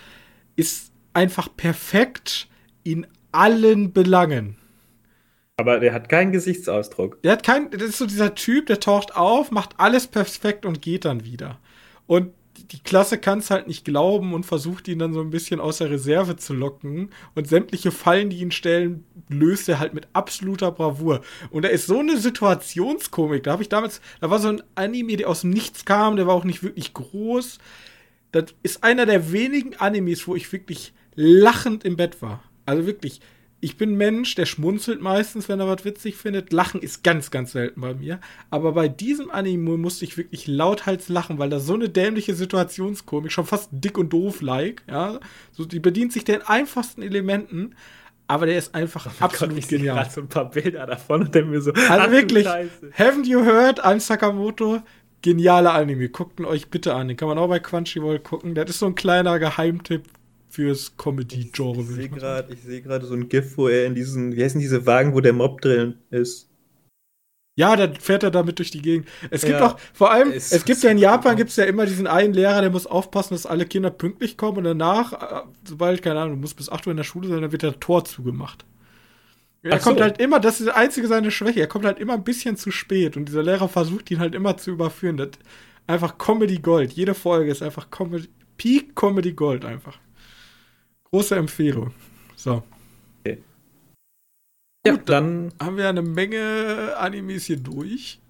ist 0.56 0.92
einfach 1.12 1.48
perfekt 1.56 2.48
in 2.84 3.06
allen 3.32 3.92
Belangen. 3.92 4.56
Aber 5.56 5.78
der 5.78 5.92
hat 5.92 6.08
keinen 6.08 6.32
Gesichtsausdruck. 6.32 7.22
Der 7.22 7.32
hat 7.32 7.42
keinen, 7.42 7.70
das 7.70 7.82
ist 7.82 7.98
so 7.98 8.06
dieser 8.06 8.34
Typ, 8.34 8.66
der 8.66 8.80
taucht 8.80 9.14
auf, 9.14 9.50
macht 9.50 9.74
alles 9.78 10.06
perfekt 10.06 10.64
und 10.64 10.80
geht 10.80 11.04
dann 11.04 11.24
wieder. 11.24 11.58
Und 12.06 12.32
die 12.72 12.80
Klasse 12.80 13.18
kann 13.18 13.40
es 13.40 13.50
halt 13.50 13.66
nicht 13.66 13.84
glauben 13.84 14.32
und 14.32 14.46
versucht 14.46 14.86
ihn 14.86 15.00
dann 15.00 15.12
so 15.12 15.20
ein 15.20 15.30
bisschen 15.30 15.58
aus 15.58 15.78
der 15.78 15.90
Reserve 15.90 16.36
zu 16.36 16.54
locken. 16.54 17.10
Und 17.34 17.48
sämtliche 17.48 17.90
Fallen, 17.90 18.30
die 18.30 18.38
ihn 18.38 18.52
stellen, 18.52 19.04
löst 19.28 19.68
er 19.68 19.80
halt 19.80 19.92
mit 19.92 20.08
absoluter 20.12 20.70
Bravour. 20.70 21.20
Und 21.50 21.64
da 21.64 21.68
ist 21.68 21.86
so 21.86 21.98
eine 21.98 22.16
Situationskomik. 22.16 23.42
Da 23.42 23.52
habe 23.52 23.62
ich 23.62 23.68
damals, 23.68 24.00
da 24.20 24.30
war 24.30 24.38
so 24.38 24.48
ein 24.48 24.62
Anime, 24.76 25.16
der 25.16 25.28
aus 25.28 25.40
dem 25.40 25.50
Nichts 25.50 25.84
kam, 25.84 26.16
der 26.16 26.26
war 26.26 26.34
auch 26.34 26.44
nicht 26.44 26.62
wirklich 26.62 26.94
groß. 26.94 27.58
Das 28.30 28.54
ist 28.62 28.84
einer 28.84 29.06
der 29.06 29.32
wenigen 29.32 29.74
Animes, 29.76 30.28
wo 30.28 30.36
ich 30.36 30.52
wirklich 30.52 30.92
lachend 31.16 31.84
im 31.84 31.96
Bett 31.96 32.22
war. 32.22 32.44
Also 32.66 32.86
wirklich 32.86 33.20
ich 33.60 33.76
bin 33.76 33.94
Mensch, 33.94 34.34
der 34.34 34.46
schmunzelt 34.46 35.02
meistens, 35.02 35.48
wenn 35.48 35.60
er 35.60 35.68
was 35.68 35.84
witzig 35.84 36.16
findet. 36.16 36.52
Lachen 36.52 36.80
ist 36.80 37.04
ganz, 37.04 37.30
ganz 37.30 37.52
selten 37.52 37.82
bei 37.82 37.94
mir. 37.94 38.20
Aber 38.48 38.72
bei 38.72 38.88
diesem 38.88 39.30
Anime 39.30 39.76
musste 39.76 40.04
ich 40.04 40.16
wirklich 40.16 40.46
lauthals 40.46 41.08
lachen, 41.08 41.38
weil 41.38 41.50
da 41.50 41.60
so 41.60 41.74
eine 41.74 41.90
dämliche 41.90 42.34
Situationskomik, 42.34 43.30
schon 43.30 43.46
fast 43.46 43.68
dick 43.72 43.98
und 43.98 44.12
doof-like, 44.12 44.82
ja. 44.88 45.20
So, 45.52 45.66
die 45.66 45.80
bedient 45.80 46.12
sich 46.12 46.24
den 46.24 46.42
einfachsten 46.42 47.02
Elementen, 47.02 47.74
aber 48.26 48.46
der 48.46 48.56
ist 48.56 48.74
einfach 48.74 49.06
oh 49.06 49.24
absolut 49.24 49.56
Gott, 49.56 49.64
ich 49.64 49.68
genial. 49.68 50.06
Ich 50.06 50.12
so 50.12 50.22
ein 50.22 50.28
paar 50.28 50.50
Bilder 50.50 50.86
davon 50.86 51.22
und 51.22 51.34
dann 51.34 51.50
mir 51.50 51.60
so. 51.60 51.72
Also 51.72 52.12
wirklich, 52.12 52.46
haven't 52.46 53.26
you 53.26 53.44
heard? 53.44 53.84
I'm 53.84 54.00
Sakamoto. 54.00 54.80
Genialer 55.22 55.74
Anime. 55.74 56.08
Guckt 56.08 56.40
ihn 56.40 56.46
euch 56.46 56.68
bitte 56.68 56.94
an. 56.94 57.08
Den 57.08 57.16
kann 57.18 57.28
man 57.28 57.36
auch 57.36 57.48
bei 57.48 57.58
Crunchyroll 57.58 58.20
gucken. 58.20 58.54
Das 58.54 58.70
ist 58.70 58.78
so 58.78 58.86
ein 58.86 58.94
kleiner 58.94 59.38
Geheimtipp 59.38 60.04
fürs 60.50 60.96
Comedy-Genre. 60.96 61.80
Ich, 61.80 61.88
ich 61.88 62.62
sehe 62.62 62.82
gerade 62.82 63.04
seh 63.04 63.08
so 63.08 63.14
ein 63.14 63.28
GIF, 63.28 63.56
wo 63.56 63.68
er 63.68 63.86
in 63.86 63.94
diesen, 63.94 64.36
wie 64.36 64.44
heißen 64.44 64.60
diese 64.60 64.86
Wagen, 64.86 65.14
wo 65.14 65.20
der 65.20 65.32
Mob 65.32 65.60
drin 65.60 65.94
ist. 66.10 66.48
Ja, 67.56 67.76
dann 67.76 67.94
fährt 67.94 68.22
er 68.22 68.30
damit 68.30 68.58
durch 68.58 68.70
die 68.70 68.80
Gegend. 68.80 69.06
Es 69.30 69.42
gibt 69.42 69.60
ja, 69.60 69.66
auch, 69.66 69.78
vor 69.92 70.10
allem, 70.10 70.32
es, 70.32 70.52
es 70.52 70.64
gibt 70.64 70.82
ja 70.82 70.90
in 70.90 70.98
Japan 70.98 71.36
gibt 71.36 71.50
es 71.50 71.56
ja 71.56 71.64
immer 71.64 71.84
diesen 71.84 72.06
einen 72.06 72.32
Lehrer, 72.32 72.60
der 72.60 72.70
muss 72.70 72.86
aufpassen, 72.86 73.34
dass 73.34 73.44
alle 73.44 73.66
Kinder 73.66 73.90
pünktlich 73.90 74.36
kommen 74.36 74.58
und 74.58 74.64
danach, 74.64 75.12
äh, 75.12 75.42
sobald, 75.64 76.02
keine 76.02 76.20
Ahnung, 76.20 76.36
du 76.36 76.40
musst 76.40 76.56
bis 76.56 76.70
8 76.70 76.86
Uhr 76.86 76.92
in 76.92 76.96
der 76.96 77.04
Schule 77.04 77.28
sein, 77.28 77.42
dann 77.42 77.52
wird 77.52 77.62
der 77.62 77.78
Tor 77.78 78.04
zugemacht. 78.04 78.64
Er 79.62 79.76
Ach 79.76 79.82
kommt 79.82 79.98
so. 79.98 80.04
halt 80.04 80.20
immer, 80.20 80.40
das 80.40 80.60
ist 80.60 80.68
die 80.68 80.74
einzige 80.74 81.06
seine 81.06 81.30
Schwäche, 81.30 81.60
er 81.60 81.66
kommt 81.66 81.84
halt 81.84 81.98
immer 81.98 82.14
ein 82.14 82.24
bisschen 82.24 82.56
zu 82.56 82.70
spät 82.70 83.16
und 83.16 83.26
dieser 83.26 83.42
Lehrer 83.42 83.68
versucht 83.68 84.10
ihn 84.10 84.20
halt 84.20 84.34
immer 84.34 84.56
zu 84.56 84.70
überführen. 84.70 85.18
Das 85.18 85.30
einfach 85.86 86.18
Comedy 86.18 86.58
Gold. 86.58 86.92
Jede 86.92 87.14
Folge 87.14 87.50
ist 87.50 87.62
einfach 87.62 87.90
Comedy, 87.90 88.28
Peak 88.56 88.94
Comedy 88.94 89.32
Gold 89.32 89.64
einfach. 89.64 89.98
Große 91.12 91.36
Empfehlung. 91.36 91.92
So. 92.36 92.62
Okay. 93.20 93.42
Ja, 94.86 94.92
Gut, 94.92 95.08
dann 95.08 95.52
haben 95.60 95.76
wir 95.76 95.88
eine 95.88 96.02
Menge 96.02 96.94
Animes 96.96 97.46
hier 97.46 97.58
durch. 97.58 98.20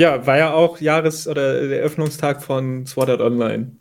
Ja, 0.00 0.26
war 0.26 0.38
ja 0.38 0.52
auch 0.52 0.80
Jahres- 0.80 1.28
oder 1.28 1.66
der 1.68 1.80
Eröffnungstag 1.80 2.42
von 2.42 2.86
Sword 2.86 3.10
Art 3.10 3.20
Online. 3.20 3.76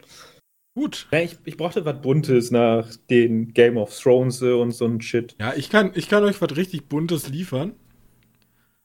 Gut. 0.76 1.08
Ja, 1.12 1.20
ich, 1.20 1.38
ich 1.44 1.58
brauchte 1.58 1.84
was 1.84 2.02
Buntes 2.02 2.52
nach 2.52 2.96
den 3.10 3.54
Game 3.54 3.78
of 3.78 3.98
Thrones 3.98 4.42
und 4.42 4.72
so 4.72 4.86
ein 4.86 5.02
Shit. 5.02 5.36
Ja, 5.40 5.54
ich 5.54 5.70
kann, 5.70 5.92
ich 5.96 6.08
kann 6.08 6.24
euch 6.24 6.42
was 6.42 6.56
richtig 6.56 6.88
Buntes 6.88 7.28
liefern. 7.28 7.74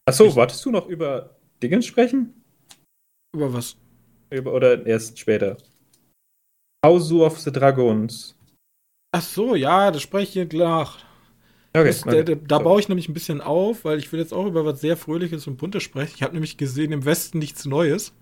Achso, 0.07 0.35
wartest 0.35 0.65
du 0.65 0.71
noch 0.71 0.87
über 0.89 1.37
Dingens 1.63 1.87
sprechen? 1.87 2.43
Über 3.35 3.53
was? 3.53 3.77
Über, 4.31 4.53
oder 4.53 4.85
erst 4.87 5.19
später? 5.19 5.57
House 6.85 7.13
of 7.13 7.39
the 7.41 7.53
Dragons. 7.53 8.36
Ach 9.17 9.23
so, 9.23 9.55
ja, 9.55 9.91
das 9.91 10.03
spreche 10.03 10.43
ich 10.43 10.53
nach. 10.53 10.99
Okay, 11.73 11.87
das, 11.87 12.07
okay. 12.07 12.23
Da, 12.23 12.35
da, 12.35 12.59
baue 12.59 12.81
ich 12.81 12.89
nämlich 12.89 13.09
ein 13.09 13.15
bisschen 13.15 13.41
auf, 13.41 13.87
weil 13.87 13.99
ich 13.99 14.13
will 14.13 14.21
jetzt 14.21 14.35
auch 14.35 14.45
über 14.45 14.67
was 14.67 14.83
sehr 14.83 14.97
Fröhliches 14.97 15.47
und 15.47 15.57
Buntes 15.57 15.83
sprechen. 15.83 16.13
Ich 16.17 16.23
habe 16.23 16.35
nämlich 16.35 16.59
gesehen, 16.59 16.93
im 16.93 17.07
Westen 17.07 17.39
nichts 17.39 17.65
Neues 17.65 18.13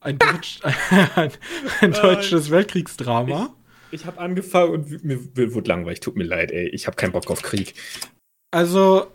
ein, 0.00 0.18
Deutsch, 0.18 0.60
ein, 1.16 1.32
ein 1.80 1.92
deutsches 1.92 2.50
Weltkriegsdrama. 2.52 3.52
Ich, 3.90 4.02
ich 4.02 4.06
habe 4.06 4.20
angefangen 4.20 4.70
und 4.70 5.04
mir, 5.04 5.18
mir 5.34 5.52
wurde 5.52 5.68
langweilig. 5.68 5.98
Tut 5.98 6.14
mir 6.14 6.24
leid, 6.24 6.52
ey. 6.52 6.68
Ich 6.68 6.86
habe 6.86 6.96
keinen 6.96 7.12
Bock 7.12 7.28
auf 7.28 7.42
Krieg. 7.42 7.74
Also, 8.52 9.08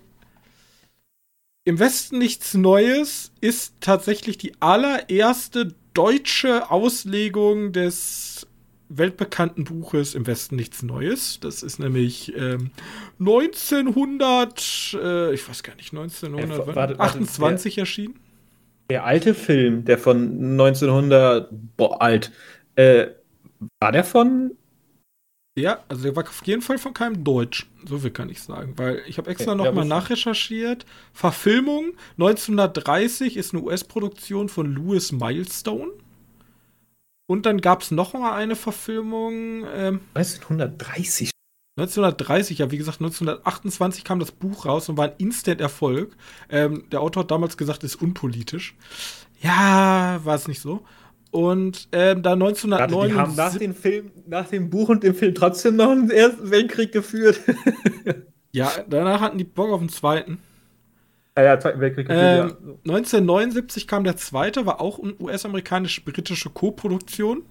im 1.64 1.80
Westen 1.80 2.18
nichts 2.18 2.56
Neues 2.56 3.32
ist 3.40 3.76
tatsächlich 3.80 4.38
die 4.38 4.54
allererste 4.60 5.76
deutsche 5.94 6.70
Auslegung 6.72 7.72
des 7.72 8.49
weltbekannten 8.90 9.64
Buches 9.64 10.16
Im 10.16 10.28
Westen 10.28 10.56
nichts 10.56 10.84
Neues. 10.84 11.40
Das 11.40 11.64
ist 11.64 11.80
nämlich 11.80 12.36
ähm, 12.36 12.72
1900, 13.20 14.98
äh, 15.02 15.34
ich 15.34 15.48
weiß 15.48 15.64
gar 15.64 15.76
nicht, 15.76 15.94
1928 15.94 17.78
äh, 17.78 17.82
erschienen. 17.82 18.20
Der 18.90 19.06
alte 19.06 19.36
Film, 19.36 19.86
der 19.86 20.00
von 20.00 20.52
1900, 20.52 21.50
boah, 21.78 22.02
alt, 22.02 22.32
äh, 22.76 23.08
war 23.80 23.92
der 23.92 24.04
von? 24.04 24.52
Ja, 25.58 25.84
also 25.90 26.04
der 26.04 26.16
war 26.16 26.24
auf 26.24 26.42
jeden 26.46 26.62
Fall 26.62 26.78
von 26.78 26.94
keinem 26.94 27.24
Deutsch. 27.24 27.70
So 27.86 28.00
viel 28.00 28.12
kann 28.12 28.30
ich 28.30 28.42
sagen, 28.42 28.74
weil 28.78 29.04
ich 29.08 29.18
habe 29.18 29.30
extra 29.30 29.52
okay, 29.52 29.64
nochmal 29.64 29.86
nachrecherchiert. 29.86 30.86
Verfilmung 31.14 31.94
1930 32.18 33.38
ist 33.38 33.54
eine 33.54 33.64
US-Produktion 33.64 34.50
von 34.50 34.74
Louis 34.74 35.12
Milestone. 35.12 35.92
Und 37.30 37.46
dann 37.46 37.62
gab 37.62 37.84
es 37.84 37.92
noch 37.92 38.14
mal 38.14 38.34
eine 38.34 38.56
Verfilmung. 38.56 39.64
Ähm, 39.72 40.00
1930 40.16 41.30
1930, 41.78 42.58
ja, 42.58 42.72
wie 42.72 42.78
gesagt, 42.78 43.02
1928 43.02 44.04
kam 44.04 44.20
das 44.20 44.32
Buch 44.32 44.66
raus 44.66 44.90
und 44.90 44.98
war 44.98 45.06
ein 45.06 45.14
Instant-Erfolg. 45.20 46.18
Ähm, 46.50 46.86
der 46.92 47.02
Autor 47.02 47.24
hat 47.24 47.32
damals 47.32 47.56
gesagt, 47.56 47.84
es 47.84 47.94
ist 47.94 48.02
unpolitisch. 48.02 48.76
Ja, 49.42 50.20
war 50.24 50.36
es 50.36 50.48
nicht 50.48 50.60
so. 50.60 50.84
Und 51.30 51.88
ähm, 51.92 52.24
da 52.24 52.34
1909. 52.34 53.10
Die 53.10 53.14
haben 53.16 53.36
nach 53.36 53.56
dem 53.56 53.76
Film, 53.76 54.10
nach 54.26 54.50
dem 54.50 54.72
Buch 54.72 54.90
und 54.90 55.04
dem 55.04 55.14
Film 55.14 55.36
trotzdem 55.36 55.76
noch 55.76 55.92
einen 55.92 56.10
Ersten 56.10 56.50
Weltkrieg 56.50 56.92
geführt. 56.92 57.40
ja, 58.52 58.72
danach 58.90 59.22
hatten 59.22 59.38
die 59.38 59.44
Bock 59.44 59.70
auf 59.72 59.80
den 59.80 59.90
zweiten. 59.90 60.40
Ja, 61.38 61.44
ja, 61.44 61.60
Zweiten 61.60 61.80
Weltkrieg. 61.80 62.08
Ähm, 62.10 62.16
ja. 62.16 62.44
1979 62.88 63.88
kam 63.88 64.04
der 64.04 64.18
zweite, 64.18 64.66
war 64.66 64.82
auch 64.82 65.00
eine 65.00 65.16
US-amerikanische-britische 65.20 66.50
Co-Produktion. 66.50 67.44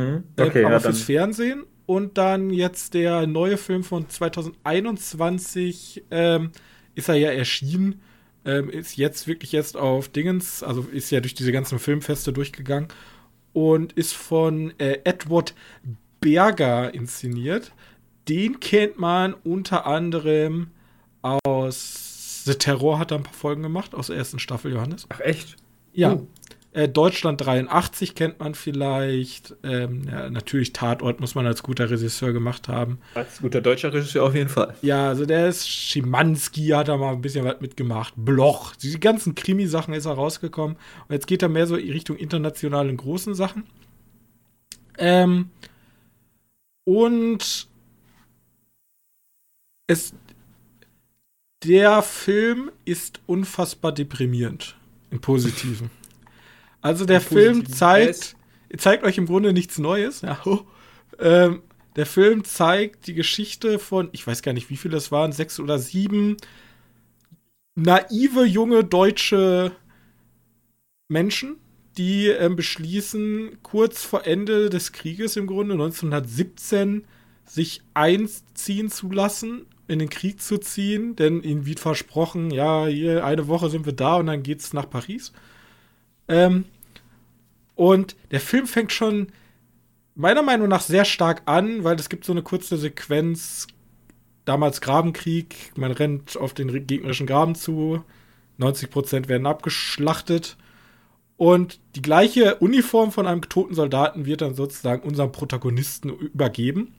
Mhm. 0.00 0.24
Okay, 0.38 0.62
äh, 0.62 0.64
aber 0.64 0.74
ja, 0.74 0.80
fürs 0.80 1.02
Fernsehen. 1.02 1.64
Und 1.86 2.18
dann 2.18 2.50
jetzt 2.50 2.94
der 2.94 3.26
neue 3.26 3.56
Film 3.56 3.82
von 3.82 4.08
2021 4.08 6.04
ähm, 6.10 6.52
ist 6.94 7.08
er 7.08 7.16
ja 7.16 7.30
erschienen. 7.30 8.00
Ähm, 8.44 8.70
ist 8.70 8.96
jetzt 8.96 9.26
wirklich 9.26 9.52
jetzt 9.52 9.76
auf 9.76 10.08
Dingens, 10.08 10.62
also 10.62 10.82
ist 10.82 11.10
ja 11.10 11.20
durch 11.20 11.34
diese 11.34 11.52
ganzen 11.52 11.78
Filmfeste 11.78 12.32
durchgegangen 12.32 12.88
und 13.52 13.92
ist 13.92 14.14
von 14.14 14.72
äh, 14.78 14.98
Edward 15.04 15.54
Berger 16.20 16.94
inszeniert. 16.94 17.72
Den 18.28 18.60
kennt 18.60 18.98
man 18.98 19.34
unter 19.34 19.86
anderem 19.86 20.68
aus 21.22 22.09
The 22.44 22.54
Terror 22.54 22.98
hat 22.98 23.10
er 23.10 23.18
ein 23.18 23.22
paar 23.22 23.34
Folgen 23.34 23.62
gemacht, 23.62 23.94
aus 23.94 24.08
der 24.08 24.16
ersten 24.16 24.38
Staffel, 24.38 24.72
Johannes. 24.72 25.06
Ach, 25.08 25.20
echt? 25.20 25.56
Ja. 25.92 26.14
Uh. 26.14 26.26
Äh, 26.72 26.88
Deutschland 26.88 27.44
83 27.44 28.14
kennt 28.14 28.38
man 28.38 28.54
vielleicht. 28.54 29.56
Ähm, 29.64 30.04
ja, 30.04 30.30
natürlich 30.30 30.72
Tatort 30.72 31.18
muss 31.18 31.34
man 31.34 31.44
als 31.44 31.64
guter 31.64 31.90
Regisseur 31.90 32.32
gemacht 32.32 32.68
haben. 32.68 32.98
Als 33.14 33.40
guter 33.40 33.60
deutscher 33.60 33.92
Regisseur 33.92 34.24
auf 34.24 34.36
jeden 34.36 34.48
Fall. 34.48 34.74
Ja, 34.80 35.08
also 35.08 35.26
der 35.26 35.48
ist 35.48 35.68
Schimanski, 35.68 36.68
hat 36.68 36.86
da 36.86 36.96
mal 36.96 37.12
ein 37.12 37.22
bisschen 37.22 37.44
was 37.44 37.60
mitgemacht. 37.60 38.14
Bloch, 38.16 38.76
die 38.76 39.00
ganzen 39.00 39.34
Krimi-Sachen 39.34 39.94
ist 39.94 40.06
er 40.06 40.12
rausgekommen. 40.12 40.76
Und 41.08 41.12
jetzt 41.12 41.26
geht 41.26 41.42
er 41.42 41.48
mehr 41.48 41.66
so 41.66 41.74
in 41.74 41.90
Richtung 41.90 42.16
internationalen 42.16 42.96
großen 42.96 43.34
Sachen. 43.34 43.64
Ähm, 44.96 45.50
und 46.84 47.68
es, 49.88 50.14
der 51.64 52.02
Film 52.02 52.70
ist 52.84 53.20
unfassbar 53.26 53.92
deprimierend. 53.92 54.76
Im 55.10 55.20
Positiven. 55.20 55.90
Also 56.82 57.04
der 57.04 57.20
Film 57.20 57.66
zeigt, 57.66 58.36
zeigt 58.78 59.04
euch 59.04 59.18
im 59.18 59.26
Grunde 59.26 59.52
nichts 59.52 59.78
Neues. 59.78 60.22
Ja. 60.22 60.40
Ähm, 61.18 61.60
der 61.96 62.06
Film 62.06 62.44
zeigt 62.44 63.06
die 63.06 63.12
Geschichte 63.12 63.78
von, 63.78 64.08
ich 64.12 64.26
weiß 64.26 64.40
gar 64.40 64.54
nicht, 64.54 64.70
wie 64.70 64.78
viele 64.78 64.94
das 64.94 65.12
waren, 65.12 65.32
sechs 65.32 65.60
oder 65.60 65.78
sieben 65.78 66.38
naive 67.74 68.44
junge 68.46 68.84
deutsche 68.84 69.72
Menschen, 71.08 71.56
die 71.98 72.28
ähm, 72.28 72.56
beschließen, 72.56 73.58
kurz 73.62 74.04
vor 74.04 74.26
Ende 74.26 74.70
des 74.70 74.92
Krieges 74.92 75.36
im 75.36 75.46
Grunde 75.46 75.74
1917 75.74 77.04
sich 77.44 77.82
einziehen 77.94 78.90
zu 78.90 79.10
lassen, 79.10 79.66
in 79.90 79.98
den 79.98 80.08
Krieg 80.08 80.40
zu 80.40 80.58
ziehen, 80.58 81.16
denn 81.16 81.42
ihnen 81.42 81.66
wird 81.66 81.80
versprochen, 81.80 82.50
ja, 82.50 82.86
hier 82.86 83.24
eine 83.24 83.48
Woche 83.48 83.68
sind 83.70 83.86
wir 83.86 83.92
da 83.92 84.16
und 84.16 84.26
dann 84.26 84.42
geht's 84.42 84.72
nach 84.72 84.88
Paris. 84.88 85.32
Ähm, 86.28 86.64
und 87.74 88.16
der 88.30 88.40
Film 88.40 88.66
fängt 88.66 88.92
schon 88.92 89.32
meiner 90.14 90.42
Meinung 90.42 90.68
nach 90.68 90.82
sehr 90.82 91.04
stark 91.04 91.42
an, 91.46 91.82
weil 91.82 91.96
es 91.96 92.08
gibt 92.08 92.24
so 92.24 92.32
eine 92.32 92.42
kurze 92.42 92.76
Sequenz, 92.76 93.66
damals 94.44 94.80
Grabenkrieg, 94.80 95.72
man 95.76 95.92
rennt 95.92 96.36
auf 96.36 96.54
den 96.54 96.86
gegnerischen 96.86 97.26
Graben 97.26 97.54
zu, 97.54 98.04
90% 98.58 99.28
werden 99.28 99.46
abgeschlachtet 99.46 100.56
und 101.40 101.80
die 101.96 102.02
gleiche 102.02 102.56
Uniform 102.56 103.12
von 103.12 103.26
einem 103.26 103.40
toten 103.40 103.74
Soldaten 103.74 104.26
wird 104.26 104.42
dann 104.42 104.54
sozusagen 104.54 105.02
unserem 105.08 105.32
Protagonisten 105.32 106.10
übergeben. 106.10 106.94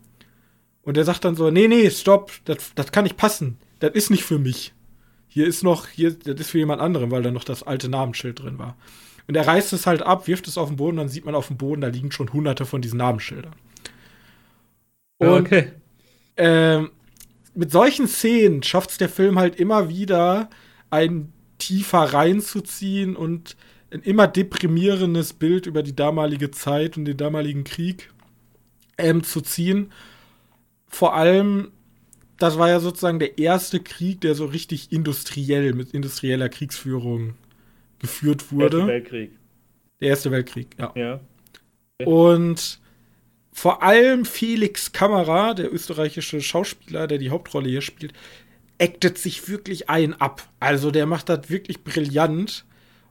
Und 0.84 0.98
er 0.98 1.04
sagt 1.04 1.26
dann 1.26 1.36
so, 1.36 1.52
nee, 1.52 1.68
nee, 1.68 1.90
stopp, 1.90 2.32
das, 2.46 2.72
das 2.76 2.92
kann 2.92 3.04
nicht 3.04 3.18
passen, 3.18 3.58
das 3.80 3.92
ist 3.92 4.10
nicht 4.10 4.24
für 4.24 4.40
mich. 4.40 4.74
Hier 5.28 5.48
ist 5.48 5.64
noch, 5.64 5.88
hier, 5.88 6.12
das 6.12 6.40
ist 6.40 6.50
für 6.50 6.58
jemand 6.58 6.82
anderen, 6.82 7.12
weil 7.12 7.24
da 7.24 7.32
noch 7.32 7.44
das 7.44 7.64
alte 7.64 7.88
Namensschild 7.88 8.42
drin 8.42 8.60
war. 8.60 8.76
Und 9.28 9.36
er 9.36 9.48
reißt 9.48 9.72
es 9.74 9.88
halt 9.88 10.02
ab, 10.02 10.28
wirft 10.28 10.48
es 10.48 10.58
auf 10.58 10.68
den 10.68 10.78
Boden, 10.78 10.98
dann 10.98 11.08
sieht 11.08 11.24
man 11.24 11.36
auf 11.36 11.48
dem 11.48 11.58
Boden, 11.58 11.82
da 11.82 11.88
liegen 11.88 12.12
schon 12.12 12.34
hunderte 12.34 12.66
von 12.66 12.82
diesen 12.82 12.98
Namensschildern. 12.98 13.56
Und 15.20 15.46
okay. 15.46 15.72
äh, 16.36 16.82
mit 17.54 17.72
solchen 17.72 18.08
Szenen 18.08 18.64
schafft 18.64 18.92
es 18.92 18.98
der 18.98 19.10
Film 19.10 19.38
halt 19.38 19.56
immer 19.56 19.88
wieder, 19.88 20.50
einen 20.90 21.32
tiefer 21.60 22.00
reinzuziehen 22.00 23.16
und 23.16 23.56
ein 23.92 24.02
immer 24.02 24.28
deprimierendes 24.28 25.34
Bild 25.34 25.66
über 25.66 25.84
die 25.84 25.96
damalige 25.96 26.52
Zeit 26.52 26.98
und 26.98 27.06
den 27.06 27.18
damaligen 27.18 27.64
Krieg 27.64 28.10
ähm, 28.98 29.24
zu 29.24 29.42
ziehen. 29.42 29.92
Vor 30.92 31.16
allem, 31.16 31.72
das 32.38 32.58
war 32.58 32.70
ja 32.70 32.80
sozusagen 32.80 33.20
der 33.20 33.38
erste 33.38 33.80
Krieg, 33.80 34.22
der 34.22 34.36
so 34.36 34.46
richtig 34.46 34.92
industriell, 34.92 35.74
mit 35.74 35.94
industrieller 35.94 36.50
Kriegsführung 36.50 37.36
geführt 38.00 38.52
wurde. 38.52 38.70
Der 38.70 38.80
Erste 38.80 38.88
Weltkrieg. 38.88 39.32
Der 40.02 40.10
Erste 40.10 40.32
Weltkrieg, 40.32 40.68
ja. 40.78 40.92
ja. 40.96 41.20
Und 42.06 42.80
vor 43.54 43.84
allem 43.84 44.26
Felix 44.26 44.92
Kamera, 44.92 45.54
der 45.54 45.74
österreichische 45.74 46.42
Schauspieler, 46.42 47.08
der 47.08 47.18
die 47.18 47.30
Hauptrolle 47.30 47.70
hier 47.70 47.82
spielt, 47.82 48.14
actet 48.80 49.18
sich 49.18 49.48
wirklich 49.48 49.90
ein 49.90 50.20
ab. 50.20 50.48
Also 50.60 50.92
der 50.92 51.06
macht 51.06 51.30
das 51.30 51.50
wirklich 51.50 51.84
brillant. 51.84 52.66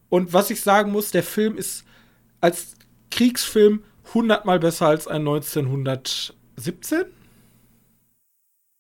Und 0.08 0.32
was 0.32 0.50
ich 0.50 0.60
sagen 0.60 0.90
muss, 0.90 1.12
der 1.12 1.22
Film 1.22 1.56
ist 1.56 1.84
als 2.40 2.74
Kriegsfilm 3.10 3.84
hundertmal 4.12 4.58
besser 4.58 4.88
als 4.88 5.06
ein 5.06 5.20
1917. 5.20 7.04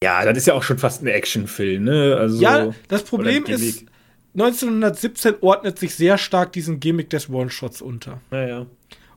Ja, 0.02 0.24
das 0.24 0.38
ist 0.38 0.46
ja 0.46 0.54
auch 0.54 0.62
schon 0.62 0.78
fast 0.78 1.02
ein 1.02 1.08
Actionfilm, 1.08 1.84
ne? 1.84 2.16
Also, 2.18 2.40
ja, 2.40 2.70
das 2.88 3.02
Problem 3.02 3.44
ist, 3.44 3.84
1917 4.34 5.34
ordnet 5.40 5.78
sich 5.78 5.94
sehr 5.94 6.16
stark 6.16 6.52
diesen 6.52 6.80
Gimmick 6.80 7.10
des 7.10 7.28
One-Shots 7.28 7.82
unter. 7.82 8.20
Ja, 8.30 8.46
ja. 8.46 8.66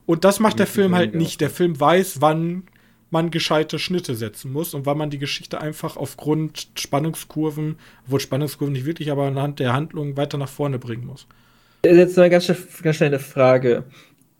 Und 0.06 0.24
das 0.24 0.40
macht 0.40 0.58
der 0.58 0.66
Film 0.66 0.94
halt 0.94 1.14
nicht. 1.14 1.40
Der 1.40 1.50
Film 1.50 1.78
weiß, 1.78 2.20
wann 2.20 2.64
man 3.10 3.30
gescheite 3.30 3.78
Schnitte 3.78 4.14
setzen 4.14 4.52
muss 4.52 4.74
und 4.74 4.86
wann 4.86 4.98
man 4.98 5.08
die 5.08 5.18
Geschichte 5.18 5.60
einfach 5.60 5.96
aufgrund 5.96 6.68
Spannungskurven, 6.74 7.76
obwohl 8.04 8.20
Spannungskurven 8.20 8.72
nicht 8.72 8.86
wirklich, 8.86 9.10
aber 9.10 9.24
anhand 9.24 9.60
der 9.60 9.72
Handlung 9.72 10.16
weiter 10.16 10.36
nach 10.36 10.48
vorne 10.48 10.78
bringen 10.78 11.06
muss. 11.06 11.26
Jetzt 11.84 12.18
eine 12.18 12.28
ganz, 12.28 12.52
ganz 12.82 12.96
schnelle 12.96 13.20
Frage. 13.20 13.84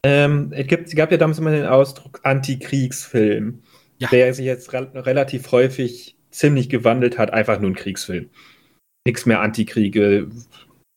Ähm, 0.02 0.52
es, 0.54 0.66
gibt, 0.66 0.88
es 0.88 0.96
gab 0.96 1.10
ja 1.12 1.16
damals 1.16 1.38
immer 1.38 1.52
den 1.52 1.66
Ausdruck 1.66 2.20
Antikriegsfilm, 2.24 3.62
ja. 3.98 4.08
der 4.08 4.34
sich 4.34 4.44
jetzt 4.44 4.72
re 4.72 4.90
relativ 4.92 5.52
häufig 5.52 6.13
ziemlich 6.34 6.68
gewandelt 6.68 7.16
hat, 7.16 7.32
einfach 7.32 7.60
nur 7.60 7.70
ein 7.70 7.76
Kriegsfilm. 7.76 8.28
Nichts 9.06 9.26
mehr 9.26 9.40
Antikriege, 9.40 10.28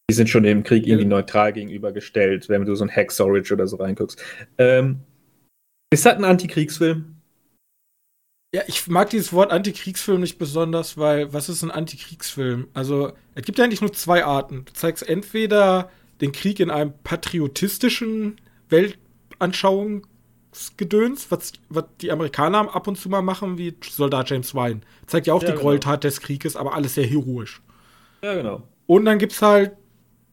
die 0.09 0.15
sind 0.15 0.29
schon 0.29 0.43
dem 0.43 0.63
Krieg 0.63 0.87
irgendwie 0.87 1.05
neutral 1.05 1.53
gegenübergestellt, 1.53 2.49
wenn 2.49 2.65
du 2.65 2.75
so 2.75 2.85
ein 2.85 2.89
Hacksaw 2.89 3.29
Ridge 3.29 3.53
oder 3.53 3.67
so 3.67 3.77
reinguckst. 3.77 4.21
Ähm, 4.57 5.01
ist 5.93 6.05
das 6.05 6.15
ein 6.15 6.23
Antikriegsfilm? 6.23 7.17
Ja, 8.55 8.63
ich 8.67 8.87
mag 8.87 9.09
dieses 9.09 9.33
Wort 9.33 9.51
Antikriegsfilm 9.51 10.21
nicht 10.21 10.37
besonders, 10.37 10.97
weil 10.97 11.33
was 11.33 11.49
ist 11.49 11.63
ein 11.63 11.71
Antikriegsfilm? 11.71 12.69
Also, 12.73 13.11
es 13.35 13.43
gibt 13.43 13.57
ja 13.57 13.65
eigentlich 13.65 13.81
nur 13.81 13.91
zwei 13.93 14.23
Arten. 14.23 14.63
Du 14.65 14.73
zeigst 14.73 15.07
entweder 15.07 15.91
den 16.21 16.31
Krieg 16.31 16.59
in 16.59 16.71
einem 16.71 16.93
patriotistischen 17.03 18.39
Weltanschauungsgedöns, 20.51 21.31
was, 21.31 21.53
was 21.69 21.85
die 22.01 22.11
Amerikaner 22.11 22.75
ab 22.75 22.87
und 22.87 22.97
zu 22.97 23.09
mal 23.09 23.21
machen, 23.21 23.57
wie 23.57 23.75
Soldat 23.83 24.29
James 24.29 24.53
Wine. 24.53 24.81
Zeigt 25.05 25.27
ja 25.27 25.33
auch 25.33 25.41
ja, 25.41 25.47
die 25.47 25.53
genau. 25.53 25.63
Gräueltat 25.63 26.03
des 26.03 26.21
Krieges, 26.21 26.55
aber 26.55 26.73
alles 26.73 26.95
sehr 26.95 27.05
heroisch. 27.05 27.61
Ja, 28.21 28.35
genau. 28.35 28.63
Und 28.85 29.05
dann 29.05 29.19
gibt's 29.19 29.41
halt, 29.41 29.73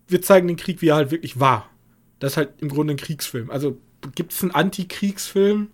wir 0.08 0.22
zeigen 0.22 0.48
den 0.48 0.56
Krieg, 0.56 0.80
wie 0.82 0.88
er 0.88 0.96
halt 0.96 1.10
wirklich 1.10 1.40
war. 1.40 1.68
Das 2.18 2.32
ist 2.32 2.36
halt 2.36 2.50
im 2.60 2.68
Grunde 2.68 2.94
ein 2.94 2.98
Kriegsfilm. 2.98 3.50
Also 3.50 3.78
gibt's 4.14 4.42
einen 4.42 4.52
Antikriegsfilm? 4.52 5.68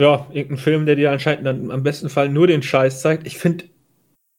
Ja, 0.00 0.26
irgendein 0.30 0.58
Film, 0.58 0.86
der 0.86 0.96
dir 0.96 1.10
anscheinend 1.10 1.46
dann 1.46 1.70
am 1.70 1.82
besten 1.82 2.10
Fall 2.10 2.28
nur 2.28 2.46
den 2.46 2.62
Scheiß 2.62 3.00
zeigt. 3.00 3.26
Ich 3.26 3.38
finde. 3.38 3.64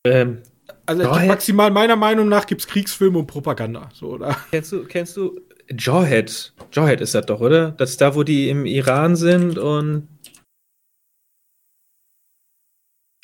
Ähm, 0.06 0.44
also 0.86 1.04
maximal 1.04 1.72
meiner 1.72 1.96
Meinung 1.96 2.30
nach 2.30 2.46
gibt 2.46 2.62
es 2.62 2.68
Kriegsfilme 2.68 3.18
und 3.18 3.28
Propaganda. 3.28 3.90
So, 3.94 4.14
oder? 4.14 4.38
Kennst 4.52 4.72
du, 4.72 4.86
kennst 4.86 5.18
du 5.18 5.42
Jawhead? 5.70 6.54
Jawhead 6.72 7.02
ist 7.02 7.16
das 7.16 7.26
doch, 7.26 7.42
oder? 7.42 7.72
Das 7.72 7.92
ist 7.92 8.02
da, 8.02 8.16
wo 8.16 8.24
die 8.24 8.50
im 8.50 8.66
Iran 8.66 9.16
sind 9.16 9.58
und. 9.58 10.08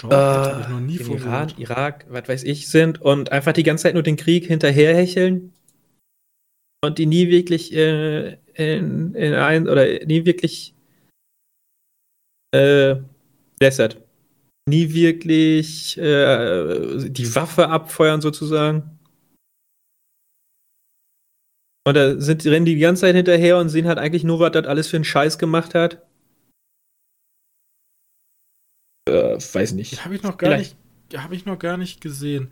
Jawhead 0.01 0.57
äh, 0.57 0.61
ich 0.61 0.67
noch 0.67 0.79
nie 0.79 0.97
im 0.97 1.11
Iran, 1.11 1.53
Irak, 1.57 2.05
was 2.09 2.27
weiß 2.27 2.43
ich, 2.43 2.67
sind 2.67 3.01
und 3.01 3.31
einfach 3.31 3.53
die 3.53 3.63
ganze 3.63 3.83
Zeit 3.83 3.93
nur 3.93 4.03
den 4.03 4.17
Krieg 4.17 4.45
hinterherhecheln 4.45 5.53
und 6.83 6.97
die 6.97 7.05
nie 7.05 7.29
wirklich 7.29 7.73
äh, 7.73 8.37
in, 8.55 9.15
in 9.15 9.33
ein 9.33 9.69
oder 9.69 9.85
nie 10.05 10.25
wirklich 10.25 10.75
äh, 12.53 12.97
Desert. 13.61 14.01
Nie 14.69 14.93
wirklich 14.93 15.97
äh, 15.97 17.09
die 17.09 17.35
Waffe 17.35 17.69
abfeuern, 17.69 18.21
sozusagen. 18.21 18.92
Und 21.85 21.95
da 21.95 22.19
sind, 22.19 22.45
rennen 22.45 22.65
die 22.65 22.75
die 22.75 22.81
ganze 22.81 23.01
Zeit 23.01 23.15
hinterher 23.15 23.57
und 23.57 23.69
sehen 23.69 23.87
halt 23.87 23.97
eigentlich 23.97 24.23
nur, 24.23 24.39
was 24.39 24.53
das 24.53 24.65
alles 24.65 24.87
für 24.87 24.97
einen 24.97 25.03
Scheiß 25.03 25.37
gemacht 25.37 25.75
hat. 25.75 26.05
Äh, 29.09 29.35
weiß 29.35 29.73
nicht. 29.73 30.05
Habe 30.05 30.15
ich 30.15 30.23
noch 30.23 30.37
gar 30.37 30.51
Vielleicht. 30.51 30.77
nicht, 31.11 31.21
habe 31.21 31.35
ich 31.35 31.45
noch 31.45 31.59
gar 31.59 31.77
nicht 31.77 31.99
gesehen. 31.99 32.51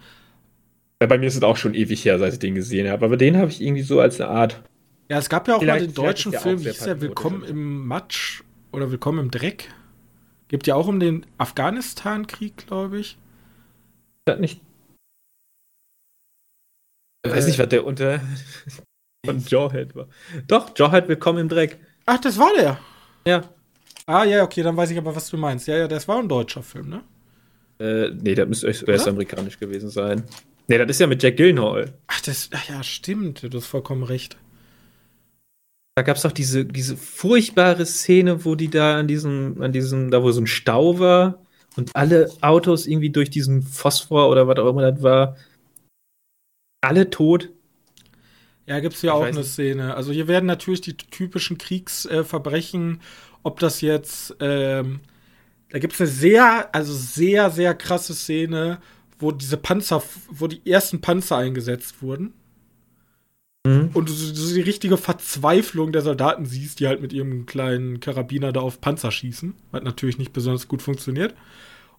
Ja, 1.01 1.07
bei 1.07 1.17
mir 1.17 1.27
ist 1.27 1.35
es 1.35 1.43
auch 1.43 1.57
schon 1.57 1.73
ewig 1.73 2.03
her, 2.03 2.19
seit 2.19 2.33
ich 2.33 2.39
den 2.39 2.55
gesehen 2.55 2.89
habe. 2.89 3.05
Aber 3.05 3.17
den 3.17 3.37
habe 3.37 3.49
ich 3.49 3.61
irgendwie 3.61 3.81
so 3.83 4.01
als 4.01 4.19
eine 4.19 4.29
Art. 4.29 4.61
Ja, 5.09 5.17
es 5.17 5.29
gab 5.29 5.47
ja 5.47 5.55
auch 5.55 5.59
vielleicht, 5.59 5.81
mal 5.81 5.87
den 5.87 5.95
deutschen 5.95 6.33
Film, 6.33 6.59
wie 6.59 6.65
hieß 6.65 6.83
der 6.83 7.01
Willkommen 7.01 7.43
im 7.43 7.87
Matsch 7.87 8.43
oder 8.71 8.91
Willkommen 8.91 9.19
im 9.19 9.31
Dreck. 9.31 9.73
Gibt 10.49 10.67
ja 10.67 10.75
auch 10.75 10.87
um 10.87 10.99
den 10.99 11.25
Afghanistan-Krieg, 11.37 12.67
glaube 12.67 12.99
ich. 12.99 13.17
Das 14.25 14.39
nicht. 14.39 14.61
Ich 17.25 17.31
weiß 17.31 17.47
nicht, 17.47 17.59
was 17.59 17.69
der 17.69 17.85
unter 17.85 18.21
von 19.25 19.39
Jawhead 19.39 19.95
war. 19.95 20.07
Doch, 20.47 20.71
Jawhead 20.75 21.07
willkommen 21.07 21.39
im 21.39 21.49
Dreck. 21.49 21.79
Ach, 22.05 22.19
das 22.19 22.39
war 22.39 22.51
der. 22.55 22.79
Ja. 23.27 23.43
Ah, 24.07 24.23
ja, 24.23 24.43
okay, 24.43 24.63
dann 24.63 24.75
weiß 24.75 24.89
ich 24.91 24.97
aber, 24.97 25.15
was 25.15 25.29
du 25.29 25.37
meinst. 25.37 25.67
Ja, 25.67 25.77
ja, 25.77 25.87
das 25.87 26.07
war 26.07 26.17
ein 26.17 26.27
deutscher 26.27 26.63
Film, 26.63 26.89
ne? 26.89 27.03
Äh, 27.79 28.09
nee, 28.19 28.33
das 28.33 28.47
müsste 28.47 28.67
US-amerikanisch 28.67 29.59
gewesen 29.59 29.89
sein. 29.89 30.23
Nee, 30.67 30.77
das 30.77 30.89
ist 30.89 30.99
ja 30.99 31.07
mit 31.07 31.21
Jack 31.21 31.37
Gyllenhaal. 31.37 31.93
Ach, 32.07 32.21
das, 32.21 32.49
ach 32.51 32.67
ja, 32.67 32.81
stimmt. 32.81 33.43
Du 33.43 33.57
hast 33.57 33.67
vollkommen 33.67 34.03
recht. 34.03 34.37
Da 35.95 36.01
gab 36.01 36.15
es 36.15 36.23
doch 36.23 36.31
diese, 36.31 36.65
diese 36.65 36.97
furchtbare 36.97 37.85
Szene, 37.85 38.43
wo 38.43 38.55
die 38.55 38.69
da 38.69 38.97
an 38.97 39.07
diesem, 39.07 39.61
an 39.61 39.71
diesem, 39.71 40.09
da 40.09 40.23
wo 40.23 40.31
so 40.31 40.41
ein 40.41 40.47
Stau 40.47 40.99
war 40.99 41.45
und 41.75 41.95
alle 41.95 42.31
Autos 42.41 42.87
irgendwie 42.87 43.11
durch 43.11 43.29
diesen 43.29 43.61
Phosphor 43.61 44.29
oder 44.29 44.47
was 44.47 44.57
auch 44.57 44.69
immer 44.69 44.91
das 44.91 45.03
war, 45.03 45.35
alle 46.81 47.11
tot. 47.11 47.49
Ja, 48.71 48.79
gibt 48.79 48.95
es 48.95 49.01
ja 49.01 49.11
auch 49.11 49.23
eine. 49.23 49.43
Szene. 49.43 49.95
Also 49.95 50.13
hier 50.13 50.29
werden 50.29 50.45
natürlich 50.45 50.79
die 50.79 50.95
typischen 50.95 51.57
Kriegsverbrechen, 51.57 52.93
äh, 52.93 52.97
ob 53.43 53.59
das 53.59 53.81
jetzt, 53.81 54.33
ähm, 54.39 55.01
da 55.71 55.79
gibt 55.79 55.91
es 55.91 55.99
eine 55.99 56.09
sehr, 56.09 56.73
also 56.73 56.93
sehr, 56.93 57.51
sehr 57.51 57.73
krasse 57.73 58.13
Szene, 58.13 58.79
wo 59.19 59.33
diese 59.33 59.57
Panzer, 59.57 60.01
wo 60.29 60.47
die 60.47 60.61
ersten 60.65 61.01
Panzer 61.01 61.35
eingesetzt 61.35 62.01
wurden. 62.01 62.33
Mhm. 63.65 63.89
Und 63.93 64.07
du, 64.07 64.13
du 64.13 64.53
die 64.53 64.61
richtige 64.61 64.95
Verzweiflung 64.95 65.91
der 65.91 66.01
Soldaten 66.01 66.45
siehst, 66.45 66.79
die 66.79 66.87
halt 66.87 67.01
mit 67.01 67.11
ihrem 67.11 67.45
kleinen 67.47 67.99
Karabiner 67.99 68.53
da 68.53 68.61
auf 68.61 68.79
Panzer 68.79 69.11
schießen, 69.11 69.53
was 69.71 69.83
natürlich 69.83 70.17
nicht 70.17 70.31
besonders 70.31 70.69
gut 70.69 70.81
funktioniert. 70.81 71.35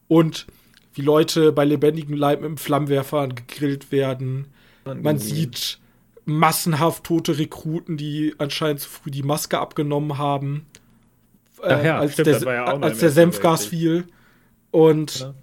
Und 0.09 0.47
wie 0.95 1.03
Leute 1.03 1.53
bei 1.53 1.67
lebendigem 1.67 2.17
Leib 2.17 2.41
mit 2.41 2.49
dem 2.49 2.57
Flammenwerfer 2.57 3.29
gegrillt 3.29 3.93
werden. 3.93 4.47
Man 4.87 5.19
sieht 5.19 5.82
massenhaft 6.25 7.05
tote 7.05 7.39
Rekruten, 7.39 7.97
die 7.97 8.35
anscheinend 8.39 8.81
zu 8.81 8.89
früh 8.89 9.11
die 9.11 9.23
Maske 9.23 9.59
abgenommen 9.59 10.19
haben. 10.19 10.67
Äh, 11.63 11.87
ja, 11.87 11.99
als, 11.99 12.15
stimmt, 12.15 12.27
der, 12.27 12.55
ja 12.55 12.65
als 12.65 12.99
der 12.99 13.11
Senfgas 13.11 13.67
fiel. 13.67 14.07
Und 14.71 15.21
ja 15.21 15.35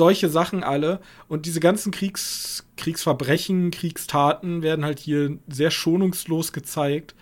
solche 0.00 0.28
Sachen 0.30 0.62
alle. 0.62 1.00
Und 1.28 1.46
diese 1.46 1.60
ganzen 1.60 1.92
Kriegs, 1.92 2.66
Kriegsverbrechen, 2.76 3.70
Kriegstaten 3.70 4.62
werden 4.62 4.84
halt 4.84 4.98
hier 4.98 5.38
sehr 5.48 5.70
schonungslos 5.70 6.52
gezeigt. 6.52 7.14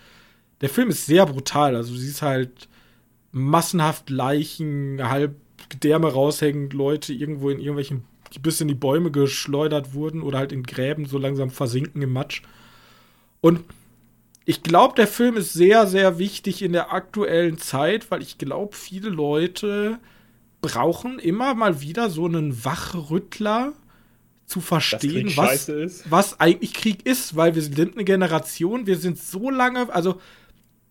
Der 0.61 0.69
Film 0.69 0.89
ist 0.89 1.05
sehr 1.05 1.25
brutal. 1.25 1.75
Also 1.75 1.93
du 1.93 1.99
siehst 1.99 2.21
halt 2.21 2.69
massenhaft 3.31 4.09
Leichen, 4.09 4.99
halb 5.01 5.35
Gedärme 5.69 6.07
raushängend, 6.11 6.73
Leute 6.73 7.11
irgendwo 7.11 7.49
in 7.49 7.59
irgendwelchen, 7.59 8.05
die 8.33 8.39
bis 8.39 8.61
in 8.61 8.67
die 8.67 8.75
Bäume 8.75 9.11
geschleudert 9.11 9.93
wurden 9.93 10.21
oder 10.21 10.37
halt 10.37 10.51
in 10.51 10.63
Gräben 10.63 11.05
so 11.05 11.17
langsam 11.17 11.49
versinken 11.49 12.01
im 12.01 12.13
Matsch. 12.13 12.43
Und 13.41 13.63
ich 14.45 14.63
glaube, 14.63 14.95
der 14.95 15.07
Film 15.07 15.37
ist 15.37 15.53
sehr, 15.53 15.85
sehr 15.87 16.17
wichtig 16.17 16.61
in 16.61 16.73
der 16.73 16.91
aktuellen 16.91 17.57
Zeit, 17.57 18.09
weil 18.09 18.21
ich 18.21 18.37
glaube, 18.37 18.75
viele 18.75 19.09
Leute 19.09 19.99
brauchen 20.61 21.19
immer 21.19 21.53
mal 21.53 21.81
wieder 21.81 22.09
so 22.09 22.25
einen 22.25 22.65
Wachrüttler 22.65 23.73
zu 24.45 24.61
verstehen, 24.61 25.31
was, 25.35 25.71
was 26.09 26.39
eigentlich 26.39 26.73
Krieg 26.73 27.05
ist, 27.05 27.35
weil 27.35 27.53
wir 27.53 27.61
sind 27.61 27.93
eine 27.93 28.03
Generation, 28.03 28.87
wir 28.87 28.97
sind 28.97 29.19
so 29.19 29.51
lange, 29.51 29.93
also 29.93 30.19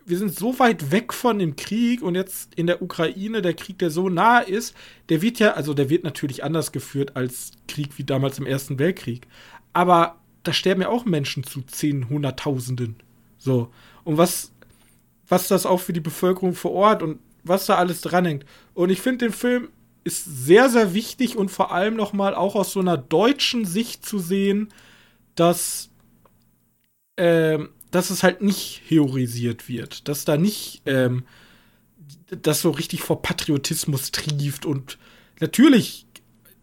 wir 0.06 0.16
sind 0.16 0.34
so 0.34 0.58
weit 0.58 0.92
weg 0.92 1.12
von 1.12 1.38
dem 1.38 1.56
Krieg 1.56 2.00
und 2.00 2.14
jetzt 2.14 2.54
in 2.54 2.66
der 2.68 2.80
Ukraine, 2.80 3.42
der 3.42 3.54
Krieg, 3.54 3.78
der 3.80 3.90
so 3.90 4.08
nah 4.08 4.38
ist, 4.38 4.74
der 5.08 5.20
wird 5.20 5.40
ja, 5.40 5.54
also 5.54 5.74
der 5.74 5.90
wird 5.90 6.04
natürlich 6.04 6.44
anders 6.44 6.70
geführt 6.72 7.16
als 7.16 7.50
Krieg 7.66 7.98
wie 7.98 8.04
damals 8.04 8.38
im 8.38 8.46
Ersten 8.46 8.78
Weltkrieg. 8.78 9.26
Aber 9.72 10.18
da 10.48 10.54
sterben 10.54 10.80
ja 10.80 10.88
auch 10.88 11.04
Menschen 11.04 11.44
zu 11.44 11.60
zehn, 11.60 12.08
hunderttausenden. 12.08 12.96
So. 13.36 13.70
Und 14.04 14.16
was, 14.16 14.50
was 15.28 15.46
das 15.46 15.66
auch 15.66 15.80
für 15.80 15.92
die 15.92 16.00
Bevölkerung 16.00 16.54
vor 16.54 16.72
Ort 16.72 17.02
und 17.02 17.18
was 17.44 17.66
da 17.66 17.74
alles 17.74 18.00
dranhängt. 18.00 18.46
Und 18.72 18.88
ich 18.88 19.02
finde 19.02 19.26
den 19.26 19.34
Film 19.34 19.68
ist 20.04 20.24
sehr, 20.24 20.70
sehr 20.70 20.94
wichtig 20.94 21.36
und 21.36 21.50
vor 21.50 21.70
allem 21.70 21.94
nochmal 21.94 22.34
auch 22.34 22.54
aus 22.54 22.72
so 22.72 22.80
einer 22.80 22.96
deutschen 22.96 23.66
Sicht 23.66 24.06
zu 24.06 24.18
sehen, 24.18 24.72
dass, 25.34 25.90
äh, 27.16 27.58
dass 27.90 28.08
es 28.08 28.22
halt 28.22 28.40
nicht 28.40 28.80
heorisiert 28.88 29.68
wird, 29.68 30.08
dass 30.08 30.24
da 30.24 30.38
nicht 30.38 30.80
ähm, 30.86 31.24
das 32.30 32.62
so 32.62 32.70
richtig 32.70 33.02
vor 33.02 33.20
Patriotismus 33.20 34.10
trieft 34.10 34.64
und 34.64 34.96
natürlich, 35.40 36.06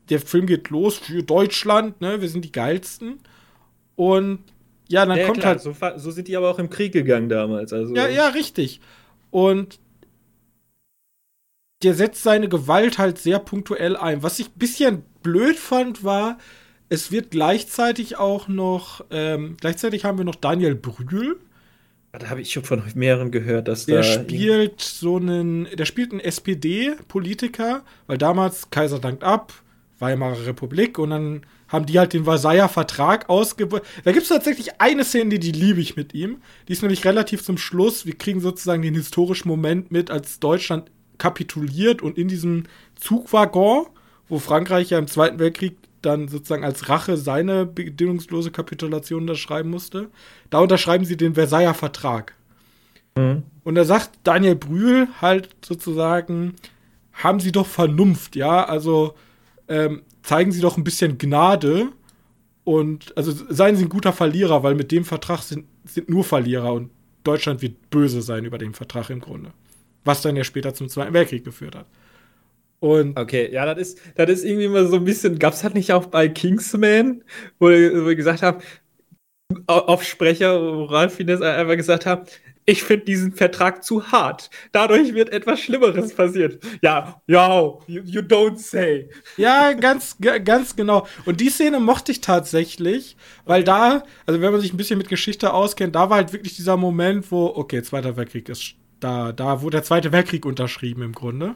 der 0.10 0.20
Film 0.20 0.48
geht 0.48 0.72
los 0.72 0.98
für 0.98 1.22
Deutschland, 1.22 2.02
ne, 2.02 2.22
wir 2.22 2.30
sind 2.30 2.46
die 2.46 2.52
geilsten 2.52 3.20
und 3.96 4.40
ja, 4.88 5.06
dann 5.06 5.18
ja, 5.18 5.26
kommt 5.26 5.40
klar, 5.40 5.54
halt. 5.54 5.62
So, 5.62 5.74
so, 5.98 6.12
sind 6.12 6.28
die 6.28 6.38
aber 6.38 6.50
auch 6.50 6.60
im 6.60 6.70
Krieg 6.70 6.94
gegangen 6.94 7.30
damals. 7.30 7.74
Also. 7.74 7.96
Ja, 7.96 8.08
ja, 8.08 8.28
richtig. 8.30 8.82
Und 9.32 9.80
der 11.84 11.94
setzt 11.94 12.24
seine 12.24 12.50
Gewalt 12.50 12.98
halt 12.98 13.18
sehr 13.18 13.40
punktuell 13.40 13.98
ein. 13.98 14.24
Was 14.24 14.40
ich 14.40 14.48
ein 14.48 14.60
bisschen 14.60 15.04
blöd 15.24 15.58
fand, 15.58 16.04
war, 16.04 16.38
es 16.90 17.12
wird 17.12 17.32
gleichzeitig 17.32 18.18
auch 18.18 18.48
noch, 18.48 19.04
ähm, 19.12 19.58
gleichzeitig 19.60 20.06
haben 20.06 20.18
wir 20.18 20.26
noch 20.26 20.36
Daniel 20.36 20.76
Brühl. 20.76 21.38
Da 22.12 22.30
habe 22.30 22.42
ich 22.42 22.54
schon 22.54 22.64
von 22.64 22.82
mehreren 22.96 23.30
gehört, 23.32 23.68
dass 23.68 23.88
der 23.88 23.98
da 23.98 24.04
spielt 24.04 24.80
so 24.80 25.18
einen, 25.18 25.68
der 25.76 25.86
spielt 25.86 26.12
einen 26.12 26.22
SPD-Politiker, 26.22 27.84
weil 28.08 28.18
damals 28.18 28.70
Kaiser 28.70 29.00
dankt 29.00 29.24
ab, 29.24 29.54
Weimarer 30.00 30.46
Republik 30.46 30.98
und 30.98 31.10
dann 31.10 31.46
haben 31.76 31.86
die 31.86 32.00
halt 32.00 32.14
den 32.14 32.24
Versailler 32.24 32.70
Vertrag 32.70 33.30
ausgebaut. 33.30 33.84
Da 34.04 34.12
gibt 34.12 34.24
es 34.24 34.30
tatsächlich 34.30 34.82
eine 34.82 35.04
Szene, 35.04 35.32
die, 35.32 35.40
die 35.40 35.52
liebe 35.52 35.82
ich 35.82 35.96
mit 35.96 36.14
ihm. 36.14 36.38
Die 36.68 36.74
ist 36.74 36.82
nämlich 36.82 37.06
relativ 37.06 37.44
zum 37.44 37.58
Schluss. 37.58 38.06
Wir 38.06 38.18
kriegen 38.18 38.40
sozusagen 38.40 38.82
den 38.82 38.96
historischen 38.96 39.48
Moment 39.48 39.92
mit, 39.92 40.10
als 40.10 40.40
Deutschland 40.40 40.90
kapituliert 41.18 42.02
und 42.02 42.18
in 42.18 42.28
diesem 42.28 42.64
Zugwaggon, 42.96 43.88
wo 44.28 44.40
Frankreich 44.40 44.90
ja 44.90 45.00
im 45.00 45.08
Zweiten 45.08 45.40
Weltkrieg 45.40 45.78
dann 46.02 46.28
sozusagen 46.28 46.64
als 46.64 46.90
Rache 46.90 47.18
seine 47.18 47.66
bedingungslose 47.66 48.52
Kapitulation 48.52 49.22
unterschreiben 49.22 49.70
musste. 49.70 50.10
Da 50.50 50.60
unterschreiben 50.60 51.06
sie 51.06 51.18
den 51.18 51.36
Versailler 51.36 51.74
Vertrag. 51.74 52.36
Mhm. 53.16 53.44
Und 53.64 53.76
da 53.76 53.84
sagt 53.84 54.12
Daniel 54.24 54.56
Brühl 54.56 55.08
halt 55.22 55.50
sozusagen, 55.66 56.56
haben 57.14 57.40
Sie 57.40 57.52
doch 57.52 57.66
Vernunft, 57.66 58.36
ja, 58.36 58.64
also 58.66 59.16
ähm, 59.68 60.04
zeigen 60.26 60.52
Sie 60.52 60.62
doch 60.62 60.78
ein 60.78 60.84
bisschen 60.84 61.18
Gnade 61.18 61.90
und 62.64 63.16
also 63.16 63.32
seien 63.50 63.76
Sie 63.76 63.86
ein 63.86 63.90
guter 63.90 64.12
Verlierer, 64.12 64.64
weil 64.64 64.76
mit 64.76 64.92
dem 64.92 65.06
Vertrag 65.06 65.42
sind, 65.42 65.66
sind 65.86 66.10
nur 66.10 66.24
Verlierer 66.24 66.74
und 66.74 66.90
Deutschland 67.24 67.62
wird 67.62 67.90
böse 67.90 68.22
sein 68.22 68.46
über 68.46 68.58
den 68.58 68.74
Vertrag 68.74 69.10
im 69.10 69.20
Grunde. 69.20 69.52
Was 70.04 70.22
dann 70.22 70.36
ja 70.36 70.44
später 70.44 70.74
zum 70.74 70.90
Zweiten 70.90 71.14
Weltkrieg 71.14 71.44
geführt 71.44 71.76
hat. 71.76 71.86
Und 72.80 73.18
okay, 73.18 73.52
ja, 73.52 73.66
das 73.66 73.90
ist, 73.90 74.02
das 74.16 74.30
ist 74.30 74.44
irgendwie 74.44 74.66
immer 74.66 74.86
so 74.88 74.98
ein 74.98 75.06
bisschen, 75.06 75.40
gab 75.40 75.54
es 75.54 75.64
halt 75.64 75.76
nicht 75.76 75.94
auch 75.94 76.08
bei 76.08 76.28
Kingsman, 76.28 77.24
wo, 77.60 77.70
ich 77.70 78.18
gesagt 78.18 78.42
habe, 78.42 78.64
auf 79.68 80.04
Sprecher, 80.04 80.60
Ralf 80.90 81.16
Fines 81.16 81.42
einfach 81.42 81.76
gesagt 81.76 82.06
hat, 82.06 82.32
ich 82.66 82.84
finde 82.84 83.06
diesen 83.06 83.34
Vertrag 83.34 83.84
zu 83.84 84.12
hart. 84.12 84.50
Dadurch 84.72 85.14
wird 85.14 85.30
etwas 85.30 85.60
Schlimmeres 85.60 86.14
passieren. 86.14 86.60
Ja, 86.82 87.22
ja, 87.28 87.60
you, 87.88 88.02
you, 88.04 88.22
don't 88.22 88.58
say. 88.58 89.10
Ja, 89.38 89.74
ganz, 89.74 90.18
ganz 90.44 90.76
genau. 90.76 91.08
Und 91.26 91.42
die 91.42 91.50
Szene 91.50 91.80
mochte 91.80 92.12
ich 92.12 92.22
tatsächlich, 92.22 93.18
weil 93.46 93.64
da, 93.64 94.04
also 94.26 94.42
wenn 94.42 94.52
man 94.52 94.62
sich 94.62 94.74
ein 94.74 94.78
bisschen 94.78 94.98
mit 94.98 95.10
Geschichte 95.10 95.54
auskennt, 95.54 95.96
da 95.96 96.10
war 96.10 96.18
halt 96.18 96.34
wirklich 96.34 96.56
dieser 96.56 96.78
Moment, 96.78 97.32
wo, 97.32 97.48
okay, 97.48 97.84
Zweiter 97.84 98.18
Weltkrieg 98.18 98.50
ist 98.50 98.76
da, 99.00 99.32
da 99.32 99.62
wurde 99.62 99.78
der 99.78 99.84
Zweite 99.84 100.12
Weltkrieg 100.12 100.46
unterschrieben 100.46 101.04
im 101.04 101.12
Grunde. 101.12 101.56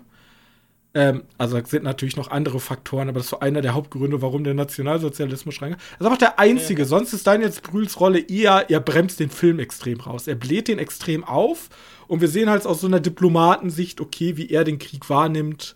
Ähm, 0.96 1.24
also 1.38 1.60
sind 1.66 1.84
natürlich 1.84 2.16
noch 2.18 2.32
andere 2.32 2.60
Faktoren, 2.60 3.10
aber 3.10 3.20
das 3.20 3.28
ist 3.28 3.30
so 3.30 3.40
einer 3.40 3.62
der 3.62 3.76
Hauptgründe, 3.76 4.22
warum 4.24 4.44
der 4.44 4.56
Nationalsozialismus 4.56 5.62
reingeht. 5.62 5.80
Das 6.00 6.08
ist 6.08 6.14
auch 6.14 6.18
der 6.18 6.40
einzige. 6.40 6.82
Ja, 6.82 6.86
ja. 6.86 6.90
Sonst 6.90 7.14
ist 7.14 7.28
Daniel 7.28 7.52
Brühls 7.62 8.00
Rolle 8.00 8.20
eher, 8.20 8.70
er 8.70 8.80
bremst 8.80 9.20
den 9.20 9.30
Film 9.30 9.60
extrem 9.60 10.00
raus. 10.00 10.28
Er 10.28 10.36
bläht 10.36 10.68
den 10.68 10.80
extrem 10.80 11.24
auf 11.24 11.70
und 12.08 12.22
wir 12.22 12.28
sehen 12.28 12.50
halt 12.50 12.66
aus 12.66 12.82
so 12.82 12.88
einer 12.88 13.00
Diplomatensicht, 13.00 14.02
okay, 14.02 14.36
wie 14.38 14.50
er 14.50 14.64
den 14.64 14.80
Krieg 14.80 15.10
wahrnimmt 15.10 15.76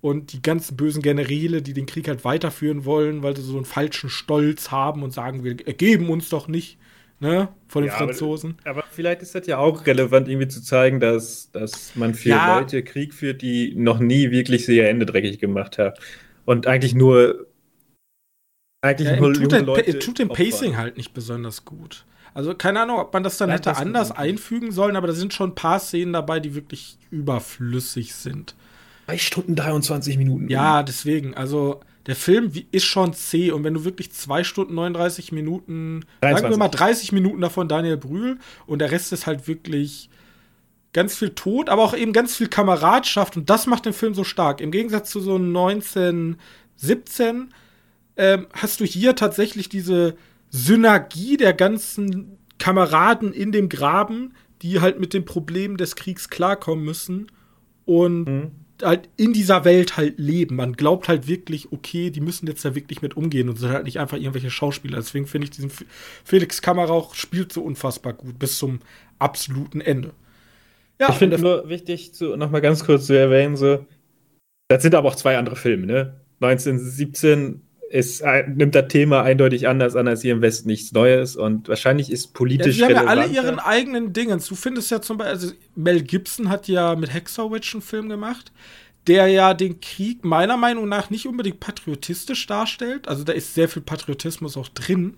und 0.00 0.32
die 0.32 0.40
ganzen 0.40 0.76
bösen 0.76 1.02
Generäle, 1.02 1.60
die 1.60 1.74
den 1.74 1.86
Krieg 1.86 2.08
halt 2.08 2.24
weiterführen 2.24 2.86
wollen, 2.86 3.22
weil 3.22 3.36
sie 3.36 3.42
so 3.42 3.56
einen 3.56 3.66
falschen 3.66 4.08
Stolz 4.08 4.70
haben 4.70 5.02
und 5.02 5.12
sagen, 5.12 5.44
wir 5.44 5.66
ergeben 5.66 6.08
uns 6.08 6.30
doch 6.30 6.48
nicht 6.48 6.78
ne, 7.24 7.48
von 7.68 7.82
den 7.82 7.90
ja, 7.90 7.96
Franzosen. 7.96 8.56
Aber, 8.64 8.82
aber, 8.82 8.84
vielleicht 8.90 9.22
ist 9.22 9.34
das 9.34 9.46
ja 9.46 9.58
auch 9.58 9.86
relevant, 9.86 10.28
irgendwie 10.28 10.48
zu 10.48 10.62
zeigen, 10.62 11.00
dass, 11.00 11.50
dass 11.50 11.96
man 11.96 12.14
für 12.14 12.28
ja. 12.28 12.58
Leute 12.58 12.82
Krieg 12.82 13.14
führt, 13.14 13.42
die 13.42 13.74
noch 13.76 13.98
nie 13.98 14.30
wirklich 14.30 14.66
sehr 14.66 14.90
Ende 14.90 15.06
dreckig 15.06 15.38
gemacht 15.38 15.78
haben. 15.78 15.96
Und 16.44 16.66
eigentlich 16.66 16.94
nur. 16.94 17.46
Eigentlich 18.82 19.08
ja, 19.08 19.16
nur 19.16 19.32
tut, 19.32 19.52
der, 19.52 19.62
Leute 19.62 19.98
tut 19.98 20.18
dem 20.18 20.28
Pacing 20.28 20.76
halt 20.76 20.98
nicht 20.98 21.14
besonders 21.14 21.64
gut. 21.64 22.04
Also 22.34 22.54
keine 22.54 22.80
Ahnung, 22.80 22.98
ob 22.98 23.14
man 23.14 23.22
das 23.22 23.38
dann 23.38 23.48
hätte 23.48 23.76
anders 23.76 24.10
einfügen 24.10 24.72
sollen, 24.72 24.96
aber 24.96 25.06
da 25.06 25.14
sind 25.14 25.32
schon 25.32 25.50
ein 25.50 25.54
paar 25.54 25.78
Szenen 25.78 26.12
dabei, 26.12 26.40
die 26.40 26.54
wirklich 26.54 26.98
überflüssig 27.10 28.14
sind. 28.14 28.54
3 29.06 29.18
Stunden 29.18 29.54
23 29.54 30.18
Minuten. 30.18 30.48
Ja, 30.48 30.82
deswegen, 30.82 31.34
also 31.34 31.80
der 32.06 32.16
Film 32.16 32.52
ist 32.70 32.84
schon 32.84 33.14
zäh 33.14 33.50
und 33.50 33.64
wenn 33.64 33.74
du 33.74 33.84
wirklich 33.84 34.12
2 34.12 34.44
Stunden 34.44 34.74
39 34.74 35.32
Minuten, 35.32 36.04
23. 36.20 36.40
sagen 36.40 36.52
wir 36.52 36.58
mal 36.58 36.68
30 36.68 37.12
Minuten 37.12 37.40
davon 37.40 37.68
Daniel 37.68 37.96
Brühl 37.96 38.38
und 38.66 38.80
der 38.80 38.90
Rest 38.90 39.12
ist 39.12 39.26
halt 39.26 39.48
wirklich 39.48 40.10
ganz 40.92 41.16
viel 41.16 41.30
Tod, 41.30 41.70
aber 41.70 41.82
auch 41.82 41.96
eben 41.96 42.12
ganz 42.12 42.36
viel 42.36 42.48
Kameradschaft 42.48 43.36
und 43.36 43.48
das 43.48 43.66
macht 43.66 43.86
den 43.86 43.94
Film 43.94 44.14
so 44.14 44.24
stark. 44.24 44.60
Im 44.60 44.70
Gegensatz 44.70 45.10
zu 45.10 45.20
so 45.20 45.36
1917 45.36 47.54
ähm, 48.16 48.46
hast 48.52 48.80
du 48.80 48.84
hier 48.84 49.16
tatsächlich 49.16 49.68
diese 49.68 50.16
Synergie 50.50 51.36
der 51.36 51.54
ganzen 51.54 52.38
Kameraden 52.58 53.32
in 53.32 53.50
dem 53.50 53.68
Graben, 53.68 54.34
die 54.62 54.80
halt 54.80 55.00
mit 55.00 55.14
den 55.14 55.24
Problemen 55.24 55.78
des 55.78 55.96
Kriegs 55.96 56.30
klarkommen 56.30 56.84
müssen 56.84 57.26
und 57.86 58.24
mhm 58.24 58.63
halt 58.82 59.08
in 59.16 59.32
dieser 59.32 59.64
Welt 59.64 59.96
halt 59.96 60.18
leben. 60.18 60.56
Man 60.56 60.74
glaubt 60.74 61.08
halt 61.08 61.28
wirklich, 61.28 61.72
okay, 61.72 62.10
die 62.10 62.20
müssen 62.20 62.46
jetzt 62.46 62.64
da 62.64 62.74
wirklich 62.74 63.02
mit 63.02 63.16
umgehen 63.16 63.48
und 63.48 63.58
sind 63.58 63.70
halt 63.70 63.84
nicht 63.84 63.98
einfach 63.98 64.16
irgendwelche 64.16 64.50
Schauspieler. 64.50 64.96
Deswegen 64.96 65.26
finde 65.26 65.46
ich 65.46 65.50
diesen 65.50 65.70
Felix 66.24 66.62
Kamera 66.62 66.92
auch 66.92 67.14
spielt 67.14 67.52
so 67.52 67.62
unfassbar 67.62 68.12
gut 68.12 68.38
bis 68.38 68.58
zum 68.58 68.80
absoluten 69.18 69.80
Ende. 69.80 70.12
Ja, 71.00 71.10
ich 71.10 71.16
finde 71.16 71.38
nur 71.38 71.68
wichtig, 71.68 72.14
zu, 72.14 72.36
noch 72.36 72.50
mal 72.50 72.60
ganz 72.60 72.84
kurz 72.84 73.06
zu 73.06 73.18
erwähnen, 73.18 73.56
so, 73.56 73.84
das 74.68 74.82
sind 74.82 74.94
aber 74.94 75.08
auch 75.08 75.16
zwei 75.16 75.36
andere 75.36 75.56
Filme, 75.56 75.86
ne? 75.86 76.20
1917 76.40 77.62
ist, 77.94 78.22
äh, 78.22 78.44
nimmt 78.48 78.74
das 78.74 78.88
Thema 78.88 79.22
eindeutig 79.22 79.68
anders 79.68 79.94
an 79.94 80.08
als 80.08 80.22
hier 80.22 80.32
im 80.32 80.42
Westen 80.42 80.66
nichts 80.66 80.90
Neues 80.90 81.36
und 81.36 81.68
wahrscheinlich 81.68 82.10
ist 82.10 82.34
politisch. 82.34 82.76
Ja, 82.76 82.88
sie 82.88 82.96
haben 82.96 83.04
ja 83.04 83.08
alle 83.08 83.26
ihren 83.28 83.60
eigenen 83.60 84.12
Dingen. 84.12 84.42
Du 84.48 84.56
findest 84.56 84.90
ja 84.90 85.00
zum 85.00 85.18
Beispiel, 85.18 85.32
also 85.32 85.52
Mel 85.76 86.02
Gibson 86.02 86.48
hat 86.48 86.66
ja 86.66 86.96
mit 86.96 87.14
Hexerwitch 87.14 87.72
einen 87.72 87.82
Film 87.82 88.08
gemacht, 88.08 88.50
der 89.06 89.28
ja 89.28 89.54
den 89.54 89.80
Krieg 89.80 90.24
meiner 90.24 90.56
Meinung 90.56 90.88
nach 90.88 91.08
nicht 91.10 91.28
unbedingt 91.28 91.60
patriotistisch 91.60 92.48
darstellt. 92.48 93.06
Also 93.06 93.22
da 93.22 93.32
ist 93.32 93.54
sehr 93.54 93.68
viel 93.68 93.82
Patriotismus 93.82 94.56
auch 94.56 94.68
drin, 94.70 95.16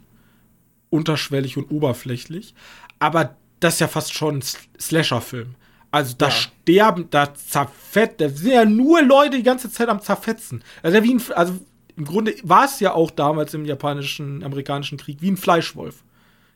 unterschwellig 0.90 1.56
und 1.56 1.70
oberflächlich. 1.70 2.54
Aber 2.98 3.36
das 3.58 3.74
ist 3.74 3.80
ja 3.80 3.88
fast 3.88 4.12
schon 4.12 4.40
ein 4.40 4.44
Slasher-Film. 4.78 5.54
Also 5.90 6.14
da 6.18 6.26
ja. 6.26 6.32
sterben, 6.32 7.06
da 7.08 7.32
zerfett, 7.32 8.20
da 8.20 8.28
sind 8.28 8.52
ja 8.52 8.66
nur 8.66 9.00
Leute 9.00 9.38
die 9.38 9.42
ganze 9.42 9.70
Zeit 9.70 9.88
am 9.88 10.02
zerfetzen. 10.02 10.62
Also 10.82 11.02
wie 11.02 11.14
ein, 11.14 11.22
also 11.34 11.58
im 11.96 12.04
Grunde 12.04 12.34
war 12.42 12.66
es 12.66 12.80
ja 12.80 12.92
auch 12.92 13.10
damals 13.10 13.54
im 13.54 13.64
japanischen, 13.64 14.42
amerikanischen 14.42 14.98
Krieg 14.98 15.18
wie 15.20 15.30
ein 15.30 15.36
Fleischwolf. 15.36 16.04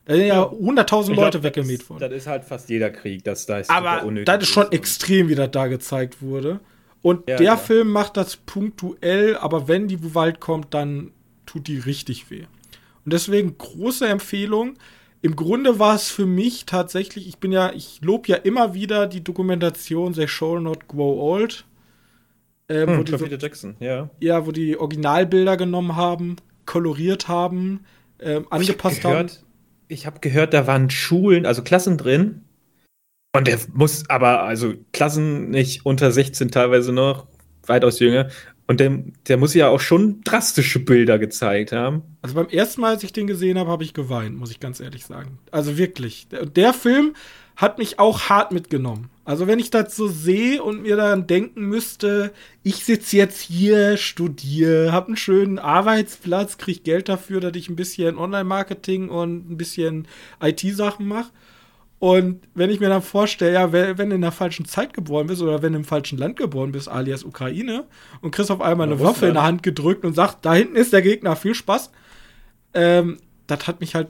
Da 0.05 0.15
sind 0.15 0.27
ja 0.27 0.49
hunderttausend 0.49 1.15
Leute 1.15 1.43
weggemäht 1.43 1.89
worden. 1.89 1.99
Das 1.99 2.11
ist 2.11 2.27
halt 2.27 2.43
fast 2.43 2.69
jeder 2.69 2.89
Krieg, 2.89 3.23
das 3.23 3.45
da 3.45 3.59
ist 3.59 3.69
Aber 3.69 4.03
das 4.23 4.43
ist 4.43 4.49
schon 4.49 4.71
extrem, 4.71 5.29
wie 5.29 5.35
das 5.35 5.51
da 5.51 5.67
gezeigt 5.67 6.21
wurde. 6.21 6.59
Und 7.01 7.29
ja, 7.29 7.37
der 7.37 7.45
ja. 7.45 7.57
Film 7.57 7.89
macht 7.89 8.17
das 8.17 8.35
punktuell, 8.35 9.37
aber 9.37 9.67
wenn 9.67 9.87
die 9.87 9.97
Gewalt 9.97 10.39
kommt, 10.39 10.73
dann 10.73 11.11
tut 11.45 11.67
die 11.67 11.77
richtig 11.77 12.29
weh. 12.29 12.45
Und 13.05 13.13
deswegen 13.13 13.57
große 13.57 14.07
Empfehlung. 14.07 14.75
Im 15.23 15.35
Grunde 15.35 15.77
war 15.77 15.95
es 15.95 16.09
für 16.09 16.25
mich 16.25 16.65
tatsächlich, 16.65 17.27
ich 17.27 17.37
bin 17.37 17.51
ja, 17.51 17.71
ich 17.73 18.01
lobe 18.01 18.27
ja 18.27 18.37
immer 18.37 18.73
wieder 18.73 19.05
die 19.05 19.23
Dokumentation 19.23 20.13
They 20.13 20.27
Shall 20.27 20.61
Not 20.61 20.87
Grow 20.87 21.19
Old 21.19 21.65
ähm, 22.71 22.89
hm, 22.89 22.97
wo 22.99 23.03
die 23.03 23.11
so, 23.17 23.25
Jackson, 23.25 23.75
ja. 23.79 24.09
Ja, 24.19 24.45
wo 24.45 24.51
die 24.51 24.77
Originalbilder 24.77 25.57
genommen 25.57 25.95
haben, 25.95 26.37
koloriert 26.65 27.27
haben, 27.27 27.81
ähm, 28.21 28.47
angepasst 28.49 28.99
ich 28.99 29.03
hab 29.03 29.11
gehört, 29.11 29.31
haben. 29.31 29.45
Ich 29.89 30.05
habe 30.05 30.19
gehört, 30.21 30.53
da 30.53 30.67
waren 30.67 30.89
Schulen, 30.89 31.45
also 31.45 31.63
Klassen 31.63 31.97
drin. 31.97 32.41
Und 33.35 33.47
der 33.47 33.59
muss 33.73 34.09
aber, 34.09 34.43
also 34.43 34.73
Klassen 34.93 35.49
nicht 35.49 35.85
unter 35.85 36.11
16 36.11 36.51
teilweise 36.51 36.93
noch, 36.93 37.27
weitaus 37.65 37.99
jünger. 37.99 38.29
Und 38.67 38.79
der, 38.79 39.03
der 39.27 39.35
muss 39.35 39.53
ja 39.53 39.67
auch 39.67 39.81
schon 39.81 40.21
drastische 40.21 40.79
Bilder 40.79 41.19
gezeigt 41.19 41.73
haben. 41.73 42.03
Also 42.21 42.35
beim 42.35 42.47
ersten 42.47 42.79
Mal, 42.79 42.93
als 42.93 43.03
ich 43.03 43.11
den 43.11 43.27
gesehen 43.27 43.57
habe, 43.57 43.69
habe 43.69 43.83
ich 43.83 43.93
geweint, 43.93 44.37
muss 44.37 44.51
ich 44.51 44.61
ganz 44.61 44.79
ehrlich 44.79 45.05
sagen. 45.05 45.39
Also 45.51 45.77
wirklich. 45.77 46.29
Der, 46.29 46.45
der 46.45 46.73
Film 46.73 47.15
hat 47.57 47.79
mich 47.79 47.99
auch 47.99 48.29
hart 48.29 48.53
mitgenommen. 48.53 49.09
Also 49.31 49.47
wenn 49.47 49.59
ich 49.59 49.69
das 49.69 49.95
so 49.95 50.09
sehe 50.09 50.61
und 50.61 50.81
mir 50.81 50.97
dann 50.97 51.25
denken 51.25 51.61
müsste, 51.61 52.33
ich 52.63 52.83
sitze 52.83 53.15
jetzt 53.15 53.39
hier, 53.39 53.95
studiere, 53.95 54.91
habe 54.91 55.07
einen 55.07 55.15
schönen 55.15 55.57
Arbeitsplatz, 55.57 56.57
kriege 56.57 56.81
Geld 56.81 57.07
dafür, 57.07 57.39
dass 57.39 57.55
ich 57.55 57.69
ein 57.69 57.77
bisschen 57.77 58.17
Online-Marketing 58.17 59.07
und 59.07 59.49
ein 59.49 59.55
bisschen 59.55 60.09
IT-Sachen 60.43 61.07
mache. 61.07 61.29
Und 61.97 62.41
wenn 62.55 62.69
ich 62.69 62.81
mir 62.81 62.89
dann 62.89 63.01
vorstelle, 63.01 63.53
ja, 63.53 63.71
wenn 63.71 64.09
du 64.09 64.15
in 64.15 64.21
der 64.21 64.33
falschen 64.33 64.65
Zeit 64.65 64.93
geboren 64.93 65.27
bist 65.27 65.41
oder 65.41 65.61
wenn 65.61 65.71
du 65.71 65.79
im 65.79 65.85
falschen 65.85 66.17
Land 66.17 66.35
geboren 66.35 66.73
bist, 66.73 66.89
alias 66.89 67.23
Ukraine, 67.23 67.85
und 68.19 68.31
kriegst 68.31 68.51
auf 68.51 68.59
einmal 68.59 68.87
eine 68.87 68.99
Waffe 68.99 69.27
in 69.27 69.35
der 69.35 69.43
Hand 69.43 69.63
gedrückt 69.63 70.03
und 70.03 70.13
sagst, 70.13 70.39
da 70.41 70.53
hinten 70.53 70.75
ist 70.75 70.91
der 70.91 71.03
Gegner, 71.03 71.37
viel 71.37 71.55
Spaß. 71.55 71.89
Ähm, 72.73 73.19
das 73.47 73.65
hat 73.65 73.79
mich 73.79 73.95
halt 73.95 74.09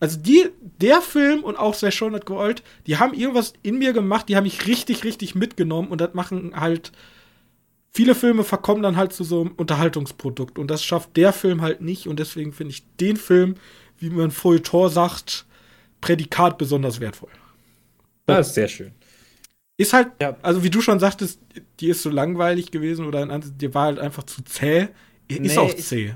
also 0.00 0.18
die, 0.18 0.48
der 0.80 1.00
Film 1.00 1.42
und 1.42 1.56
auch 1.56 1.74
Sehr 1.74 1.90
Schon 1.90 2.18
Gold, 2.20 2.62
die 2.86 2.98
haben 2.98 3.14
irgendwas 3.14 3.52
in 3.62 3.78
mir 3.78 3.92
gemacht, 3.92 4.28
die 4.28 4.36
haben 4.36 4.44
mich 4.44 4.66
richtig, 4.66 5.04
richtig 5.04 5.34
mitgenommen 5.34 5.88
und 5.88 6.00
das 6.00 6.14
machen 6.14 6.52
halt, 6.58 6.92
viele 7.90 8.14
Filme 8.14 8.44
verkommen 8.44 8.82
dann 8.82 8.96
halt 8.96 9.12
zu 9.12 9.24
so 9.24 9.40
einem 9.40 9.52
Unterhaltungsprodukt 9.52 10.58
und 10.58 10.70
das 10.70 10.84
schafft 10.84 11.16
der 11.16 11.32
Film 11.32 11.62
halt 11.62 11.80
nicht 11.80 12.06
und 12.06 12.20
deswegen 12.20 12.52
finde 12.52 12.72
ich 12.72 12.84
den 13.00 13.16
Film, 13.16 13.56
wie 13.98 14.10
man 14.10 14.30
Feuilleton 14.30 14.88
sagt, 14.88 15.46
Prädikat 16.00 16.58
besonders 16.58 17.00
wertvoll. 17.00 17.30
Das 18.26 18.48
ist 18.48 18.54
sehr 18.54 18.68
schön. 18.68 18.92
Ist 19.78 19.92
halt, 19.92 20.08
ja. 20.20 20.36
also 20.42 20.62
wie 20.62 20.70
du 20.70 20.80
schon 20.80 21.00
sagtest, 21.00 21.40
die 21.80 21.88
ist 21.88 22.02
so 22.02 22.10
langweilig 22.10 22.70
gewesen 22.70 23.06
oder 23.06 23.26
die 23.38 23.74
war 23.74 23.84
halt 23.86 23.98
einfach 23.98 24.24
zu 24.24 24.42
zäh. 24.42 24.88
Ist 25.28 25.40
nee, 25.40 25.56
auch 25.56 25.74
zäh. 25.74 26.06
Ich, 26.06 26.14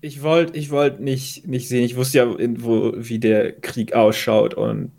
ich 0.00 0.22
wollte 0.22 0.56
ich 0.58 0.70
wollt 0.70 1.00
nicht, 1.00 1.46
nicht 1.46 1.68
sehen. 1.68 1.84
Ich 1.84 1.96
wusste 1.96 2.18
ja, 2.18 2.26
wo, 2.28 2.92
wie 2.96 3.18
der 3.18 3.52
Krieg 3.52 3.94
ausschaut. 3.94 4.54
Und 4.54 4.92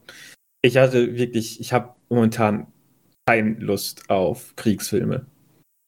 ich 0.61 0.78
hatte 0.78 1.17
wirklich, 1.17 1.59
ich 1.59 1.73
habe 1.73 1.95
momentan 2.09 2.67
keine 3.28 3.55
Lust 3.59 4.09
auf 4.09 4.55
Kriegsfilme. 4.55 5.25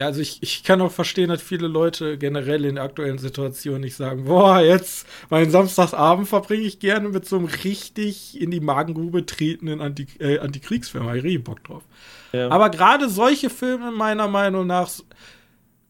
Ja, 0.02 0.08
also 0.08 0.22
ich, 0.22 0.42
ich 0.42 0.64
kann 0.64 0.80
auch 0.80 0.94
verstehen, 0.94 1.28
dass 1.28 1.42
viele 1.42 1.68
Leute 1.68 2.18
generell 2.18 2.64
in 2.64 2.76
der 2.76 2.86
aktuellen 2.86 3.18
Situation 3.18 3.82
nicht 3.82 3.98
sagen, 3.98 4.24
boah, 4.24 4.62
jetzt 4.62 5.06
meinen 5.30 5.52
Samstagsabend 5.52 6.28
verbringe 6.28 6.64
ich 6.64 6.80
gerne 6.80 7.10
mit 7.10 7.26
so 7.26 7.36
einem 7.36 7.46
richtig 7.46 8.40
in 8.40 8.50
die 8.50 8.62
Magengrube 8.62 9.26
tretenden 9.26 9.82
Anti 9.82 10.08
äh, 10.20 10.40
Antikriegsfilm. 10.40 11.04
Da 11.04 11.10
habe 11.10 11.28
ich 11.28 11.44
Bock 11.44 11.64
drauf. 11.66 11.84
Ja. 12.32 12.50
Aber 12.50 12.70
gerade 12.70 13.10
solche 13.10 13.50
Filme 13.50 13.92
meiner 13.92 14.30
Meinung 14.30 14.68
nach 14.68 14.90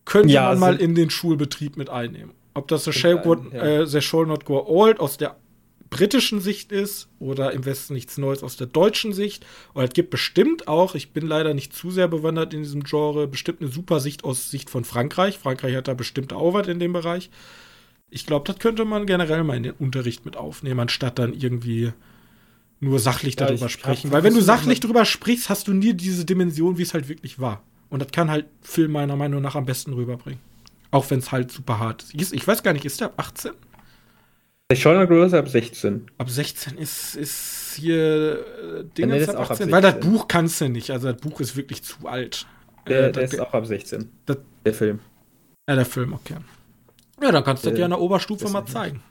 könnte 0.06 0.34
ja, 0.34 0.50
man 0.50 0.60
mal 0.60 0.76
in 0.78 0.96
den 0.96 1.12
Schulbetrieb 1.12 1.78
mit 1.78 1.90
einnehmen. 1.90 2.32
Ob 2.54 2.68
das 2.68 2.84
The 2.84 2.92
Shall, 2.92 3.22
ja. 3.54 3.82
äh, 3.82 3.88
The 3.88 4.02
Shall 4.02 4.26
Not 4.26 4.46
Go 4.46 4.66
Old 4.66 5.00
aus 5.00 5.18
der 5.18 5.38
britischen 5.90 6.40
Sicht 6.40 6.72
ist 6.72 7.10
oder 7.20 7.52
im 7.52 7.66
Westen 7.66 7.94
nichts 7.94 8.18
Neues 8.18 8.44
aus 8.44 8.58
der 8.58 8.68
deutschen 8.68 9.14
Sicht. 9.14 9.46
Und 9.74 9.84
es 9.84 9.92
gibt 9.92 10.10
bestimmt 10.10 10.68
auch, 10.68 10.96
ich 10.96 11.12
bin 11.14 11.26
leider 11.26 11.54
nicht 11.54 11.74
zu 11.74 11.92
sehr 11.92 12.08
bewandert 12.08 12.54
in 12.54 12.64
diesem 12.64 12.84
Genre, 12.84 13.28
bestimmt 13.28 13.62
eine 13.62 13.70
super 13.70 14.00
Sicht 14.00 14.24
aus 14.24 14.52
Sicht 14.52 14.70
von 14.70 14.84
Frankreich. 14.84 15.38
Frankreich 15.38 15.76
hat 15.76 15.88
da 15.88 15.94
bestimmt 15.94 16.34
auch 16.34 16.54
was 16.54 16.68
in 16.68 16.80
dem 16.80 16.94
Bereich. 16.94 17.30
Ich 18.12 18.26
glaube, 18.26 18.46
das 18.48 18.60
könnte 18.60 18.86
man 18.86 19.06
generell 19.06 19.44
mal 19.44 19.58
in 19.58 19.64
den 19.64 19.74
Unterricht 19.74 20.26
mit 20.26 20.38
aufnehmen, 20.38 20.80
anstatt 20.80 21.20
dann 21.20 21.34
irgendwie 21.34 21.92
nur 22.80 23.00
sachlich 23.00 23.40
ja, 23.40 23.48
darüber 23.48 23.70
sprechen. 23.70 24.12
Weil 24.12 24.24
wenn 24.24 24.34
du 24.34 24.42
sachlich 24.42 24.80
darüber 24.80 25.06
sprichst, 25.06 25.50
hast 25.50 25.68
du 25.68 25.74
nie 25.74 25.94
diese 25.94 26.26
Dimension, 26.26 26.78
wie 26.78 26.84
es 26.84 26.94
halt 26.94 27.10
wirklich 27.10 27.40
war. 27.40 27.64
Und 27.90 28.02
das 28.02 28.12
kann 28.12 28.30
halt 28.30 28.46
Film 28.62 28.92
meiner 28.94 29.16
Meinung 29.16 29.42
nach 29.42 29.56
am 29.56 29.66
besten 29.66 29.94
rüberbringen. 29.94 30.40
Auch 30.92 31.10
wenn 31.12 31.20
es 31.20 31.32
halt 31.32 31.52
super 31.52 31.80
hart 31.80 32.04
ist. 32.14 32.34
Ich 32.34 32.48
weiß 32.48 32.64
gar 32.64 32.74
nicht, 32.74 32.86
ist 32.86 33.00
der 33.00 33.08
ab 33.08 33.14
18? 33.18 33.52
Schon 34.76 35.08
größer 35.08 35.40
ab 35.40 35.50
16. 35.50 36.08
Ab 36.20 36.30
16 36.30 36.78
ist, 36.78 37.16
ist 37.16 37.76
hier 37.76 38.46
äh, 38.80 38.84
Ding 38.98 39.12
ab 39.12 39.50
18, 39.52 39.72
weil 39.72 39.82
das 39.82 40.00
Buch 40.00 40.28
kannst 40.28 40.62
du 40.62 40.70
nicht. 40.70 40.92
Also 40.92 41.12
das 41.12 41.20
Buch 41.20 41.40
ist 41.40 41.56
wirklich 41.56 41.84
zu 41.84 42.08
alt. 42.08 42.46
Der, 42.88 43.08
äh, 43.08 43.12
der 43.12 43.24
ist 43.24 43.40
auch 43.40 43.54
ab 43.54 43.66
16. 43.66 44.10
Das, 44.26 44.38
der 44.66 44.74
Film. 44.74 45.00
Ja, 45.68 45.76
der 45.76 45.86
Film, 45.86 46.14
okay. 46.14 46.36
Ja, 47.22 47.32
dann 47.32 47.44
kannst 47.44 47.66
du 47.66 47.72
das 47.72 47.80
ja 47.80 47.86
in 47.86 47.92
der 47.92 48.00
Oberstufe 48.00 48.48
mal 48.50 48.66
zeigen. 48.66 49.02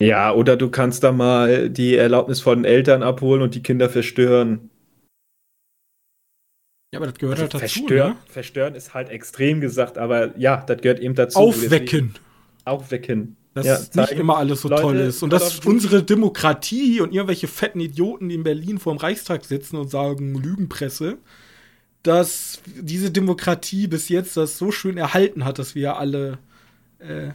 Ja, 0.00 0.32
oder 0.32 0.56
du 0.56 0.68
kannst 0.68 1.04
da 1.04 1.12
mal 1.12 1.70
die 1.70 1.94
Erlaubnis 1.94 2.40
von 2.40 2.58
den 2.58 2.64
Eltern 2.64 3.04
abholen 3.04 3.42
und 3.42 3.54
die 3.54 3.62
Kinder 3.62 3.88
verstören. 3.88 4.70
Ja, 6.92 6.98
aber 6.98 7.06
das 7.06 7.18
gehört 7.18 7.40
also 7.40 7.54
halt 7.54 7.54
dazu. 7.54 7.78
Verstören, 7.80 8.10
ne? 8.10 8.16
verstören 8.28 8.74
ist 8.74 8.92
halt 8.92 9.08
extrem 9.08 9.60
gesagt, 9.62 9.96
aber 9.96 10.38
ja, 10.38 10.58
das 10.58 10.80
gehört 10.82 11.00
eben 11.00 11.14
dazu. 11.14 11.38
Aufwecken. 11.38 12.14
Aufwecken. 12.66 13.36
Dass 13.54 13.66
ja, 13.66 14.02
nicht 14.02 14.12
immer 14.12 14.36
alles 14.36 14.60
so 14.62 14.68
Leute, 14.68 14.82
toll 14.82 14.96
ist. 14.96 15.22
Und 15.22 15.30
dass 15.30 15.60
unsere 15.60 16.02
Demokratie 16.02 17.00
und 17.00 17.12
irgendwelche 17.12 17.48
fetten 17.48 17.80
Idioten, 17.80 18.28
die 18.28 18.34
in 18.34 18.42
Berlin 18.42 18.78
vor 18.78 18.94
dem 18.94 18.98
Reichstag 18.98 19.44
sitzen 19.44 19.76
und 19.76 19.90
sagen, 19.90 20.34
Lügenpresse, 20.34 21.18
dass 22.02 22.60
diese 22.66 23.10
Demokratie 23.10 23.86
bis 23.86 24.08
jetzt 24.08 24.36
das 24.36 24.58
so 24.58 24.70
schön 24.70 24.96
erhalten 24.98 25.44
hat, 25.44 25.58
dass 25.58 25.74
wir 25.74 25.96
alle 25.96 26.38
äh, 26.98 27.30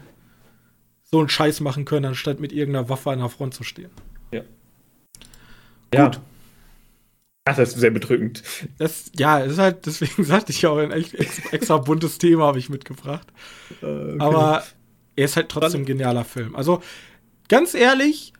so 1.03 1.19
einen 1.19 1.29
Scheiß 1.29 1.61
machen 1.61 1.85
können, 1.85 2.05
anstatt 2.05 2.39
mit 2.39 2.51
irgendeiner 2.51 2.89
Waffe 2.89 3.11
an 3.11 3.19
der 3.19 3.29
Front 3.29 3.53
zu 3.55 3.63
stehen. 3.63 3.91
Ja. 4.31 4.41
Gut. 5.91 6.15
Ja. 6.15 6.21
Ach, 7.49 7.55
das 7.55 7.69
ist 7.69 7.79
sehr 7.79 7.91
bedrückend. 7.91 8.43
Das, 8.77 9.09
ja, 9.17 9.39
ist 9.39 9.57
halt, 9.57 9.85
deswegen 9.85 10.23
sagte 10.25 10.51
ich 10.51 10.67
auch 10.67 10.77
ein 10.77 10.91
extra 10.91 11.77
buntes 11.77 12.17
Thema 12.17 12.45
habe 12.45 12.59
ich 12.59 12.69
mitgebracht. 12.69 13.25
Uh, 13.81 13.85
okay. 13.85 14.15
Aber 14.19 14.63
er 15.15 15.25
ist 15.25 15.37
halt 15.37 15.47
trotzdem 15.47 15.81
ein 15.81 15.85
genialer 15.85 16.25
Film. 16.25 16.57
Also, 16.57 16.81
ganz 17.47 17.73
ehrlich, 17.73 18.33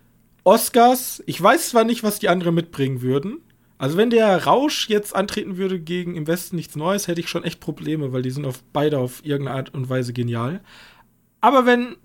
Oscars, 0.44 1.24
ich 1.26 1.42
weiß 1.42 1.70
zwar 1.70 1.86
nicht, 1.86 2.04
was 2.04 2.20
die 2.20 2.28
anderen 2.28 2.54
mitbringen 2.54 3.02
würden. 3.02 3.38
Also, 3.78 3.96
wenn 3.96 4.10
der 4.10 4.44
Rausch 4.44 4.90
jetzt 4.90 5.16
antreten 5.16 5.56
würde 5.56 5.80
gegen 5.80 6.16
Im 6.16 6.28
Westen 6.28 6.58
nichts 6.58 6.76
Neues, 6.76 7.08
hätte 7.08 7.22
ich 7.22 7.30
schon 7.30 7.46
echt 7.46 7.62
Probleme, 7.62 8.12
weil 8.12 8.24
die 8.24 8.32
sind 8.32 8.46
auf 8.46 8.62
beide 8.74 9.00
auf 9.00 9.24
irgendeine 9.24 9.58
Art 9.58 9.74
und 9.74 9.88
Weise 9.88 10.12
genial. 10.12 10.60
Aber 11.40 11.66
wenn, 11.66 11.96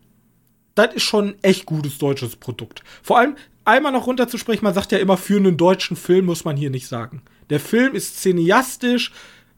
das 0.75 0.95
ist 0.95 1.03
schon 1.03 1.29
ein 1.29 1.35
echt 1.43 1.67
gutes 1.67 1.99
deutsches 1.99 2.37
Produkt. 2.37 2.83
Vor 3.03 3.19
allem, 3.19 3.37
einmal 3.65 3.93
noch 3.93 4.07
runterzusprechen, 4.07 4.65
man 4.65 4.75
sagt 4.75 4.93
ja 4.93 4.99
immer, 4.99 5.17
für 5.17 5.37
einen 5.37 5.57
deutschen 5.57 5.97
Film 5.97 6.27
muss 6.27 6.45
man 6.45 6.57
hier 6.57 6.71
nicht 6.71 6.87
sagen. 6.87 7.23
Der 7.51 7.61
Film 7.61 7.95
ist 7.95 8.21
cineastisch, 8.21 9.13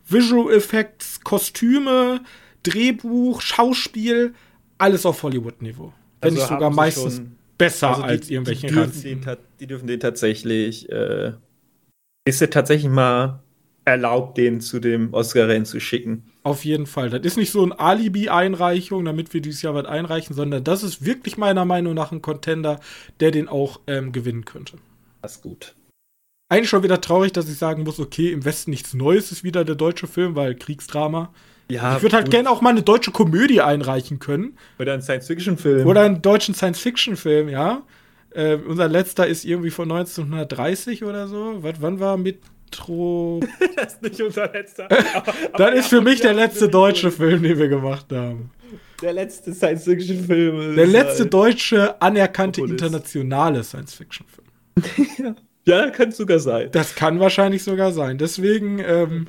Visual 0.09 0.53
Effects, 0.53 1.21
Kostüme, 1.21 2.21
Drehbuch, 2.62 3.41
Schauspiel, 3.41 4.35
alles 4.79 5.07
auf 5.07 5.23
Hollywood-Niveau. 5.23 5.93
Wenn 6.21 6.31
also 6.31 6.37
nicht 6.37 6.49
sogar 6.49 6.71
meistens 6.71 7.23
besser 7.57 7.91
also 7.91 8.03
die, 8.03 8.09
als 8.09 8.31
irgendwelche 8.31 8.67
die 8.67 8.75
dürfen, 8.75 9.03
den, 9.03 9.37
die 9.61 9.67
dürfen 9.67 9.87
den 9.87 10.01
tatsächlich, 10.01 10.91
äh, 10.91 11.33
ist 12.27 12.41
ja 12.41 12.49
tatsächlich 12.49 12.91
mal 12.91 13.43
erlaubt, 13.85 14.39
den 14.39 14.61
zu 14.61 14.80
dem 14.80 15.12
Oscar-Rennen 15.12 15.66
zu 15.66 15.80
schicken. 15.80 16.24
Auf 16.43 16.64
jeden 16.64 16.87
Fall. 16.87 17.11
Das 17.11 17.20
ist 17.22 17.37
nicht 17.37 17.51
so 17.51 17.64
ein 17.64 17.72
Alibi-Einreichung, 17.72 19.05
damit 19.05 19.32
wir 19.35 19.41
dieses 19.41 19.62
Jahr 19.62 19.74
was 19.74 19.87
einreichen, 19.87 20.35
sondern 20.35 20.64
das 20.64 20.82
ist 20.82 21.05
wirklich 21.05 21.37
meiner 21.37 21.64
Meinung 21.64 21.95
nach 21.95 22.12
ein 22.12 22.22
Contender, 22.22 22.80
der 23.20 23.30
den 23.30 23.49
auch 23.49 23.80
ähm, 23.87 24.12
gewinnen 24.12 24.45
könnte. 24.45 24.78
Das 25.22 25.37
ist 25.37 25.43
gut. 25.43 25.74
Eigentlich 26.51 26.68
schon 26.68 26.82
wieder 26.82 27.01
traurig, 27.01 27.32
dass 27.32 27.49
ich 27.49 27.57
sagen 27.57 27.85
muss, 27.85 27.99
okay, 27.99 28.30
im 28.30 28.45
Westen 28.45 28.70
nichts 28.70 28.95
Neues 28.95 29.32
ist 29.32 29.45
wieder 29.45 29.64
der 29.64 29.74
deutsche 29.74 30.07
Film, 30.07 30.37
weil 30.37 30.55
Kriegsdrama. 30.55 31.32
Ja, 31.70 31.97
ich 31.97 32.03
würde 32.03 32.16
halt 32.16 32.30
gerne 32.30 32.51
auch 32.51 32.61
mal 32.61 32.70
eine 32.70 32.82
deutsche 32.82 33.11
Komödie 33.11 33.62
einreichen 33.62 34.18
können. 34.18 34.59
Oder 34.78 34.93
einen 34.93 35.03
Science-Fiction-Film. 35.03 35.87
Oder 35.87 36.03
einen 36.03 36.20
deutschen 36.20 36.55
Science-Fiction-Film, 36.55 37.49
ja. 37.49 37.82
Äh, 38.35 38.57
unser 38.57 38.89
letzter 38.89 39.26
ist 39.26 39.45
irgendwie 39.45 39.70
von 39.70 39.91
1930 39.91 41.05
oder 41.05 41.28
so. 41.28 41.62
Was, 41.62 41.80
wann 41.80 42.01
war 42.01 42.18
Metro? 42.75 43.41
das 43.77 43.95
ist 43.95 44.03
nicht 44.03 44.20
unser 44.20 44.53
letzter. 44.53 44.89
das 45.57 45.75
ist 45.75 45.89
für 45.89 46.01
mich 46.01 46.20
der 46.20 46.35
letzte 46.35 46.68
deutsche 46.68 47.11
Film, 47.11 47.43
den 47.43 47.59
wir 47.59 47.68
gemacht 47.68 48.07
haben. 48.12 48.51
Der 49.03 49.12
letzte 49.12 49.53
Science-Fiction-Film. 49.53 50.77
Der 50.77 50.87
letzte 50.87 51.25
halt 51.25 51.35
deutsche 51.35 52.01
anerkannte 52.01 52.62
internationale 52.62 53.62
Science-Fiction-Film. 53.62 55.37
ja, 55.64 55.91
kann 55.91 56.09
es 56.09 56.16
sogar 56.16 56.39
sein. 56.39 56.70
Das 56.72 56.95
kann 56.95 57.20
wahrscheinlich 57.20 57.62
sogar 57.62 57.93
sein. 57.93 58.18
Deswegen, 58.18 58.79
ähm, 58.81 59.29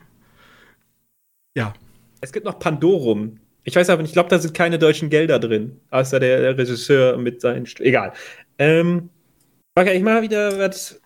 ja. 1.55 1.73
Es 2.21 2.31
gibt 2.31 2.45
noch 2.45 2.59
Pandorum. 2.59 3.39
Ich 3.63 3.75
weiß 3.75 3.89
aber 3.89 4.01
nicht, 4.01 4.11
ich 4.11 4.15
glaube, 4.15 4.29
da 4.29 4.39
sind 4.39 4.53
keine 4.53 4.79
deutschen 4.79 5.09
Gelder 5.09 5.39
drin. 5.39 5.79
Außer 5.89 6.19
der, 6.19 6.41
der 6.41 6.57
Regisseur 6.57 7.17
mit 7.17 7.41
seinen. 7.41 7.65
St 7.65 7.81
Egal. 7.81 8.13
Ähm, 8.57 9.09
okay, 9.75 9.97
ich 9.97 10.03
mache 10.03 10.21
wieder 10.21 10.57
was. 10.57 11.01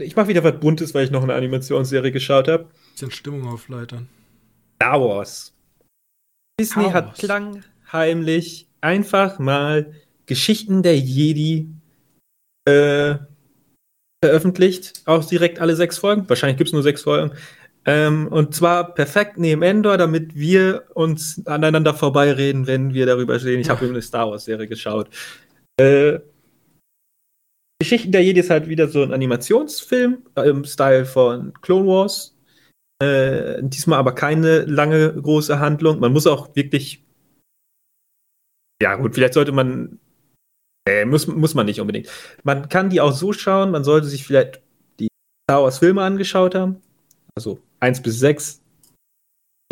Ich 0.00 0.16
mache 0.16 0.28
wieder 0.28 0.44
was 0.44 0.58
Buntes, 0.60 0.94
weil 0.94 1.04
ich 1.04 1.10
noch 1.10 1.22
eine 1.22 1.34
Animationsserie 1.34 2.12
geschaut 2.12 2.48
habe. 2.48 2.68
Bisschen 2.92 3.10
Stimmung 3.10 3.46
aufleitern. 3.46 4.08
Star 4.76 5.00
Wars. 5.00 5.54
Disney 6.60 6.84
Wars. 6.84 6.94
hat 6.94 7.14
klangheimlich 7.14 8.68
einfach 8.80 9.38
mal 9.38 9.92
Geschichten 10.26 10.82
der 10.82 10.98
Jedi 10.98 11.68
äh, 12.66 13.16
veröffentlicht. 14.24 15.02
Auch 15.06 15.24
direkt 15.24 15.60
alle 15.60 15.76
sechs 15.76 15.98
Folgen. 15.98 16.28
Wahrscheinlich 16.28 16.56
gibt 16.56 16.68
es 16.68 16.72
nur 16.72 16.82
sechs 16.82 17.02
Folgen. 17.02 17.32
Ähm, 17.86 18.28
und 18.28 18.54
zwar 18.54 18.94
perfekt 18.94 19.36
neben 19.36 19.62
Endor, 19.62 19.98
damit 19.98 20.34
wir 20.34 20.84
uns 20.94 21.44
aneinander 21.46 21.92
vorbeireden, 21.92 22.66
wenn 22.66 22.94
wir 22.94 23.04
darüber 23.04 23.38
stehen. 23.38 23.60
Ich 23.60 23.68
habe 23.68 23.86
eine 23.86 24.00
Star 24.00 24.30
Wars-Serie 24.30 24.66
geschaut. 24.66 25.10
Äh, 25.78 26.20
Geschichten 27.84 28.12
der 28.12 28.24
Jedi 28.24 28.40
ist 28.40 28.48
halt 28.48 28.66
wieder 28.66 28.88
so 28.88 29.02
ein 29.02 29.12
Animationsfilm 29.12 30.22
im 30.36 30.64
Style 30.64 31.04
von 31.04 31.52
Clone 31.60 31.86
Wars. 31.86 32.34
Äh, 32.98 33.62
diesmal 33.62 33.98
aber 33.98 34.14
keine 34.14 34.64
lange 34.64 35.12
große 35.12 35.58
Handlung. 35.58 36.00
Man 36.00 36.14
muss 36.14 36.26
auch 36.26 36.56
wirklich. 36.56 37.04
Ja, 38.80 38.96
gut, 38.96 39.14
vielleicht 39.14 39.34
sollte 39.34 39.52
man. 39.52 40.00
Äh, 40.88 41.04
muss, 41.04 41.26
muss 41.26 41.52
man 41.52 41.66
nicht 41.66 41.78
unbedingt. 41.78 42.08
Man 42.42 42.70
kann 42.70 42.88
die 42.88 43.02
auch 43.02 43.12
so 43.12 43.34
schauen, 43.34 43.70
man 43.70 43.84
sollte 43.84 44.06
sich 44.06 44.26
vielleicht 44.26 44.62
die 44.98 45.08
Star 45.44 45.62
Wars 45.62 45.78
Filme 45.78 46.02
angeschaut 46.02 46.54
haben. 46.54 46.80
Also 47.36 47.60
1 47.80 48.00
bis 48.00 48.18
6. 48.18 48.62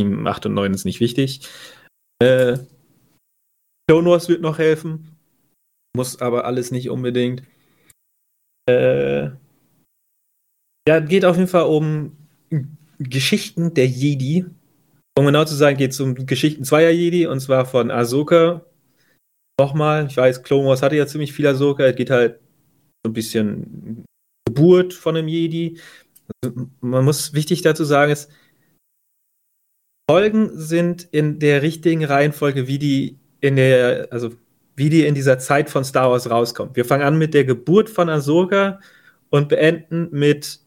8 0.03 0.47
und 0.47 0.55
9 0.55 0.75
ist 0.75 0.85
nicht 0.85 1.01
wichtig. 1.01 1.49
Äh, 2.23 2.59
Clone 3.89 4.11
Wars 4.11 4.29
wird 4.29 4.43
noch 4.43 4.59
helfen. 4.59 5.17
Muss 5.97 6.21
aber 6.21 6.45
alles 6.45 6.73
nicht 6.73 6.91
unbedingt. 6.91 7.43
Äh, 8.73 9.31
ja, 10.89 11.01
geht 11.01 11.25
auf 11.25 11.37
jeden 11.37 11.49
Fall 11.49 11.65
um 11.65 12.17
Geschichten 12.99 13.75
der 13.75 13.87
Jedi. 13.87 14.47
Um 15.19 15.27
genau 15.27 15.45
zu 15.45 15.55
sagen, 15.55 15.77
geht 15.77 15.93
es 15.93 16.01
um 16.01 16.15
Geschichten 16.15 16.65
zweier 16.65 16.91
Jedi 16.91 17.27
und 17.27 17.41
zwar 17.41 17.67
von 17.67 17.91
Ahsoka. 17.91 18.65
Nochmal, 19.61 20.07
ich 20.07 20.17
weiß, 20.17 20.43
Clone 20.43 20.69
Wars 20.69 20.83
hatte 20.83 20.97
ja 20.97 21.07
ziemlich 21.07 21.33
viel 21.33 21.47
Ahsoka. 21.47 21.85
Es 21.85 21.97
geht 21.97 22.11
halt 22.11 22.41
so 23.05 23.11
ein 23.11 23.13
bisschen 23.13 24.05
Geburt 24.47 24.95
von 24.95 25.17
einem 25.17 25.29
Jedi 25.29 25.79
man 26.81 27.05
muss 27.05 27.35
wichtig 27.35 27.63
dazu 27.63 27.85
sagen, 27.85 28.13
ist, 28.13 28.31
Folgen 30.11 30.51
sind 30.59 31.05
in 31.05 31.39
der 31.39 31.63
richtigen 31.63 32.05
Reihenfolge, 32.05 32.67
wie 32.67 32.79
die 32.79 33.19
in 33.41 33.57
der, 33.57 34.09
also 34.11 34.35
wie 34.77 34.91
die 34.91 35.07
in 35.07 35.15
dieser 35.15 35.39
Zeit 35.39 35.71
von 35.71 35.85
Star 35.85 36.11
Wars 36.11 36.31
rauskommt. 36.31 36.77
Wir 36.77 36.85
fangen 36.85 37.05
an 37.05 37.19
mit 37.19 37.35
der 37.35 37.45
Geburt 37.45 37.91
von 37.91 38.09
Ahsoka 38.09 38.81
und 39.31 39.49
beenden 39.49 40.09
mit 40.11 40.61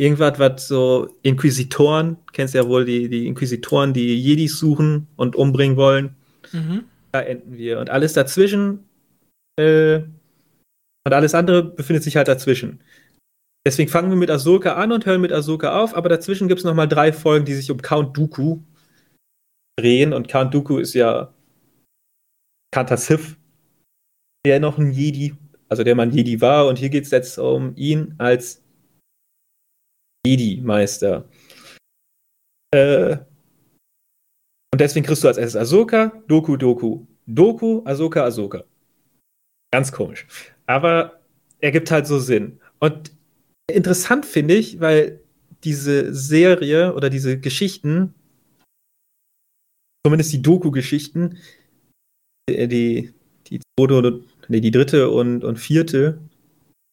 irgendwas, 0.00 0.38
was 0.38 0.68
so 0.68 1.08
Inquisitoren, 1.22 2.16
kennst 2.32 2.54
ja 2.54 2.66
wohl 2.66 2.84
die, 2.84 3.08
die 3.08 3.26
Inquisitoren, 3.26 3.92
die 3.92 4.14
Jedis 4.14 4.58
suchen 4.58 5.08
und 5.16 5.36
umbringen 5.36 5.76
wollen. 5.76 6.16
Mhm. 6.52 6.84
Da 7.12 7.20
enden 7.20 7.56
wir. 7.56 7.78
Und 7.78 7.90
alles 7.90 8.12
dazwischen 8.12 8.84
äh, 9.58 10.00
und 11.06 11.12
alles 11.12 11.34
andere 11.34 11.62
befindet 11.62 12.02
sich 12.02 12.16
halt 12.16 12.28
dazwischen. 12.28 12.80
Deswegen 13.66 13.90
fangen 13.90 14.10
wir 14.10 14.16
mit 14.16 14.30
Ahsoka 14.30 14.74
an 14.74 14.92
und 14.92 15.06
hören 15.06 15.20
mit 15.20 15.32
Ahsoka 15.32 15.80
auf, 15.80 15.96
aber 15.96 16.08
dazwischen 16.08 16.48
gibt 16.48 16.60
es 16.60 16.64
nochmal 16.64 16.88
drei 16.88 17.12
Folgen, 17.12 17.44
die 17.44 17.54
sich 17.54 17.70
um 17.70 17.82
Count 17.82 18.16
Dooku 18.16 18.60
drehen. 19.78 20.12
Und 20.12 20.28
Count 20.28 20.54
Dooku 20.54 20.78
ist 20.78 20.94
ja 20.94 21.32
Kanta 22.72 22.96
Sith, 22.96 23.36
der 24.46 24.60
noch 24.60 24.78
ein 24.78 24.92
Jedi, 24.92 25.34
also 25.68 25.84
der 25.84 25.94
man 25.94 26.10
Jedi 26.10 26.40
war. 26.40 26.68
Und 26.68 26.78
hier 26.78 26.90
geht 26.90 27.04
es 27.04 27.10
jetzt 27.10 27.38
um 27.38 27.74
ihn 27.76 28.14
als 28.18 28.62
Jedi-Meister. 30.26 31.28
Äh, 32.74 33.18
und 34.72 34.80
deswegen 34.80 35.06
kriegst 35.06 35.24
du 35.24 35.28
als 35.28 35.38
erstes 35.38 35.60
Ahsoka, 35.60 36.22
Doku, 36.28 36.56
Doku, 36.56 37.06
Doku, 37.26 37.82
Ahsoka, 37.84 38.24
Ahsoka. 38.24 38.64
Ganz 39.72 39.90
komisch. 39.92 40.26
Aber 40.66 41.20
er 41.60 41.70
gibt 41.70 41.90
halt 41.90 42.06
so 42.06 42.18
Sinn. 42.18 42.60
Und 42.78 43.12
interessant 43.70 44.26
finde 44.26 44.54
ich, 44.54 44.80
weil 44.80 45.20
diese 45.64 46.14
Serie 46.14 46.94
oder 46.94 47.10
diese 47.10 47.40
Geschichten, 47.40 48.14
zumindest 50.04 50.32
die 50.32 50.42
Doku-Geschichten, 50.42 51.38
die, 52.48 53.12
die 53.48 53.60
zweite 53.60 53.94
oder 53.94 54.18
nee, 54.48 54.60
die 54.60 54.70
dritte 54.70 55.10
und, 55.10 55.44
und 55.44 55.58
vierte 55.58 56.18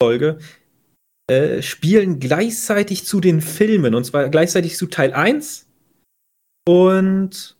Folge, 0.01 0.39
äh, 1.29 1.61
spielen 1.61 2.19
gleichzeitig 2.19 3.05
zu 3.05 3.21
den 3.21 3.41
Filmen. 3.41 3.95
Und 3.95 4.03
zwar 4.05 4.29
gleichzeitig 4.29 4.77
zu 4.77 4.87
Teil 4.87 5.13
1 5.13 5.67
und 6.67 7.55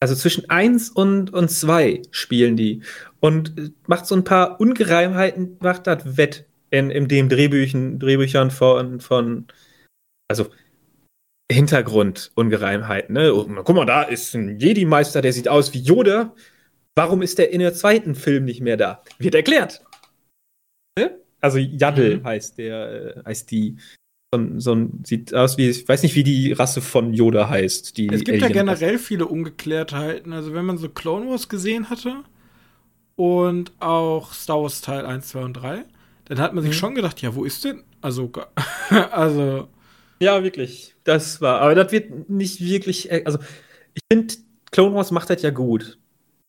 also 0.00 0.14
zwischen 0.14 0.48
1 0.48 0.90
und, 0.90 1.32
und 1.32 1.50
2 1.50 2.02
spielen 2.10 2.56
die. 2.56 2.82
Und 3.20 3.72
macht 3.88 4.06
so 4.06 4.14
ein 4.14 4.24
paar 4.24 4.60
Ungereimheiten, 4.60 5.56
macht 5.60 5.86
das 5.86 6.16
wett 6.16 6.46
in, 6.70 6.90
in 6.90 7.08
den 7.08 7.28
Drehbüchen, 7.28 7.98
Drehbüchern 7.98 8.50
von, 8.50 9.00
von 9.00 9.46
also 10.28 10.50
Hintergrund-Ungereimheiten. 11.50 13.14
Ne? 13.14 13.32
Guck 13.64 13.74
mal, 13.74 13.86
da 13.86 14.02
ist 14.02 14.34
ein 14.34 14.58
Jedi-Meister, 14.58 15.22
der 15.22 15.32
sieht 15.32 15.48
aus 15.48 15.72
wie 15.72 15.80
Yoda. 15.80 16.34
Warum 16.94 17.22
ist 17.22 17.38
der 17.38 17.52
in 17.52 17.60
der 17.60 17.74
zweiten 17.74 18.14
Film 18.14 18.44
nicht 18.44 18.60
mehr 18.60 18.76
da? 18.76 19.02
Wird 19.18 19.34
erklärt. 19.34 19.82
Ne? 20.98 21.18
Also 21.40 21.58
Yaddle 21.58 22.18
mhm. 22.18 22.24
heißt 22.24 22.58
der, 22.58 23.16
äh, 23.16 23.22
heißt 23.24 23.50
die. 23.50 23.76
So, 24.34 24.58
so 24.58 24.74
ein, 24.74 25.04
sieht 25.04 25.32
aus 25.34 25.56
wie, 25.56 25.70
ich 25.70 25.88
weiß 25.88 26.02
nicht, 26.02 26.14
wie 26.14 26.24
die 26.24 26.52
Rasse 26.52 26.82
von 26.82 27.14
Yoda 27.14 27.48
heißt. 27.48 27.96
Die 27.96 28.08
es 28.08 28.24
gibt 28.24 28.42
ja 28.42 28.48
generell 28.48 28.98
viele 28.98 29.26
Ungeklärtheiten. 29.26 30.34
Also 30.34 30.52
wenn 30.52 30.66
man 30.66 30.76
so 30.76 30.90
Clone 30.90 31.30
Wars 31.30 31.48
gesehen 31.48 31.88
hatte 31.88 32.24
und 33.16 33.72
auch 33.80 34.34
Star 34.34 34.60
Wars 34.60 34.82
Teil 34.82 35.06
1, 35.06 35.28
2 35.28 35.40
und 35.40 35.54
3, 35.54 35.84
dann 36.26 36.40
hat 36.40 36.52
man 36.52 36.62
sich 36.62 36.72
mhm. 36.72 36.78
schon 36.78 36.94
gedacht, 36.94 37.22
ja, 37.22 37.34
wo 37.34 37.44
ist 37.44 37.64
denn 37.64 37.84
Ahsoka? 38.02 38.48
also. 39.12 39.68
Ja, 40.20 40.42
wirklich. 40.42 40.96
Das 41.04 41.40
war, 41.40 41.60
aber 41.60 41.74
das 41.74 41.92
wird 41.92 42.28
nicht 42.28 42.60
wirklich, 42.60 43.10
äh, 43.10 43.22
also 43.24 43.38
ich 43.94 44.02
finde, 44.12 44.34
Clone 44.70 44.94
Wars 44.94 45.10
macht 45.10 45.30
das 45.30 45.42
ja 45.42 45.50
gut. 45.50 45.98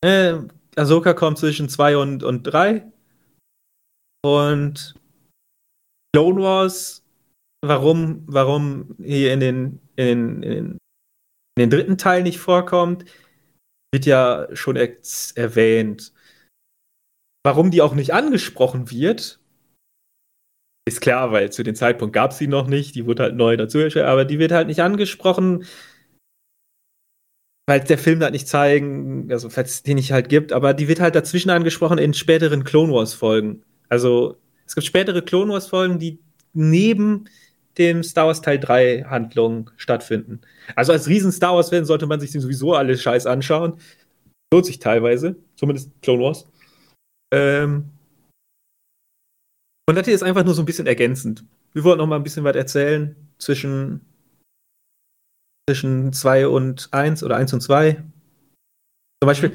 Äh, 0.02 0.38
Ahsoka 0.76 1.14
kommt 1.14 1.38
zwischen 1.38 1.68
2 1.68 1.96
und, 1.96 2.22
und 2.22 2.42
3. 2.44 2.90
Und 4.22 4.94
Clone 6.14 6.42
Wars, 6.42 7.04
warum, 7.64 8.24
warum 8.26 8.96
hier 8.98 9.32
in 9.32 9.40
den, 9.40 9.80
in, 9.96 10.42
in, 10.42 10.78
in 11.56 11.58
den 11.58 11.70
dritten 11.70 11.98
Teil 11.98 12.22
nicht 12.22 12.38
vorkommt, 12.38 13.04
wird 13.92 14.06
ja 14.06 14.48
schon 14.54 14.76
er 14.76 14.96
erwähnt. 15.34 16.12
Warum 17.44 17.70
die 17.70 17.82
auch 17.82 17.94
nicht 17.94 18.12
angesprochen 18.12 18.90
wird, 18.90 19.39
ist 20.86 21.00
klar, 21.00 21.32
weil 21.32 21.52
zu 21.52 21.62
dem 21.62 21.74
Zeitpunkt 21.74 22.12
gab 22.14 22.32
es 22.32 22.38
sie 22.38 22.46
noch 22.46 22.66
nicht, 22.66 22.94
die 22.94 23.06
wurde 23.06 23.24
halt 23.24 23.36
neu 23.36 23.56
dazu 23.56 23.78
aber 23.78 24.24
die 24.24 24.38
wird 24.38 24.52
halt 24.52 24.66
nicht 24.66 24.80
angesprochen, 24.80 25.64
weil 27.66 27.80
der 27.80 27.98
Film 27.98 28.18
das 28.18 28.32
nicht 28.32 28.48
zeigen, 28.48 29.30
also 29.30 29.48
falls 29.48 29.70
es 29.70 29.82
den 29.82 29.96
nicht 29.96 30.12
halt 30.12 30.28
gibt, 30.28 30.52
aber 30.52 30.74
die 30.74 30.88
wird 30.88 31.00
halt 31.00 31.14
dazwischen 31.14 31.50
angesprochen 31.50 31.98
in 31.98 32.14
späteren 32.14 32.64
Clone 32.64 32.92
Wars 32.92 33.14
Folgen. 33.14 33.62
Also 33.88 34.38
es 34.66 34.74
gibt 34.74 34.86
spätere 34.86 35.22
Clone 35.22 35.52
Wars 35.52 35.68
Folgen, 35.68 35.98
die 35.98 36.18
neben 36.52 37.26
dem 37.78 38.02
Star 38.02 38.26
Wars 38.26 38.42
Teil 38.42 38.58
3 38.58 39.04
Handlung 39.04 39.70
stattfinden. 39.76 40.40
Also 40.74 40.92
als 40.92 41.06
riesen 41.06 41.30
Star 41.30 41.54
Wars 41.54 41.70
Fan 41.70 41.84
sollte 41.84 42.06
man 42.06 42.18
sich 42.18 42.32
sowieso 42.32 42.74
alles 42.74 43.02
Scheiß 43.02 43.26
anschauen. 43.26 43.74
Lohnt 44.52 44.66
sich 44.66 44.80
teilweise, 44.80 45.36
zumindest 45.54 45.90
Clone 46.02 46.22
Wars. 46.24 46.46
Ähm, 47.32 47.90
und 49.90 49.96
das 49.96 50.06
hier 50.06 50.14
ist 50.14 50.22
einfach 50.22 50.44
nur 50.44 50.54
so 50.54 50.62
ein 50.62 50.66
bisschen 50.66 50.86
ergänzend. 50.86 51.44
Wir 51.72 51.82
wollten 51.82 51.98
noch 51.98 52.06
mal 52.06 52.16
ein 52.16 52.22
bisschen 52.22 52.44
was 52.44 52.54
erzählen 52.54 53.16
zwischen 53.38 54.00
zwischen 55.68 56.12
2 56.12 56.46
und 56.46 56.88
1 56.92 57.24
oder 57.24 57.36
1 57.36 57.52
und 57.54 57.60
2. 57.60 57.94
Zum 57.94 59.26
Beispiel, 59.26 59.50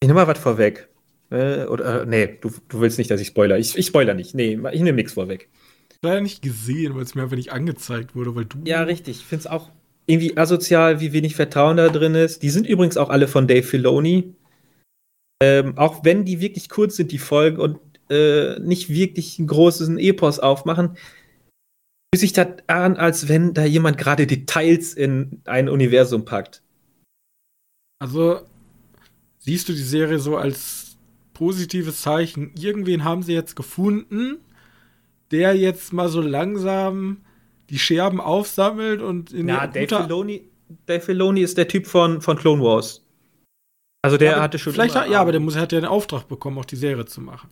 ich 0.00 0.08
nehme 0.08 0.20
mal 0.20 0.26
was 0.26 0.38
vorweg. 0.38 0.88
Äh, 1.30 1.64
oder, 1.66 2.02
äh, 2.02 2.06
nee, 2.06 2.38
du, 2.40 2.50
du 2.68 2.80
willst 2.80 2.98
nicht, 2.98 3.10
dass 3.10 3.20
ich 3.20 3.28
spoiler. 3.28 3.56
Ich, 3.56 3.78
ich 3.78 3.86
spoiler 3.86 4.14
nicht. 4.14 4.34
Nee, 4.34 4.58
ich 4.72 4.80
nehme 4.82 4.96
nichts 4.96 5.12
vorweg. 5.12 5.48
Leider 6.02 6.20
nicht 6.20 6.42
gesehen, 6.42 6.96
weil 6.96 7.02
es 7.02 7.14
mir 7.14 7.22
einfach 7.22 7.36
nicht 7.36 7.52
angezeigt 7.52 8.16
wurde, 8.16 8.34
weil 8.34 8.44
du. 8.46 8.58
Ja, 8.64 8.82
richtig. 8.82 9.18
Ich 9.20 9.24
finde 9.24 9.40
es 9.42 9.46
auch 9.46 9.70
irgendwie 10.06 10.36
asozial, 10.36 11.00
wie 11.00 11.12
wenig 11.12 11.36
Vertrauen 11.36 11.76
da 11.76 11.88
drin 11.88 12.16
ist. 12.16 12.42
Die 12.42 12.50
sind 12.50 12.66
übrigens 12.66 12.96
auch 12.96 13.10
alle 13.10 13.28
von 13.28 13.46
Dave 13.46 13.62
Filoni. 13.62 14.34
Ähm, 15.40 15.78
auch 15.78 16.04
wenn 16.04 16.24
die 16.24 16.40
wirklich 16.40 16.68
kurz 16.68 16.96
sind, 16.96 17.12
die 17.12 17.18
Folgen, 17.18 17.60
und 17.60 17.78
äh, 18.14 18.60
nicht 18.60 18.88
wirklich 18.88 19.38
ein 19.38 19.46
großes 19.46 19.88
Epos 19.98 20.38
aufmachen, 20.38 20.96
fühlt 22.14 22.20
sich 22.20 22.32
das 22.32 22.48
an, 22.68 22.96
als 22.96 23.28
wenn 23.28 23.54
da 23.54 23.64
jemand 23.64 23.98
gerade 23.98 24.26
Details 24.26 24.94
in 24.94 25.42
ein 25.44 25.68
Universum 25.68 26.24
packt. 26.24 26.62
Also 28.00 28.40
siehst 29.38 29.68
du 29.68 29.72
die 29.72 29.82
Serie 29.82 30.18
so 30.18 30.36
als 30.36 30.96
positives 31.32 32.00
Zeichen. 32.00 32.52
Irgendwen 32.56 33.04
haben 33.04 33.22
sie 33.22 33.34
jetzt 33.34 33.56
gefunden, 33.56 34.38
der 35.30 35.56
jetzt 35.56 35.92
mal 35.92 36.08
so 36.08 36.20
langsam 36.20 37.22
die 37.70 37.78
Scherben 37.78 38.20
aufsammelt 38.20 39.02
und 39.02 39.32
in 39.32 39.48
Ja, 39.48 39.66
Dave 39.66 39.88
Filoni, 39.88 40.48
Dave 40.86 41.00
Filoni 41.00 41.42
ist 41.42 41.58
der 41.58 41.68
Typ 41.68 41.86
von, 41.86 42.20
von 42.20 42.36
Clone 42.36 42.62
Wars. 42.62 43.02
Also 44.02 44.18
der 44.18 44.32
ja, 44.32 44.42
hatte 44.42 44.58
schon. 44.58 44.74
Vielleicht, 44.74 44.94
ja, 44.94 45.20
aber 45.20 45.32
der 45.32 45.40
muss, 45.40 45.56
hat 45.56 45.72
ja 45.72 45.80
den 45.80 45.88
Auftrag 45.88 46.28
bekommen, 46.28 46.58
auch 46.58 46.66
die 46.66 46.76
Serie 46.76 47.06
zu 47.06 47.20
machen. 47.20 47.48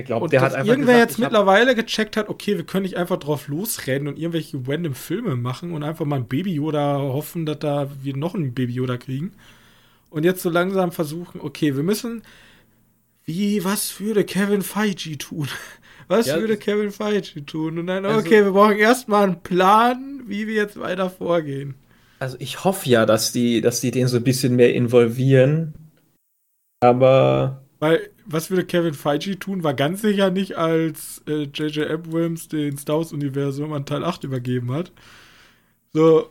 Ich 0.00 0.06
glaube, 0.06 0.28
der 0.28 0.40
hat 0.40 0.54
einfach. 0.54 0.68
Irgendwer 0.68 0.94
gesagt, 0.94 1.10
jetzt 1.10 1.18
mittlerweile 1.18 1.74
gecheckt 1.74 2.16
hat, 2.16 2.28
okay, 2.28 2.56
wir 2.56 2.64
können 2.64 2.82
nicht 2.82 2.96
einfach 2.96 3.18
drauf 3.18 3.48
losrennen 3.48 4.08
und 4.08 4.18
irgendwelche 4.18 4.60
random 4.66 4.94
Filme 4.94 5.36
machen 5.36 5.72
und 5.72 5.82
einfach 5.82 6.04
mal 6.04 6.16
ein 6.16 6.26
Baby 6.26 6.54
Yoda 6.54 6.98
hoffen, 6.98 7.46
dass 7.46 7.58
da 7.60 7.90
wir 8.02 8.16
noch 8.16 8.34
ein 8.34 8.54
Baby 8.54 8.74
Yoda 8.74 8.96
kriegen. 8.96 9.32
Und 10.10 10.24
jetzt 10.24 10.42
so 10.42 10.50
langsam 10.50 10.92
versuchen, 10.92 11.40
okay, 11.40 11.76
wir 11.76 11.82
müssen. 11.82 12.22
Wie, 13.24 13.64
was 13.64 14.00
würde 14.00 14.24
Kevin 14.24 14.62
Feige 14.62 15.16
tun? 15.18 15.48
Was 16.08 16.26
ja, 16.26 16.40
würde 16.40 16.56
Kevin 16.56 16.90
Feige 16.90 17.46
tun? 17.46 17.78
Und 17.78 17.86
dann, 17.86 18.04
also, 18.04 18.18
okay, 18.18 18.42
wir 18.42 18.50
brauchen 18.50 18.76
erstmal 18.76 19.28
einen 19.28 19.42
Plan, 19.42 20.22
wie 20.26 20.48
wir 20.48 20.54
jetzt 20.54 20.80
weiter 20.80 21.08
vorgehen. 21.08 21.76
Also 22.18 22.36
ich 22.40 22.64
hoffe 22.64 22.88
ja, 22.88 23.06
dass 23.06 23.30
die, 23.30 23.60
dass 23.60 23.80
die 23.80 23.92
den 23.92 24.08
so 24.08 24.16
ein 24.16 24.24
bisschen 24.24 24.56
mehr 24.56 24.74
involvieren. 24.74 25.72
Aber 26.80 27.62
weil, 27.78 28.10
was 28.32 28.50
würde 28.50 28.64
Kevin 28.64 28.94
Feige 28.94 29.38
tun, 29.38 29.64
war 29.64 29.74
ganz 29.74 30.02
sicher 30.02 30.30
nicht, 30.30 30.56
als 30.56 31.22
J.J. 31.26 31.78
Äh, 31.78 31.92
Abrams 31.92 32.48
den 32.48 32.76
Star 32.76 32.98
Wars-Universum 32.98 33.72
an 33.72 33.86
Teil 33.86 34.04
8 34.04 34.24
übergeben 34.24 34.72
hat. 34.72 34.92
So, 35.92 36.30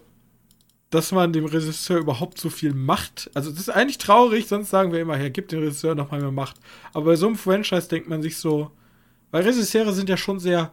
dass 0.90 1.12
man 1.12 1.34
dem 1.34 1.46
Regisseur 1.46 2.00
überhaupt 2.00 2.40
so 2.40 2.50
viel 2.50 2.74
Macht. 2.74 3.30
Also, 3.34 3.52
das 3.52 3.60
ist 3.60 3.70
eigentlich 3.70 3.98
traurig, 3.98 4.48
sonst 4.48 4.70
sagen 4.70 4.92
wir 4.92 5.02
immer, 5.02 5.20
ja, 5.20 5.30
gib 5.30 5.50
dem 5.50 5.60
Regisseur 5.60 5.96
noch 5.96 6.12
mal 6.12 6.22
mehr 6.22 6.32
Macht. 6.32 6.56
Aber 6.94 7.06
bei 7.06 7.16
so 7.16 7.28
einem 7.28 7.36
Franchise 7.36 7.90
denkt 7.90 8.10
man 8.10 8.22
sich 8.22 8.38
so, 8.38 8.72
weil 9.32 9.44
Regisseure 9.44 9.94
sind 9.94 10.10
ja 10.10 10.18
schon 10.18 10.40
sehr 10.40 10.72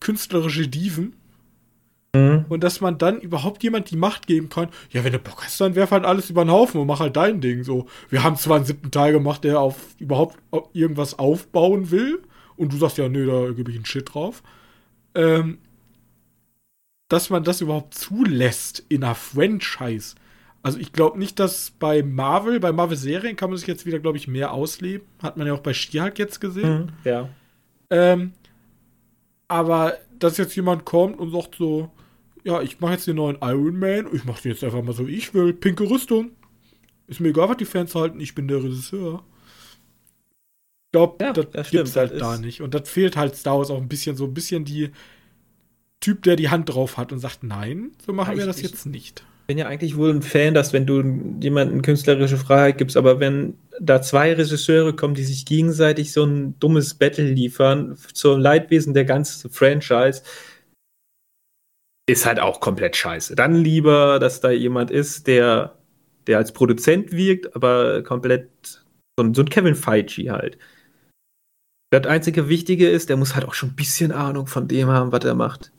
künstlerische 0.00 0.68
Diven. 0.68 1.14
Mhm. 2.14 2.46
Und 2.48 2.64
dass 2.64 2.80
man 2.80 2.96
dann 2.96 3.20
überhaupt 3.20 3.62
jemand 3.62 3.90
die 3.90 3.96
Macht 3.96 4.26
geben 4.26 4.48
kann, 4.48 4.68
ja, 4.90 5.04
wenn 5.04 5.12
du 5.12 5.18
Bock 5.18 5.44
hast, 5.44 5.60
dann 5.60 5.74
werf 5.74 5.90
halt 5.90 6.04
alles 6.04 6.30
über 6.30 6.44
den 6.44 6.50
Haufen 6.50 6.80
und 6.80 6.86
mach 6.86 7.00
halt 7.00 7.16
dein 7.16 7.40
Ding. 7.40 7.64
So, 7.64 7.86
wir 8.08 8.22
haben 8.22 8.36
zwar 8.36 8.56
einen 8.56 8.64
siebten 8.64 8.90
Teil 8.90 9.12
gemacht, 9.12 9.44
der 9.44 9.60
auf 9.60 9.76
überhaupt 9.98 10.38
irgendwas 10.72 11.18
aufbauen 11.18 11.90
will, 11.90 12.22
und 12.56 12.72
du 12.72 12.76
sagst 12.76 12.98
ja, 12.98 13.08
nö, 13.08 13.26
da 13.26 13.52
gebe 13.52 13.70
ich 13.70 13.76
einen 13.76 13.84
Shit 13.84 14.14
drauf. 14.14 14.42
Ähm, 15.16 15.58
dass 17.08 17.30
man 17.30 17.44
das 17.44 17.60
überhaupt 17.60 17.94
zulässt 17.94 18.84
in 18.88 19.04
einer 19.04 19.14
Franchise. 19.14 20.14
Also 20.62 20.78
ich 20.78 20.92
glaube 20.92 21.18
nicht, 21.18 21.38
dass 21.38 21.72
bei 21.72 22.02
Marvel, 22.02 22.58
bei 22.60 22.72
Marvel-Serien 22.72 23.36
kann 23.36 23.50
man 23.50 23.58
sich 23.58 23.66
jetzt 23.66 23.86
wieder, 23.86 23.98
glaube 23.98 24.16
ich, 24.16 24.28
mehr 24.28 24.52
ausleben. 24.52 25.06
Hat 25.22 25.36
man 25.36 25.46
ja 25.46 25.52
auch 25.52 25.60
bei 25.60 25.74
She-Hulk 25.74 26.18
jetzt 26.18 26.40
gesehen. 26.40 26.92
Mhm, 27.04 27.10
ja. 27.10 27.28
Ähm, 27.90 28.32
aber 29.46 29.98
dass 30.18 30.38
jetzt 30.38 30.56
jemand 30.56 30.84
kommt 30.84 31.18
und 31.18 31.30
sagt 31.30 31.56
so, 31.56 31.90
ja, 32.44 32.60
ich 32.60 32.78
mache 32.80 32.92
jetzt 32.92 33.06
den 33.06 33.16
neuen 33.16 33.38
Iron 33.40 33.78
Man, 33.78 34.06
ich 34.12 34.24
mache 34.24 34.42
den 34.42 34.52
jetzt 34.52 34.62
einfach 34.62 34.82
mal 34.82 34.92
so, 34.92 35.08
wie 35.08 35.16
ich 35.16 35.34
will, 35.34 35.52
pinke 35.54 35.88
Rüstung. 35.88 36.30
Ist 37.06 37.20
mir 37.20 37.30
egal, 37.30 37.48
was 37.48 37.56
die 37.56 37.64
Fans 37.64 37.94
halten, 37.94 38.20
ich 38.20 38.34
bin 38.34 38.48
der 38.48 38.62
Regisseur. 38.62 39.24
Ich 40.86 40.92
glaube, 40.92 41.24
ja, 41.24 41.32
das, 41.32 41.50
das 41.50 41.70
gibt's 41.70 41.96
halt 41.96 42.20
da 42.20 42.36
nicht. 42.38 42.60
Und 42.60 42.74
das 42.74 42.88
fehlt 42.88 43.16
halt 43.16 43.34
Star 43.34 43.58
Wars 43.58 43.70
auch 43.70 43.80
ein 43.80 43.88
bisschen, 43.88 44.16
so 44.16 44.24
ein 44.24 44.34
bisschen 44.34 44.64
die 44.64 44.90
Typ, 46.00 46.22
der 46.22 46.36
die 46.36 46.50
Hand 46.50 46.68
drauf 46.68 46.98
hat 46.98 47.12
und 47.12 47.18
sagt, 47.18 47.42
nein, 47.42 47.92
so 48.04 48.12
machen 48.12 48.32
ja, 48.32 48.40
wir 48.40 48.46
das 48.46 48.58
ich, 48.58 48.64
jetzt 48.64 48.86
nicht. 48.86 49.24
Ich 49.40 49.46
bin 49.46 49.58
ja 49.58 49.66
eigentlich 49.66 49.96
wohl 49.96 50.10
ein 50.10 50.22
Fan, 50.22 50.54
dass 50.54 50.72
wenn 50.72 50.86
du 50.86 51.02
jemandem 51.40 51.82
künstlerische 51.82 52.36
Freiheit 52.36 52.78
gibst, 52.78 52.96
aber 52.96 53.20
wenn 53.20 53.54
da 53.80 54.00
zwei 54.02 54.32
Regisseure 54.32 54.94
kommen, 54.94 55.14
die 55.14 55.24
sich 55.24 55.44
gegenseitig 55.44 56.12
so 56.12 56.24
ein 56.24 56.58
dummes 56.60 56.94
Battle 56.94 57.30
liefern 57.30 57.96
zum 58.12 58.40
Leidwesen 58.40 58.94
der 58.94 59.04
ganzen 59.04 59.50
Franchise, 59.50 60.22
ist 62.06 62.26
halt 62.26 62.40
auch 62.40 62.60
komplett 62.60 62.96
scheiße. 62.96 63.34
Dann 63.34 63.54
lieber, 63.54 64.18
dass 64.18 64.40
da 64.40 64.50
jemand 64.50 64.90
ist, 64.90 65.26
der, 65.26 65.78
der 66.26 66.38
als 66.38 66.52
Produzent 66.52 67.12
wirkt, 67.12 67.54
aber 67.56 68.02
komplett 68.02 68.50
so 69.18 69.24
ein, 69.24 69.34
so 69.34 69.42
ein 69.42 69.48
Kevin 69.48 69.74
Feige 69.74 70.30
halt. 70.30 70.58
Das 71.90 72.06
einzige 72.06 72.48
Wichtige 72.48 72.88
ist, 72.88 73.08
der 73.08 73.16
muss 73.16 73.34
halt 73.34 73.46
auch 73.46 73.54
schon 73.54 73.70
ein 73.70 73.76
bisschen 73.76 74.12
Ahnung 74.12 74.46
von 74.46 74.66
dem 74.66 74.88
haben, 74.88 75.12
was 75.12 75.24
er 75.24 75.34
macht. 75.34 75.70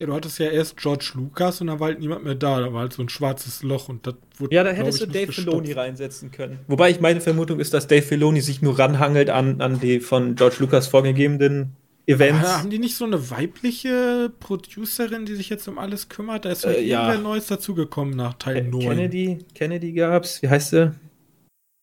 Ja, 0.00 0.06
du 0.06 0.14
hattest 0.14 0.38
ja 0.38 0.46
erst 0.46 0.78
George 0.78 1.12
Lucas 1.14 1.60
und 1.60 1.66
dann 1.66 1.78
war 1.78 1.88
halt 1.88 2.00
niemand 2.00 2.24
mehr 2.24 2.34
da. 2.34 2.60
Da 2.60 2.72
war 2.72 2.80
halt 2.80 2.94
so 2.94 3.02
ein 3.02 3.10
schwarzes 3.10 3.62
Loch 3.62 3.90
und 3.90 4.06
das 4.06 4.14
wurde. 4.38 4.54
Ja, 4.54 4.64
da 4.64 4.70
hättest 4.70 5.02
du 5.02 5.06
Dave 5.06 5.30
Filoni 5.30 5.72
reinsetzen 5.72 6.30
können. 6.30 6.60
Wobei 6.68 6.90
ich 6.90 7.00
meine 7.00 7.20
Vermutung 7.20 7.60
ist, 7.60 7.74
dass 7.74 7.86
Dave 7.86 8.00
Filoni 8.00 8.40
sich 8.40 8.62
nur 8.62 8.78
ranhangelt 8.78 9.28
an, 9.28 9.60
an 9.60 9.78
die 9.78 10.00
von 10.00 10.36
George 10.36 10.56
Lucas 10.60 10.88
vorgegebenen 10.88 11.76
Events. 12.10 12.44
Aber 12.44 12.58
haben 12.58 12.70
die 12.70 12.78
nicht 12.78 12.96
so 12.96 13.04
eine 13.04 13.30
weibliche 13.30 14.32
Producerin, 14.40 15.26
die 15.26 15.34
sich 15.34 15.48
jetzt 15.48 15.66
um 15.68 15.78
alles 15.78 16.08
kümmert? 16.08 16.44
Da 16.44 16.50
ist 16.50 16.64
äh, 16.64 16.80
ja. 16.82 17.06
irgendwer 17.06 17.22
Neues 17.22 17.46
dazugekommen 17.46 18.14
nach 18.14 18.34
Teil 18.34 18.56
äh, 18.56 18.62
9. 18.62 18.80
Kennedy, 18.80 19.38
Kennedy 19.54 19.92
gab's. 19.92 20.42
Wie 20.42 20.48
heißt 20.48 20.70
sie? 20.70 20.92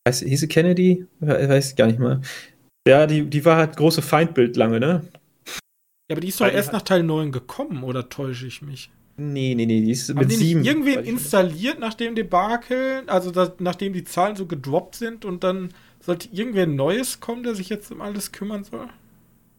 Heißt, 0.08 0.24
hieß 0.24 0.40
sie 0.40 0.48
Kennedy? 0.48 1.06
Weiß 1.20 1.72
ich 1.72 1.76
gar 1.76 1.88
nicht 1.88 2.00
mal. 2.00 2.22
Ja, 2.88 3.06
die, 3.06 3.24
die 3.24 3.44
war 3.44 3.58
halt 3.58 3.76
große 3.76 4.02
Feindbild 4.02 4.56
lange, 4.56 4.80
ne? 4.80 5.02
Ja, 6.10 6.14
aber 6.14 6.22
die 6.22 6.30
ist 6.30 6.40
doch 6.40 6.48
erst 6.48 6.72
nach 6.72 6.84
Teil 6.84 7.04
9 7.04 7.34
gekommen, 7.34 7.84
oder 7.84 8.08
täusche 8.08 8.48
ich 8.48 8.62
mich? 8.62 8.90
Nee, 9.18 9.56
nee, 9.56 9.66
nee, 9.66 9.82
die 9.82 9.92
ist 9.92 10.10
Haben 10.10 10.20
mit 10.20 10.32
die 10.32 10.36
7. 10.36 10.64
irgendwen 10.64 11.04
installiert 11.04 11.80
nach 11.80 11.96
dem 11.96 12.16
Debakel, 12.16 13.04
also 13.08 13.32
das, 13.32 13.54
nachdem 13.60 13.92
die 13.92 14.04
Zahlen 14.04 14.36
so 14.36 14.46
gedroppt 14.46 14.96
sind 14.96 15.26
und 15.26 15.44
dann 15.44 15.74
sollte 16.00 16.30
irgendwer 16.32 16.68
Neues 16.68 17.20
kommen, 17.20 17.44
der 17.44 17.56
sich 17.56 17.68
jetzt 17.68 17.92
um 17.92 18.02
alles 18.02 18.32
kümmern 18.32 18.64
soll? 18.64 18.88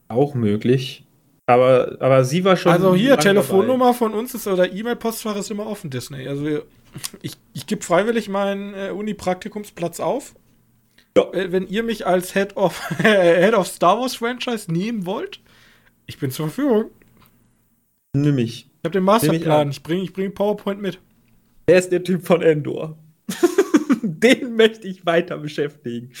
Auch 0.09 0.33
möglich. 0.33 1.05
Aber, 1.45 1.97
aber 1.99 2.25
sie 2.25 2.43
war 2.43 2.57
schon. 2.57 2.71
Also 2.71 2.93
hier, 2.93 3.17
Telefonnummer 3.17 3.85
dabei. 3.85 3.97
von 3.97 4.13
uns 4.13 4.35
ist 4.35 4.45
oder 4.45 4.71
E-Mail-Postfach 4.71 5.35
ist 5.35 5.49
immer 5.49 5.65
offen, 5.65 5.89
Disney. 5.89 6.27
Also 6.27 6.61
ich, 7.21 7.37
ich 7.53 7.65
gebe 7.65 7.83
freiwillig 7.83 8.29
meinen 8.29 8.73
äh, 8.73 8.91
Uni-Praktikumsplatz 8.91 9.99
auf. 9.99 10.35
Ja. 11.17 11.31
Äh, 11.33 11.51
wenn 11.51 11.67
ihr 11.67 11.83
mich 11.83 12.05
als 12.05 12.33
Head 12.33 12.55
of, 12.55 12.79
Head 12.99 13.53
of 13.53 13.67
Star 13.67 13.99
Wars 13.99 14.15
Franchise 14.15 14.71
nehmen 14.71 15.05
wollt, 15.05 15.39
ich 16.05 16.19
bin 16.19 16.31
zur 16.31 16.49
Verfügung. 16.49 16.91
Nimm 18.13 18.35
mich. 18.35 18.69
Ich 18.81 18.85
habe 18.85 18.93
den 18.93 19.03
Masterplan. 19.03 19.71
Ich 19.71 19.83
bringe 19.83 20.03
ich 20.03 20.13
bring 20.13 20.33
PowerPoint 20.33 20.81
mit. 20.81 20.99
Wer 21.67 21.79
ist 21.79 21.91
der 21.91 22.03
Typ 22.03 22.25
von 22.25 22.41
Endor? 22.41 22.97
den 24.01 24.55
möchte 24.55 24.87
ich 24.87 25.05
weiter 25.05 25.37
beschäftigen. 25.37 26.11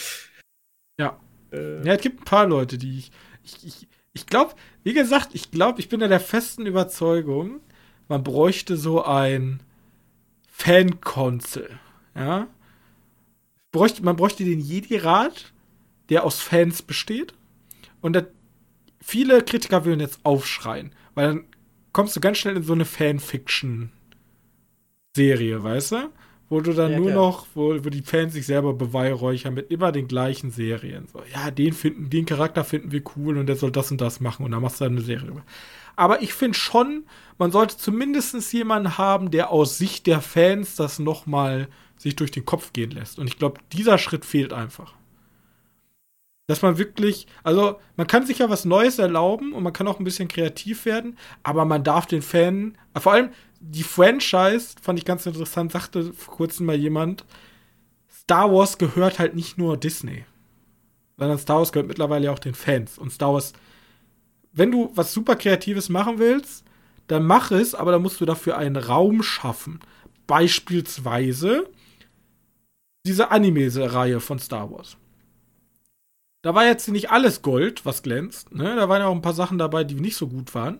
Ja. 0.99 1.19
Äh. 1.51 1.85
Ja, 1.85 1.93
es 1.93 2.01
gibt 2.01 2.21
ein 2.21 2.25
paar 2.25 2.47
Leute, 2.47 2.77
die 2.77 2.99
ich 2.99 3.11
ich, 3.57 3.65
ich, 3.65 3.87
ich 4.13 4.25
glaube, 4.25 4.55
wie 4.83 4.93
gesagt, 4.93 5.29
ich 5.33 5.51
glaube, 5.51 5.79
ich 5.79 5.89
bin 5.89 6.01
ja 6.01 6.07
der 6.07 6.19
festen 6.19 6.65
Überzeugung, 6.65 7.59
man 8.07 8.23
bräuchte 8.23 8.75
so 8.77 9.03
ein 9.03 9.61
Fan-Council. 10.47 11.69
Ja? 12.15 12.47
Bräuchte, 13.71 14.03
man 14.03 14.15
bräuchte 14.15 14.43
den 14.43 14.59
Jedi-Rat, 14.59 15.53
der 16.09 16.23
aus 16.23 16.41
Fans 16.41 16.81
besteht. 16.81 17.35
Und 18.01 18.13
das, 18.13 18.23
viele 19.01 19.43
Kritiker 19.43 19.85
würden 19.85 19.99
jetzt 19.99 20.21
aufschreien, 20.23 20.95
weil 21.13 21.27
dann 21.27 21.45
kommst 21.93 22.15
du 22.15 22.19
ganz 22.19 22.39
schnell 22.39 22.57
in 22.57 22.63
so 22.63 22.73
eine 22.73 22.85
Fanfiction-Serie, 22.85 25.63
weißt 25.63 25.91
du? 25.91 26.09
Wo 26.49 26.61
du 26.61 26.73
dann 26.73 26.91
ja, 26.91 26.97
nur 26.97 27.11
klar. 27.11 27.17
noch, 27.17 27.47
wo, 27.53 27.75
wo 27.75 27.89
die 27.89 28.01
Fans 28.01 28.33
sich 28.33 28.45
selber 28.45 28.73
beweihräuchern 28.73 29.53
mit 29.53 29.71
immer 29.71 29.91
den 29.91 30.07
gleichen 30.07 30.49
Serien. 30.51 31.07
So, 31.07 31.21
ja, 31.33 31.51
den 31.51 31.73
finden, 31.73 32.09
den 32.09 32.25
Charakter 32.25 32.63
finden 32.63 32.91
wir 32.91 33.03
cool 33.15 33.37
und 33.37 33.45
der 33.45 33.55
soll 33.55 33.71
das 33.71 33.91
und 33.91 34.01
das 34.01 34.19
machen 34.19 34.45
und 34.45 34.51
dann 34.51 34.61
machst 34.61 34.81
du 34.81 34.85
eine 34.85 35.01
Serie 35.01 35.27
drüber. 35.27 35.43
Aber 35.95 36.21
ich 36.21 36.33
finde 36.33 36.57
schon, 36.57 37.03
man 37.37 37.51
sollte 37.51 37.77
zumindest 37.77 38.53
jemanden 38.53 38.97
haben, 38.97 39.31
der 39.31 39.51
aus 39.51 39.77
Sicht 39.77 40.07
der 40.07 40.21
Fans 40.21 40.75
das 40.75 40.97
nochmal 40.97 41.67
sich 41.97 42.15
durch 42.15 42.31
den 42.31 42.45
Kopf 42.45 42.73
gehen 42.73 42.91
lässt. 42.91 43.19
Und 43.19 43.27
ich 43.27 43.37
glaube, 43.37 43.59
dieser 43.73 43.97
Schritt 43.97 44.25
fehlt 44.25 44.53
einfach. 44.53 44.93
Dass 46.47 46.61
man 46.61 46.77
wirklich, 46.77 47.27
also 47.43 47.79
man 47.95 48.07
kann 48.07 48.25
sich 48.25 48.39
ja 48.39 48.49
was 48.49 48.65
Neues 48.65 48.97
erlauben 48.97 49.53
und 49.53 49.61
man 49.61 49.73
kann 49.73 49.87
auch 49.87 49.99
ein 49.99 50.05
bisschen 50.05 50.29
kreativ 50.29 50.85
werden, 50.85 51.17
aber 51.43 51.65
man 51.65 51.83
darf 51.83 52.07
den 52.07 52.21
Fan, 52.23 52.77
vor 52.95 53.11
allem 53.11 53.29
die 53.59 53.83
Franchise, 53.83 54.75
fand 54.81 54.99
ich 54.99 55.05
ganz 55.05 55.25
interessant, 55.25 55.71
sagte 55.71 56.13
vor 56.13 56.35
kurzem 56.35 56.65
mal 56.65 56.75
jemand, 56.75 57.25
Star 58.09 58.51
Wars 58.51 58.77
gehört 58.77 59.19
halt 59.19 59.35
nicht 59.35 59.57
nur 59.57 59.77
Disney, 59.77 60.25
sondern 61.17 61.37
Star 61.37 61.57
Wars 61.57 61.71
gehört 61.71 61.87
mittlerweile 61.87 62.31
auch 62.31 62.39
den 62.39 62.53
Fans. 62.53 62.97
Und 62.97 63.11
Star 63.11 63.33
Wars, 63.33 63.53
wenn 64.53 64.71
du 64.71 64.91
was 64.95 65.13
super 65.13 65.35
Kreatives 65.35 65.89
machen 65.89 66.19
willst, 66.19 66.63
dann 67.07 67.25
mach 67.25 67.51
es, 67.51 67.75
aber 67.75 67.91
dann 67.91 68.01
musst 68.01 68.21
du 68.21 68.25
dafür 68.25 68.57
einen 68.57 68.77
Raum 68.77 69.23
schaffen. 69.23 69.79
Beispielsweise 70.27 71.67
diese 73.05 73.31
Anime-Reihe 73.31 74.19
von 74.19 74.39
Star 74.39 74.71
Wars. 74.71 74.97
Da 76.41 76.55
war 76.55 76.65
jetzt 76.65 76.87
nicht 76.87 77.11
alles 77.11 77.41
Gold, 77.41 77.85
was 77.85 78.03
glänzt. 78.03 78.53
Ne? 78.53 78.75
Da 78.75 78.87
waren 78.87 79.01
ja 79.01 79.07
auch 79.07 79.15
ein 79.15 79.21
paar 79.21 79.33
Sachen 79.33 79.57
dabei, 79.57 79.83
die 79.83 79.95
nicht 79.95 80.15
so 80.15 80.27
gut 80.27 80.53
waren. 80.55 80.79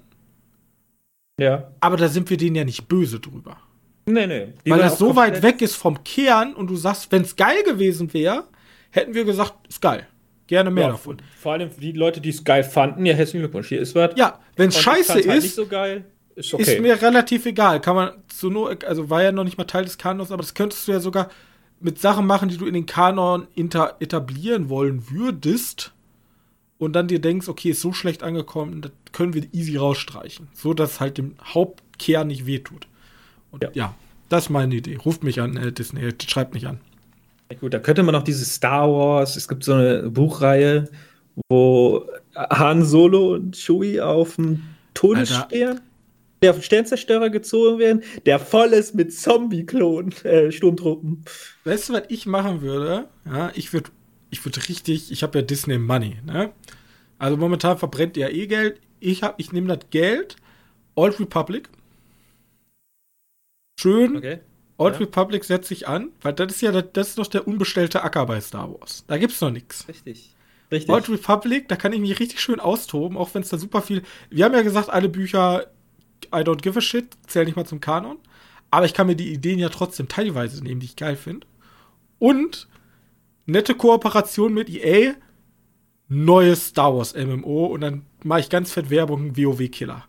Ja. 1.42 1.72
Aber 1.80 1.98
da 1.98 2.08
sind 2.08 2.30
wir 2.30 2.38
denen 2.38 2.56
ja 2.56 2.64
nicht 2.64 2.88
böse 2.88 3.20
drüber. 3.20 3.58
Nee, 4.06 4.28
nee. 4.28 4.54
Die 4.66 4.72
Weil 4.72 4.80
das 4.80 4.98
so 4.98 5.16
weit 5.16 5.42
weg 5.42 5.62
ist 5.62 5.76
vom 5.76 6.04
Kern 6.04 6.54
und 6.54 6.70
du 6.70 6.76
sagst, 6.76 7.12
wenn 7.12 7.22
es 7.22 7.36
geil 7.36 7.64
gewesen 7.64 8.12
wäre, 8.14 8.46
hätten 8.90 9.14
wir 9.14 9.24
gesagt, 9.24 9.68
ist 9.68 9.82
geil. 9.82 10.08
Gerne 10.48 10.72
mehr 10.72 10.86
ja, 10.86 10.90
davon. 10.92 11.18
Vor 11.38 11.54
allem 11.54 11.70
die 11.80 11.92
Leute, 11.92 12.20
die 12.22 12.30
es 12.30 12.44
geil 12.44 12.64
fanden, 12.64 13.06
ja, 13.06 13.14
herzlichen 13.14 13.42
Glückwunsch. 13.42 13.68
Hier 13.68 13.80
ist 13.80 13.94
was. 13.94 14.12
Ja, 14.16 14.40
wenn 14.56 14.70
es 14.70 14.80
scheiße 14.80 15.14
halt 15.14 15.26
ist, 15.26 15.44
nicht 15.44 15.56
so 15.56 15.68
geil, 15.68 16.06
ist, 16.36 16.54
okay. 16.54 16.64
ist 16.64 16.82
mir 16.82 17.00
relativ 17.00 17.46
egal. 17.46 17.80
Kann 17.82 17.96
man 17.96 18.12
so 18.34 18.50
nur, 18.50 18.76
also 18.88 19.12
war 19.12 19.22
ja 19.22 19.32
noch 19.32 19.44
nicht 19.44 19.60
mal 19.60 19.66
Teil 19.66 19.84
des 19.84 20.00
Kanons, 20.00 20.32
aber 20.32 20.42
das 20.42 20.56
könntest 20.56 20.88
du 20.88 20.92
ja 20.92 21.00
sogar 21.00 21.30
mit 21.80 22.00
Sachen 22.00 22.26
machen, 22.26 22.50
die 22.50 22.58
du 22.58 22.66
in 22.66 22.74
den 22.74 22.88
Kanon 22.88 23.48
etablieren 23.56 24.70
wollen 24.70 25.12
würdest 25.12 25.94
und 26.80 26.94
dann 26.94 27.08
dir 27.08 27.20
denkst, 27.20 27.48
okay, 27.48 27.70
ist 27.70 27.82
so 27.82 27.94
schlecht 27.94 28.24
angekommen, 28.24 28.82
das 28.82 28.92
können 29.12 29.34
wir 29.34 29.44
easy 29.54 29.78
rausstreichen. 29.78 30.48
So, 30.54 30.74
dass 30.74 30.94
es 30.94 31.00
halt 31.00 31.18
dem 31.18 31.36
Hauptkern 31.44 32.28
nicht 32.28 32.48
wehtut. 32.48 32.88
Und 33.52 33.64
ja, 33.64 33.70
ja 33.74 33.96
das 34.30 34.46
ist 34.46 34.50
meine 34.50 34.74
Idee. 34.74 34.96
Ruft 34.96 35.24
mich 35.24 35.42
an, 35.42 35.58
äh, 35.58 35.72
Disney, 35.72 36.02
äh, 36.02 36.14
schreibt 36.26 36.54
mich 36.54 36.68
an. 36.68 36.80
Gut, 37.60 37.74
da 37.74 37.80
könnte 37.80 38.04
man 38.04 38.14
noch 38.14 38.24
dieses 38.24 38.56
Star 38.56 38.88
Wars, 38.90 39.36
es 39.36 39.48
gibt 39.48 39.64
so 39.64 39.74
eine 39.74 40.10
Buchreihe, 40.10 40.88
wo 41.50 42.06
Han 42.36 42.86
Solo 42.86 43.34
und 43.34 43.56
Chewie 43.56 44.02
auf 44.02 44.36
dem 44.36 44.64
Todesstern, 44.94 45.82
der 46.42 46.62
Sternzerstörer 46.62 47.30
gezogen 47.30 47.80
werden, 47.80 48.04
der 48.26 48.40
voll 48.40 48.70
ist 48.70 48.94
mit 48.96 49.14
Zombie-Klonen, 49.14 50.14
äh, 50.24 50.52
Sturmtruppen. 50.52 51.26
Weißt 51.66 51.90
du, 51.90 51.94
was 51.94 52.04
ich 52.10 52.28
machen 52.28 52.62
würde? 52.62 53.08
Ja, 53.26 53.52
ich 53.56 53.74
würde 53.74 53.90
ich 54.30 54.44
würde 54.46 54.68
richtig, 54.68 55.12
ich 55.12 55.24
habe 55.24 55.40
ja 55.40 55.46
Disney 55.46 55.78
Money, 55.78 56.18
ne? 56.26 56.54
Also 57.18 57.38
momentan 57.38 57.78
verbrennt 57.78 58.18
ihr 58.18 58.32
eh 58.32 58.48
Geld. 58.48 58.80
Ich 59.00 59.24
hab, 59.24 59.40
ich 59.40 59.52
nehme 59.52 59.68
das 59.68 59.90
Geld, 59.90 60.38
Old 60.96 61.20
Republic. 61.20 61.70
Schön. 63.80 64.18
Okay. 64.18 64.40
Old 64.78 64.96
ja. 64.96 65.00
Republic 65.02 65.44
setze 65.44 65.74
ich 65.74 65.88
an, 65.88 66.10
weil 66.22 66.34
das 66.34 66.54
ist 66.54 66.62
ja 66.62 66.72
das 66.72 67.10
ist 67.10 67.18
doch 67.18 67.28
der 67.28 67.48
unbestellte 67.48 68.04
Acker 68.04 68.26
bei 68.26 68.40
Star 68.40 68.74
Wars. 68.74 69.04
Da 69.08 69.18
gibt's 69.18 69.42
noch 69.42 69.52
nichts. 69.52 69.88
Richtig. 69.88 70.36
Richtig. 70.72 70.90
Old 70.90 71.10
Republic, 71.10 71.68
da 71.68 71.76
kann 71.76 71.94
ich 71.94 72.00
mich 72.00 72.20
richtig 72.20 72.40
schön 72.40 72.60
austoben, 72.60 73.18
auch 73.18 73.34
wenn 73.34 73.42
es 73.42 73.50
da 73.50 73.58
super 73.58 73.82
viel. 73.82 74.04
Wir 74.30 74.46
haben 74.46 74.54
ja 74.54 74.62
gesagt, 74.62 74.90
alle 74.90 75.10
Bücher 75.10 75.68
I 76.28 76.40
don't 76.40 76.62
give 76.62 76.78
a 76.78 76.82
shit, 76.82 77.08
zählen 77.28 77.46
nicht 77.46 77.56
mal 77.56 77.66
zum 77.66 77.80
Kanon. 77.80 78.20
Aber 78.72 78.86
ich 78.86 78.94
kann 78.94 79.08
mir 79.08 79.16
die 79.16 79.34
Ideen 79.34 79.58
ja 79.58 79.70
trotzdem 79.70 80.08
teilweise 80.08 80.64
nehmen, 80.64 80.80
die 80.80 80.86
ich 80.86 80.96
geil 80.96 81.16
finde. 81.16 81.48
Und 82.20 82.68
nette 83.50 83.76
Kooperation 83.76 84.54
mit 84.54 84.70
EA, 84.70 85.14
neues 86.08 86.68
Star 86.68 86.96
Wars 86.96 87.14
MMO 87.16 87.68
und 87.68 87.82
dann 87.82 88.06
mache 88.24 88.42
ich 88.42 88.50
ganz 88.50 88.72
fett 88.72 88.90
Werbung 88.90 89.38
WoW 89.38 89.70
Killer. 89.70 90.06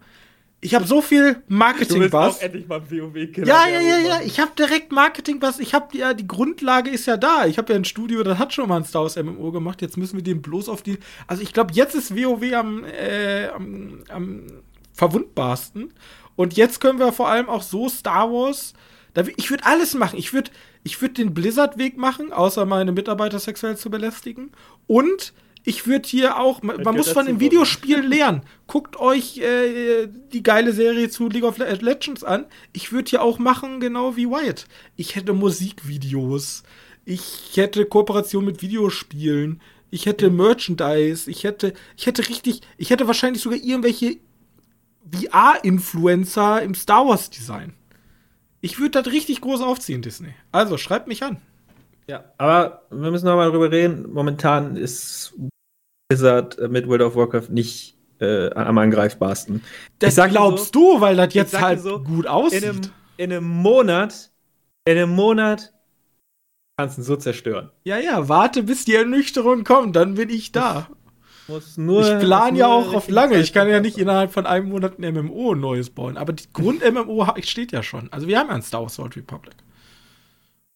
ich 0.62 0.74
habe 0.74 0.86
so 0.86 1.00
viel 1.00 1.42
Marketing 1.48 2.12
was. 2.12 2.38
endlich 2.38 2.66
mal 2.68 2.82
WoW 2.90 3.14
Ja, 3.46 3.66
ja, 3.66 3.80
ja, 3.80 3.98
ja. 3.98 4.20
Ich 4.24 4.40
habe 4.40 4.52
direkt 4.58 4.92
Marketing 4.92 5.40
was. 5.40 5.58
Ich 5.58 5.74
habe 5.74 5.96
ja 5.96 6.14
die 6.14 6.26
Grundlage 6.26 6.90
ist 6.90 7.06
ja 7.06 7.16
da. 7.16 7.46
Ich 7.46 7.58
habe 7.58 7.72
ja 7.72 7.78
ein 7.78 7.84
Studio, 7.84 8.22
das 8.22 8.38
hat 8.38 8.52
schon 8.52 8.68
mal 8.68 8.76
ein 8.76 8.84
Star 8.84 9.02
Wars 9.02 9.16
MMO 9.16 9.52
gemacht. 9.52 9.82
Jetzt 9.82 9.96
müssen 9.96 10.16
wir 10.16 10.24
den 10.24 10.42
bloß 10.42 10.68
auf 10.68 10.82
die. 10.82 10.98
Also 11.26 11.42
ich 11.42 11.52
glaube, 11.52 11.72
jetzt 11.74 11.94
ist 11.94 12.16
WoW 12.16 12.52
am, 12.54 12.84
äh, 12.84 13.48
am, 13.48 14.02
am 14.08 14.46
verwundbarsten. 14.92 15.92
Und 16.36 16.56
jetzt 16.56 16.80
können 16.80 16.98
wir 16.98 17.12
vor 17.12 17.28
allem 17.28 17.48
auch 17.48 17.62
so 17.62 17.88
Star 17.88 18.30
Wars. 18.30 18.74
ich 19.36 19.50
würde 19.50 19.64
alles 19.66 19.94
machen. 19.94 20.18
Ich 20.18 20.32
würde 20.32 20.50
ich 20.82 21.00
würd 21.00 21.18
den 21.18 21.34
Blizzard-Weg 21.34 21.96
machen, 21.96 22.32
außer 22.32 22.64
meine 22.64 22.92
Mitarbeiter 22.92 23.38
sexuell 23.38 23.76
zu 23.76 23.90
belästigen. 23.90 24.50
Und 24.86 25.32
ich 25.62 25.86
würde 25.86 26.08
hier 26.08 26.38
auch, 26.38 26.62
man, 26.62 26.82
man 26.82 26.96
muss 26.96 27.10
von 27.10 27.26
den 27.26 27.38
Videospielen 27.38 28.08
lernen. 28.08 28.42
Guckt 28.66 28.96
euch 28.96 29.38
äh, 29.38 30.08
die 30.32 30.42
geile 30.42 30.72
Serie 30.72 31.10
zu 31.10 31.28
League 31.28 31.44
of 31.44 31.58
Legends 31.58 32.24
an. 32.24 32.46
Ich 32.72 32.92
würde 32.92 33.10
hier 33.10 33.22
auch 33.22 33.38
machen, 33.38 33.80
genau 33.80 34.16
wie 34.16 34.26
Wyatt. 34.26 34.66
Ich 34.96 35.16
hätte 35.16 35.34
Musikvideos. 35.34 36.62
Ich 37.04 37.52
hätte 37.56 37.84
Kooperation 37.84 38.44
mit 38.44 38.62
Videospielen. 38.62 39.60
Ich 39.90 40.06
hätte 40.06 40.30
Merchandise. 40.30 41.30
Ich 41.30 41.44
hätte, 41.44 41.74
ich 41.96 42.06
hätte 42.06 42.26
richtig, 42.28 42.62
ich 42.78 42.88
hätte 42.88 43.06
wahrscheinlich 43.06 43.42
sogar 43.42 43.58
irgendwelche 43.58 44.16
VR-Influencer 45.12 46.62
im 46.62 46.74
Star 46.74 47.06
Wars 47.06 47.28
Design. 47.28 47.74
Ich 48.60 48.78
würde 48.78 49.02
das 49.02 49.12
richtig 49.12 49.40
groß 49.40 49.62
aufziehen, 49.62 50.02
Disney. 50.02 50.34
Also 50.52 50.76
schreibt 50.76 51.08
mich 51.08 51.22
an. 51.22 51.40
Ja, 52.06 52.24
aber 52.38 52.82
wir 52.90 53.10
müssen 53.10 53.26
noch 53.26 53.36
mal 53.36 53.50
darüber 53.50 53.70
reden. 53.70 54.12
Momentan 54.12 54.76
ist 54.76 55.34
Blizzard 56.08 56.58
mit 56.70 56.88
World 56.88 57.02
of 57.02 57.16
Warcraft 57.16 57.48
nicht 57.50 57.96
äh, 58.20 58.50
am 58.52 58.78
angreifbarsten. 58.78 59.62
Das 59.98 60.16
glaubst 60.16 60.74
so, 60.74 60.96
du, 60.96 61.00
weil 61.00 61.16
das 61.16 61.34
jetzt 61.34 61.58
halt 61.58 61.80
so, 61.80 62.02
gut 62.02 62.26
aussieht. 62.26 62.62
In 62.62 62.68
einem, 62.68 62.80
in 63.16 63.32
einem 63.32 63.48
Monat, 63.48 64.30
in 64.84 64.96
einem 64.96 65.10
Monat 65.10 65.72
kannst 66.76 66.98
du 66.98 67.02
ihn 67.02 67.04
so 67.04 67.16
zerstören. 67.16 67.70
Ja, 67.84 67.98
ja, 67.98 68.28
warte, 68.28 68.62
bis 68.62 68.84
die 68.84 68.94
Ernüchterung 68.94 69.64
kommt, 69.64 69.96
dann 69.96 70.14
bin 70.14 70.30
ich 70.30 70.52
da. 70.52 70.88
Muss 71.50 71.76
nur, 71.76 72.02
ich 72.02 72.24
plane 72.24 72.58
ja 72.58 72.68
auch 72.68 72.94
auf 72.94 73.08
lange. 73.08 73.38
Ich 73.38 73.52
kann 73.52 73.68
ja 73.68 73.80
nicht 73.80 73.98
innerhalb 73.98 74.32
von 74.32 74.46
einem 74.46 74.68
Monat 74.68 74.98
ein 74.98 75.14
MMO 75.14 75.54
Neues 75.54 75.90
bauen. 75.90 76.16
Aber 76.16 76.32
die 76.32 76.44
Grund-MMO 76.52 77.26
steht 77.42 77.72
ja 77.72 77.82
schon. 77.82 78.10
Also 78.12 78.26
wir 78.28 78.38
haben 78.38 78.48
ja 78.48 78.54
ein 78.54 78.62
Star 78.62 78.82
Wars 78.82 78.98
Old 78.98 79.16
Republic. 79.16 79.54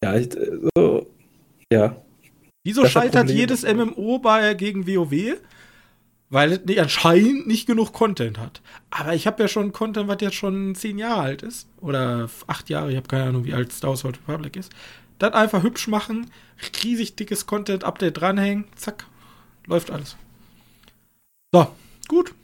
Ja, 0.02 0.16
ich, 0.16 0.28
so, 0.74 1.06
ja. 1.72 1.96
Wieso 2.64 2.86
scheitert 2.86 3.30
jedes 3.30 3.62
MMO 3.62 4.18
bei, 4.18 4.54
gegen 4.54 4.86
WoW? 4.86 5.38
Weil 6.30 6.52
es 6.52 6.64
nicht, 6.64 6.80
anscheinend 6.80 7.46
nicht 7.46 7.66
genug 7.66 7.92
Content 7.92 8.38
hat. 8.38 8.60
Aber 8.90 9.14
ich 9.14 9.26
habe 9.26 9.42
ja 9.42 9.48
schon 9.48 9.72
Content, 9.72 10.08
was 10.08 10.16
jetzt 10.20 10.34
schon 10.34 10.74
zehn 10.74 10.98
Jahre 10.98 11.20
alt 11.20 11.42
ist. 11.42 11.68
Oder 11.80 12.28
acht 12.46 12.68
Jahre, 12.70 12.90
ich 12.90 12.96
habe 12.96 13.06
keine 13.06 13.24
Ahnung, 13.24 13.44
wie 13.44 13.54
alt 13.54 13.72
Star 13.72 13.90
Wars 13.90 14.04
Old 14.04 14.18
Republic 14.26 14.56
ist. 14.56 14.72
Das 15.18 15.32
einfach 15.32 15.62
hübsch 15.62 15.86
machen, 15.86 16.30
riesig 16.82 17.14
dickes 17.14 17.46
Content-Update 17.46 18.20
dranhängen, 18.20 18.64
zack, 18.74 19.06
läuft 19.66 19.90
alles. 19.90 20.16
So, 21.54 21.68
gut. 22.08 22.34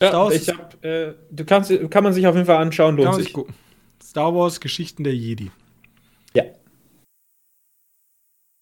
Ja, 0.00 0.30
ich 0.30 0.48
hab, 0.48 0.82
äh, 0.82 1.12
du 1.30 1.44
kannst, 1.44 1.70
kann 1.90 2.02
man 2.02 2.14
sich 2.14 2.26
auf 2.26 2.34
jeden 2.34 2.46
Fall 2.46 2.56
anschauen, 2.56 2.96
lohnt 2.96 3.14
sich. 3.16 3.24
sich 3.24 3.32
gucken. 3.34 3.54
Star 4.02 4.34
Wars 4.34 4.60
Geschichten 4.60 5.04
der 5.04 5.14
Jedi. 5.14 5.50
Ja. 6.32 6.44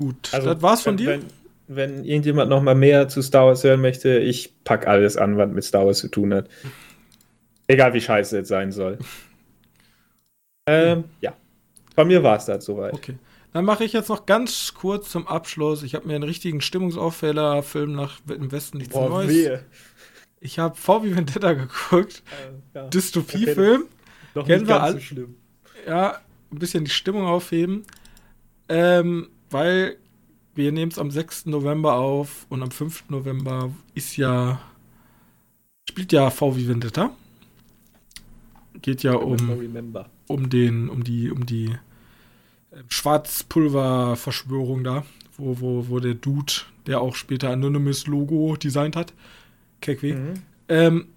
Gut, 0.01 0.35
also, 0.35 0.53
das 0.53 0.63
war's 0.63 0.83
von 0.83 0.97
dir. 0.97 1.07
Wenn, 1.07 1.27
wenn 1.69 2.05
irgendjemand 2.05 2.51
noch 2.51 2.61
mal 2.61 2.75
mehr 2.75 3.07
zu 3.07 3.23
Star 3.23 3.47
Wars 3.47 3.63
hören 3.63 3.81
möchte, 3.81 4.19
ich 4.19 4.53
pack 4.65 4.89
alles 4.89 5.17
an, 5.17 5.39
was 5.39 5.49
mit 5.49 5.63
Star 5.63 5.87
Wars 5.87 5.99
zu 5.99 6.09
tun 6.09 6.35
hat. 6.35 6.49
Egal 7.69 7.95
wie 7.95 8.01
scheiße 8.01 8.41
es 8.41 8.49
sein 8.49 8.73
soll. 8.73 8.99
ähm, 10.69 11.05
ja. 11.21 11.37
Bei 11.95 12.05
mir 12.05 12.21
war 12.25 12.37
es 12.37 12.47
das 12.47 12.65
soweit. 12.65 12.95
Okay. 12.95 13.15
Dann 13.53 13.65
mache 13.65 13.85
ich 13.85 13.93
jetzt 13.93 14.09
noch 14.09 14.27
ganz 14.27 14.75
kurz 14.75 15.11
zum 15.11 15.27
Abschluss. 15.27 15.83
Ich 15.83 15.95
habe 15.95 16.07
mir 16.07 16.15
einen 16.15 16.25
richtigen 16.25 16.61
Stimmungsaufheller-Film 16.61 17.93
nach 17.93 18.21
im 18.29 18.53
Westen 18.53 18.79
nichts 18.79 18.93
Boah, 18.93 19.09
Neues. 19.09 19.31
Wehe. 19.31 19.65
Ich 20.41 20.59
habe 20.59 20.77
VW 20.77 21.17
Vendetta 21.17 21.55
geguckt. 21.55 22.23
Äh, 22.75 22.79
ja. 22.79 22.89
Dystopie-Film. 22.89 23.87
Okay. 24.35 24.47
Kennen 24.47 24.69
wir 24.69 24.83
alle. 24.83 24.95
So 24.95 25.01
schlimm. 25.01 25.37
Ja, 25.87 26.21
ein 26.53 26.59
bisschen 26.59 26.85
die 26.85 26.91
Stimmung 26.91 27.27
aufheben. 27.27 27.85
Ähm, 28.69 29.31
weil 29.51 29.97
wir 30.55 30.73
nehmen 30.73 30.93
es 30.93 30.99
am 30.99 31.11
6. 31.11 31.47
November 31.47 31.95
auf 31.95 32.47
und 32.51 32.63
am 32.63 32.71
5. 32.71 33.09
November 33.09 33.71
ist 33.95 34.17
ja 34.17 34.61
spielt 35.89 36.13
ja 36.13 36.31
VW 36.31 36.69
Vendetta. 36.69 37.11
Geht 38.83 39.03
ja 39.03 39.15
um, 39.15 39.37
um 40.29 40.51
den, 40.51 40.89
um 40.89 41.03
die, 41.03 41.31
um 41.31 41.45
die 41.45 41.77
Schwarzpulver-Verschwörung 42.89 44.85
da, 44.85 45.05
wo, 45.37 45.61
wo, 45.61 45.89
wo 45.89 46.01
der 46.01 46.15
Dude, 46.15 46.53
der 46.87 47.01
auch 47.01 47.15
später 47.15 47.51
Anonymous 47.51 48.07
Logo 48.07 48.57
designt 48.57 48.97
hat, 48.97 49.15
Kekwe, 49.81 50.15
mhm. 50.15 50.35
ähm, 50.69 51.09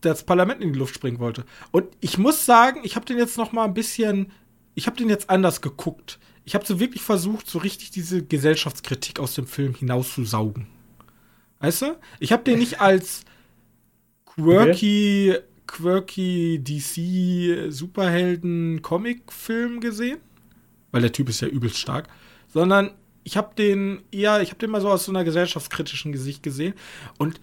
das 0.00 0.24
Parlament 0.24 0.62
in 0.62 0.72
die 0.72 0.78
Luft 0.78 0.94
springen 0.94 1.18
wollte. 1.18 1.44
Und 1.72 1.86
ich 2.00 2.18
muss 2.18 2.46
sagen, 2.46 2.80
ich 2.84 2.96
habe 2.96 3.06
den 3.06 3.18
jetzt 3.18 3.38
noch 3.38 3.52
mal 3.52 3.64
ein 3.64 3.74
bisschen, 3.74 4.32
ich 4.74 4.86
habe 4.86 4.96
den 4.96 5.08
jetzt 5.08 5.30
anders 5.30 5.60
geguckt 5.62 6.18
ich 6.46 6.54
habe 6.54 6.64
so 6.64 6.80
wirklich 6.80 7.02
versucht, 7.02 7.50
so 7.50 7.58
richtig 7.58 7.90
diese 7.90 8.24
Gesellschaftskritik 8.24 9.18
aus 9.18 9.34
dem 9.34 9.46
Film 9.46 9.74
hinauszusaugen. 9.74 10.68
Weißt 11.58 11.82
du? 11.82 11.96
Ich 12.20 12.32
habe 12.32 12.44
den 12.44 12.60
nicht 12.60 12.80
als 12.80 13.24
quirky, 14.24 15.34
quirky 15.66 16.62
DC 16.62 17.72
Superhelden 17.72 18.80
Comic 18.80 19.32
Film 19.32 19.80
gesehen, 19.80 20.18
weil 20.90 21.02
der 21.02 21.12
Typ 21.12 21.28
ist 21.28 21.40
ja 21.40 21.48
übelst 21.48 21.78
stark, 21.78 22.08
sondern 22.48 22.92
ich 23.24 23.36
habe 23.36 23.54
den 23.56 24.02
eher, 24.12 24.40
ich 24.40 24.50
habe 24.50 24.58
den 24.58 24.70
mal 24.70 24.80
so 24.80 24.88
aus 24.88 25.04
so 25.04 25.12
einer 25.12 25.24
gesellschaftskritischen 25.24 26.12
Gesicht 26.12 26.42
gesehen 26.42 26.74
und 27.18 27.40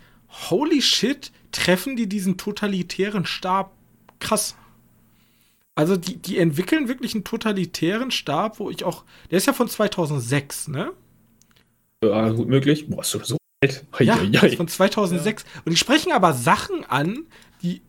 holy 0.50 0.82
shit, 0.82 1.32
treffen 1.52 1.96
die 1.96 2.08
diesen 2.08 2.38
totalitären 2.38 3.26
Stab 3.26 3.74
krass. 4.20 4.56
Also 5.76 5.98
die, 5.98 6.18
die 6.18 6.38
entwickeln 6.38 6.88
wirklich 6.88 7.14
einen 7.16 7.24
totalitären 7.24 8.12
Stab, 8.12 8.60
wo 8.60 8.70
ich 8.70 8.84
auch, 8.84 9.04
der 9.32 9.38
ist 9.38 9.48
ja 9.48 9.54
von 9.54 9.68
2006, 9.68 10.68
ne? 10.68 10.94
Ja, 12.04 12.30
gut 12.30 12.48
möglich. 12.48 12.90
Boah, 12.90 13.02
ist 13.02 13.12
so 13.12 13.38
alt. 13.64 13.86
Ja, 14.00 14.22
ja, 14.22 14.48
von 14.56 14.68
2006. 14.68 15.44
Ja. 15.44 15.62
Und 15.66 15.72
die 15.72 15.78
sprechen 15.78 16.12
aber 16.12 16.34
Sachen 16.34 16.86
an, 16.86 17.26
die 17.62 17.82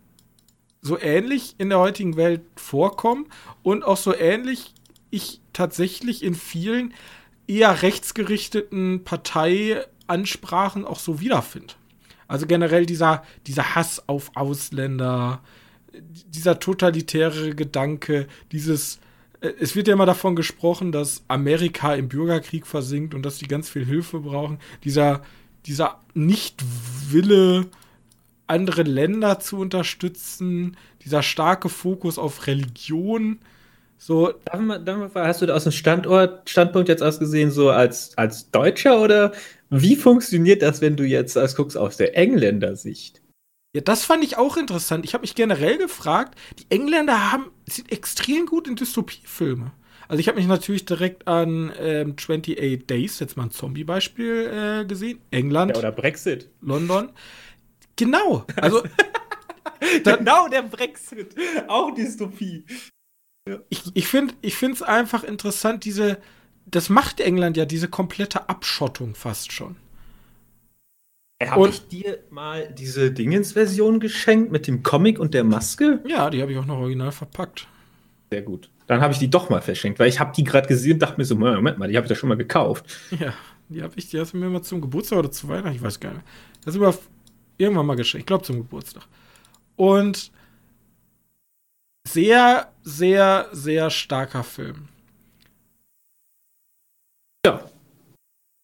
so 0.80 0.98
ähnlich 0.98 1.54
in 1.58 1.68
der 1.68 1.78
heutigen 1.78 2.16
Welt 2.16 2.42
vorkommen 2.56 3.26
und 3.62 3.84
auch 3.84 3.96
so 3.96 4.14
ähnlich 4.14 4.74
ich 5.10 5.40
tatsächlich 5.54 6.22
in 6.22 6.34
vielen 6.34 6.92
eher 7.46 7.82
rechtsgerichteten 7.82 9.04
Parteiansprachen 9.04 10.84
auch 10.84 10.98
so 10.98 11.20
wiederfinde. 11.20 11.74
Also 12.28 12.46
generell 12.46 12.86
dieser, 12.86 13.24
dieser 13.46 13.74
Hass 13.74 14.08
auf 14.08 14.32
Ausländer, 14.34 15.40
dieser 15.92 16.58
totalitäre 16.58 17.54
Gedanke, 17.54 18.26
dieses 18.52 18.98
äh, 19.44 19.52
es 19.60 19.76
wird 19.76 19.88
ja 19.88 19.94
immer 19.94 20.06
davon 20.06 20.36
gesprochen, 20.36 20.90
dass 20.90 21.22
Amerika 21.28 21.94
im 21.94 22.08
Bürgerkrieg 22.08 22.66
versinkt 22.66 23.14
und 23.14 23.22
dass 23.22 23.38
die 23.38 23.46
ganz 23.46 23.68
viel 23.68 23.84
Hilfe 23.84 24.20
brauchen. 24.20 24.58
Dieser, 24.82 25.22
dieser 25.66 26.00
Nichtwille, 26.14 27.66
andere 28.46 28.82
Länder 28.82 29.40
zu 29.40 29.58
unterstützen, 29.58 30.76
dieser 31.04 31.22
starke 31.22 31.68
Fokus 31.68 32.18
auf 32.18 32.46
Religion. 32.46 33.38
So. 33.98 34.34
hast 35.14 35.42
du 35.42 35.46
da 35.46 35.54
aus 35.54 35.64
dem 35.64 35.72
Standort, 35.72 36.48
Standpunkt 36.50 36.88
jetzt 36.88 37.02
ausgesehen, 37.02 37.50
so 37.50 37.70
als, 37.70 38.16
als 38.18 38.50
Deutscher 38.50 39.00
oder 39.00 39.32
wie 39.70 39.96
funktioniert 39.96 40.62
das, 40.62 40.80
wenn 40.80 40.96
du 40.96 41.04
jetzt 41.04 41.36
als 41.36 41.56
guckst 41.56 41.76
aus 41.76 41.96
der 41.96 42.16
Engländer-Sicht? 42.16 43.22
Ja, 43.74 43.80
das 43.80 44.04
fand 44.04 44.22
ich 44.22 44.36
auch 44.36 44.56
interessant. 44.56 45.04
Ich 45.04 45.14
habe 45.14 45.22
mich 45.22 45.34
generell 45.34 45.78
gefragt, 45.78 46.38
die 46.58 46.66
Engländer 46.68 47.32
haben, 47.32 47.50
sind 47.68 47.90
extrem 47.90 48.46
gut 48.46 48.68
in 48.68 48.76
Dystopiefilme. 48.76 49.72
Also 50.06 50.20
ich 50.20 50.28
habe 50.28 50.38
mich 50.38 50.46
natürlich 50.46 50.84
direkt 50.84 51.26
an 51.26 51.72
ähm, 51.80 52.14
28 52.16 52.86
Days, 52.86 53.18
jetzt 53.18 53.36
mal 53.36 53.44
ein 53.44 53.50
Zombie-Beispiel 53.50 54.82
äh, 54.82 54.84
gesehen. 54.84 55.18
England. 55.30 55.72
Ja, 55.72 55.78
oder 55.78 55.92
Brexit. 55.92 56.50
London. 56.60 57.10
Genau. 57.96 58.44
Also 58.56 58.82
genau 60.04 60.48
der 60.48 60.62
Brexit. 60.62 61.34
Auch 61.66 61.92
Dystopie. 61.94 62.64
Ja. 63.48 63.58
Ich, 63.68 63.82
ich 63.94 64.06
finde 64.06 64.34
es 64.42 64.82
einfach 64.82 65.22
interessant, 65.22 65.84
diese, 65.84 66.18
das 66.66 66.88
macht 66.88 67.20
England 67.20 67.56
ja, 67.56 67.66
diese 67.66 67.88
komplette 67.88 68.48
Abschottung 68.48 69.14
fast 69.14 69.52
schon. 69.52 69.76
Habe 71.44 71.68
ich 71.68 71.86
dir 71.88 72.20
mal 72.30 72.72
diese 72.72 73.10
Dingens-Version 73.10 74.00
geschenkt 74.00 74.50
mit 74.50 74.66
dem 74.66 74.82
Comic 74.82 75.18
und 75.18 75.34
der 75.34 75.44
Maske? 75.44 76.00
Ja, 76.06 76.30
die 76.30 76.40
habe 76.40 76.52
ich 76.52 76.58
auch 76.58 76.64
noch 76.64 76.78
original 76.78 77.12
verpackt. 77.12 77.68
Sehr 78.30 78.40
gut. 78.40 78.70
Dann 78.86 79.02
habe 79.02 79.12
ich 79.12 79.18
die 79.18 79.28
doch 79.28 79.50
mal 79.50 79.60
verschenkt, 79.60 79.98
weil 79.98 80.08
ich 80.08 80.20
habe 80.20 80.32
die 80.34 80.44
gerade 80.44 80.68
gesehen 80.68 80.94
und 80.94 80.98
dachte 81.00 81.18
mir 81.18 81.24
so, 81.26 81.36
Moment 81.36 81.78
mal, 81.78 81.88
die 81.88 81.96
habe 81.96 82.06
ich 82.06 82.08
da 82.08 82.14
schon 82.14 82.30
mal 82.30 82.36
gekauft. 82.36 82.86
Ja, 83.18 83.34
die 83.68 83.82
habe 83.82 83.92
ich, 83.96 84.08
die 84.08 84.18
hast 84.18 84.32
du 84.32 84.38
mir 84.38 84.48
mal 84.48 84.62
zum 84.62 84.80
Geburtstag 84.80 85.18
oder 85.18 85.30
zu 85.30 85.48
Weihnachten, 85.48 85.76
ich 85.76 85.82
weiß 85.82 86.00
gar 86.00 86.12
nicht. 86.14 86.24
Das 86.64 86.74
ist 86.74 86.76
über 86.76 86.94
irgendwann 87.58 87.86
mal 87.86 87.96
geschenkt, 87.96 88.22
ich 88.22 88.26
glaube 88.26 88.44
zum 88.44 88.56
Geburtstag. 88.56 89.04
Und 89.76 90.32
sehr, 92.06 92.72
sehr, 92.82 93.48
sehr 93.52 93.90
starker 93.90 94.44
Film. 94.44 94.88
Ja. 97.46 97.68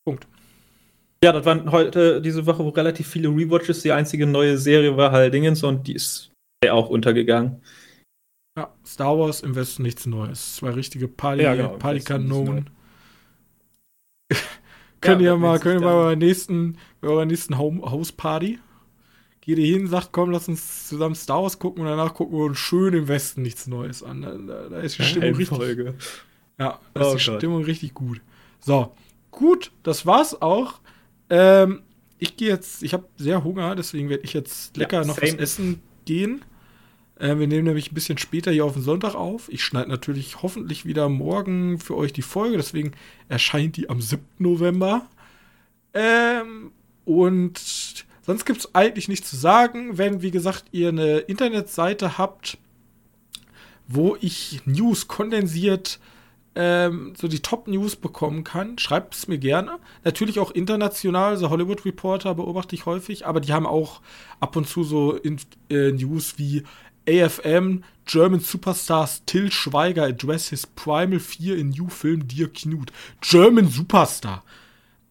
Punkt. 0.05 0.27
Ja, 1.23 1.33
das 1.33 1.45
waren 1.45 1.71
heute 1.71 2.23
diese 2.23 2.47
Woche 2.47 2.65
relativ 2.77 3.09
viele 3.09 3.29
Rewatches. 3.29 3.83
Die 3.83 3.93
einzige 3.93 4.27
neue 4.27 4.57
Serie 4.57 4.97
war 4.97 5.13
halt 5.13 5.35
Dingens 5.35 5.63
und 5.63 5.87
die 5.87 5.95
ist 5.95 6.33
auch 6.69 6.89
untergegangen. 6.89 7.63
Ja, 8.59 8.75
Star 8.87 9.19
Wars 9.19 9.43
im 9.43 9.55
Westen 9.55 9.83
nichts 9.83 10.07
Neues. 10.07 10.57
Zwei 10.57 10.71
richtige 10.71 11.09
Party, 11.09 11.43
ja, 11.43 11.55
genau, 11.55 11.77
Partykanonen. 11.77 12.71
können 15.01 15.21
ja, 15.21 15.33
ja 15.33 15.37
mal, 15.37 15.59
können 15.59 15.81
wir 15.81 15.89
bei 15.89 15.95
eurer 15.95 16.17
nächsten, 16.17 16.79
bei 17.01 17.09
eurer 17.09 17.27
nächsten 17.27 17.59
Home 17.59 17.83
House 17.83 18.13
Party 18.13 18.59
geht 19.41 19.59
ihr 19.59 19.67
hin, 19.67 19.87
sagt, 19.87 20.11
komm, 20.13 20.31
lass 20.31 20.49
uns 20.49 20.89
zusammen 20.89 21.15
Star 21.15 21.43
Wars 21.43 21.59
gucken 21.59 21.83
und 21.83 21.89
danach 21.89 22.15
gucken 22.15 22.39
wir 22.39 22.45
uns 22.45 22.59
schön 22.59 22.95
im 22.95 23.09
Westen 23.09 23.43
nichts 23.43 23.67
Neues 23.67 24.03
an. 24.03 24.23
Da, 24.23 24.69
da 24.69 24.81
ist 24.81 24.99
die 24.99 25.03
Stimmung 25.03 25.35
richtig. 25.35 25.49
Folge. 25.49 25.95
Ja, 26.59 26.79
da 26.95 27.01
oh 27.01 27.15
ist 27.15 27.25
die 27.25 27.31
Gott. 27.31 27.41
Stimmung 27.41 27.65
richtig 27.65 27.95
gut. 27.95 28.21
So, 28.61 28.95
gut, 29.31 29.73
das 29.83 30.05
war's 30.05 30.41
auch. 30.41 30.81
Ähm, 31.31 31.83
ich 32.19 32.37
gehe 32.37 32.49
jetzt, 32.49 32.83
ich 32.83 32.93
habe 32.93 33.07
sehr 33.17 33.43
Hunger, 33.45 33.75
deswegen 33.75 34.11
werde 34.11 34.25
ich 34.25 34.35
jetzt 34.35 34.77
lecker 34.77 35.01
ja, 35.01 35.07
noch 35.07 35.21
was 35.21 35.35
essen 35.35 35.81
gehen. 36.05 36.45
Äh, 37.17 37.39
wir 37.39 37.47
nehmen 37.47 37.65
nämlich 37.65 37.91
ein 37.91 37.95
bisschen 37.95 38.19
später 38.19 38.51
hier 38.51 38.67
auf 38.67 38.75
den 38.75 38.83
Sonntag 38.83 39.15
auf. 39.15 39.49
Ich 39.51 39.65
schneide 39.65 39.89
natürlich 39.89 40.43
hoffentlich 40.43 40.85
wieder 40.85 41.09
morgen 41.09 41.79
für 41.79 41.97
euch 41.97 42.13
die 42.13 42.23
Folge, 42.23 42.59
deswegen 42.59 42.93
erscheint 43.29 43.79
die 43.79 43.89
am 43.89 44.03
7. 44.03 44.23
November. 44.39 45.07
Ähm, 45.95 46.73
und 47.07 48.07
sonst 48.23 48.45
gibt 48.45 48.61
es 48.61 48.75
eigentlich 48.75 49.09
nichts 49.09 49.31
zu 49.31 49.37
sagen. 49.37 49.99
Wenn, 49.99 50.23
wie 50.23 50.31
gesagt, 50.31 50.65
ihr 50.73 50.89
eine 50.89 51.19
Internetseite 51.19 52.19
habt, 52.19 52.59
wo 53.89 54.17
ich 54.21 54.61
News 54.65 55.09
kondensiert 55.09 55.99
ähm, 56.55 57.15
so 57.17 57.29
die 57.29 57.41
Top-News 57.41 57.97
bekommen 57.97 58.45
kann, 58.45 58.79
schreibt 58.79 59.15
es 59.15 59.29
mir 59.29 59.39
gerne. 59.39 59.79
Natürlich 60.05 60.39
auch 60.39 60.51
international, 60.51 61.37
so 61.37 61.51
Hollywood 61.51 61.85
Reporter 61.85 62.35
beobachte 62.35 62.75
ich 62.75 62.87
häufig, 62.87 63.27
aber 63.27 63.41
die 63.41 63.53
haben 63.53 63.67
auch 63.67 64.01
ab 64.41 64.57
und 64.57 64.69
zu 64.69 64.83
so 64.83 65.15
in, 65.15 65.39
äh, 65.71 65.93
News 65.93 66.35
wie 66.39 66.65
AFM, 67.09 67.85
German 68.05 68.41
Superstars 68.41 69.25
Till 69.25 69.51
Schweiger 69.51 70.05
address 70.05 70.51
his 70.51 70.67
Primal 70.67 71.21
4 71.21 71.57
in 71.57 71.71
New 71.71 71.89
Film 71.89 72.27
Dear 72.27 72.49
Knut. 72.49 72.93
German 73.21 73.69
Superstar. 73.69 74.45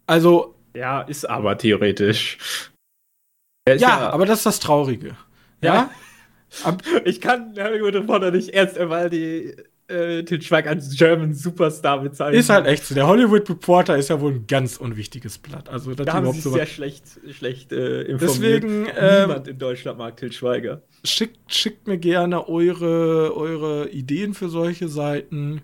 Also. 0.07 0.55
Ja, 0.75 1.01
ist 1.01 1.27
aber 1.27 1.57
theoretisch. 1.57 2.37
Ja, 3.75 3.99
ja, 3.99 4.09
aber 4.09 4.25
das 4.25 4.39
ist 4.39 4.45
das 4.45 4.59
Traurige. 4.59 5.15
Ja? 5.61 5.89
ja. 6.65 6.77
ich 7.05 7.21
kann 7.21 7.53
Hollywood 7.57 7.95
Reporter 7.95 8.31
nicht 8.31 8.49
erst 8.49 8.77
einmal 8.77 9.09
die 9.09 9.53
äh, 9.89 10.23
Til 10.23 10.41
Schweiger 10.41 10.69
als 10.69 10.95
German 10.95 11.33
Superstar 11.33 11.99
bezeichnen. 12.01 12.39
Ist 12.39 12.49
halt 12.49 12.67
echt 12.67 12.85
so. 12.85 12.95
Der 12.95 13.07
Hollywood 13.07 13.49
Reporter 13.49 13.97
ist 13.97 14.09
ja 14.09 14.21
wohl 14.21 14.33
ein 14.33 14.47
ganz 14.47 14.77
unwichtiges 14.77 15.37
Blatt. 15.37 15.69
Also, 15.69 15.93
da 15.95 16.13
haben 16.13 16.31
sie 16.31 16.47
sehr 16.47 16.65
schlecht, 16.65 17.05
schlecht 17.31 17.71
äh, 17.71 18.03
informiert. 18.03 18.21
Deswegen, 18.21 18.85
äh, 18.87 19.21
Niemand 19.21 19.47
in 19.47 19.57
Deutschland 19.57 19.97
mag 19.97 20.17
Til 20.17 20.31
Schweiger. 20.31 20.83
Schickt, 21.03 21.39
schickt 21.53 21.87
mir 21.87 21.97
gerne 21.97 22.47
eure, 22.47 23.35
eure 23.35 23.89
Ideen 23.89 24.33
für 24.33 24.49
solche 24.49 24.89
Seiten. 24.89 25.61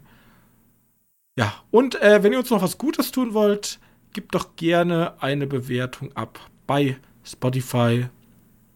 Ja, 1.38 1.54
und 1.70 2.02
äh, 2.02 2.24
wenn 2.24 2.32
ihr 2.32 2.40
uns 2.40 2.50
noch 2.50 2.62
was 2.62 2.78
Gutes 2.78 3.12
tun 3.12 3.34
wollt, 3.34 3.80
gebt 4.14 4.34
doch 4.34 4.56
gerne 4.56 5.22
eine 5.22 5.46
Bewertung 5.46 6.16
ab 6.16 6.40
bei 6.66 6.98
Spotify, 7.26 8.08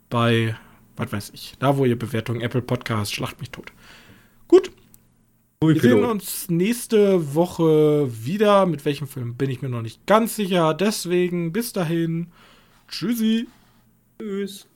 bei, 0.09 0.55
was 0.97 1.11
weiß 1.11 1.31
ich, 1.33 1.53
da 1.59 1.77
wo 1.77 1.85
ihr 1.85 1.97
Bewertungen, 1.97 2.41
Apple 2.41 2.61
Podcast, 2.61 3.13
schlacht 3.13 3.39
mich 3.39 3.51
tot. 3.51 3.71
Gut, 4.47 4.71
wir 5.61 5.81
sehen 5.81 6.05
uns 6.05 6.49
nächste 6.49 7.35
Woche 7.35 8.09
wieder. 8.23 8.65
Mit 8.65 8.85
welchem 8.85 9.09
Film 9.09 9.35
bin 9.35 9.49
ich 9.49 9.61
mir 9.61 9.67
noch 9.67 9.81
nicht 9.81 10.05
ganz 10.05 10.37
sicher. 10.37 10.73
Deswegen 10.73 11.51
bis 11.51 11.73
dahin. 11.73 12.27
Tschüssi. 12.87 13.45
Tschüss. 14.17 14.68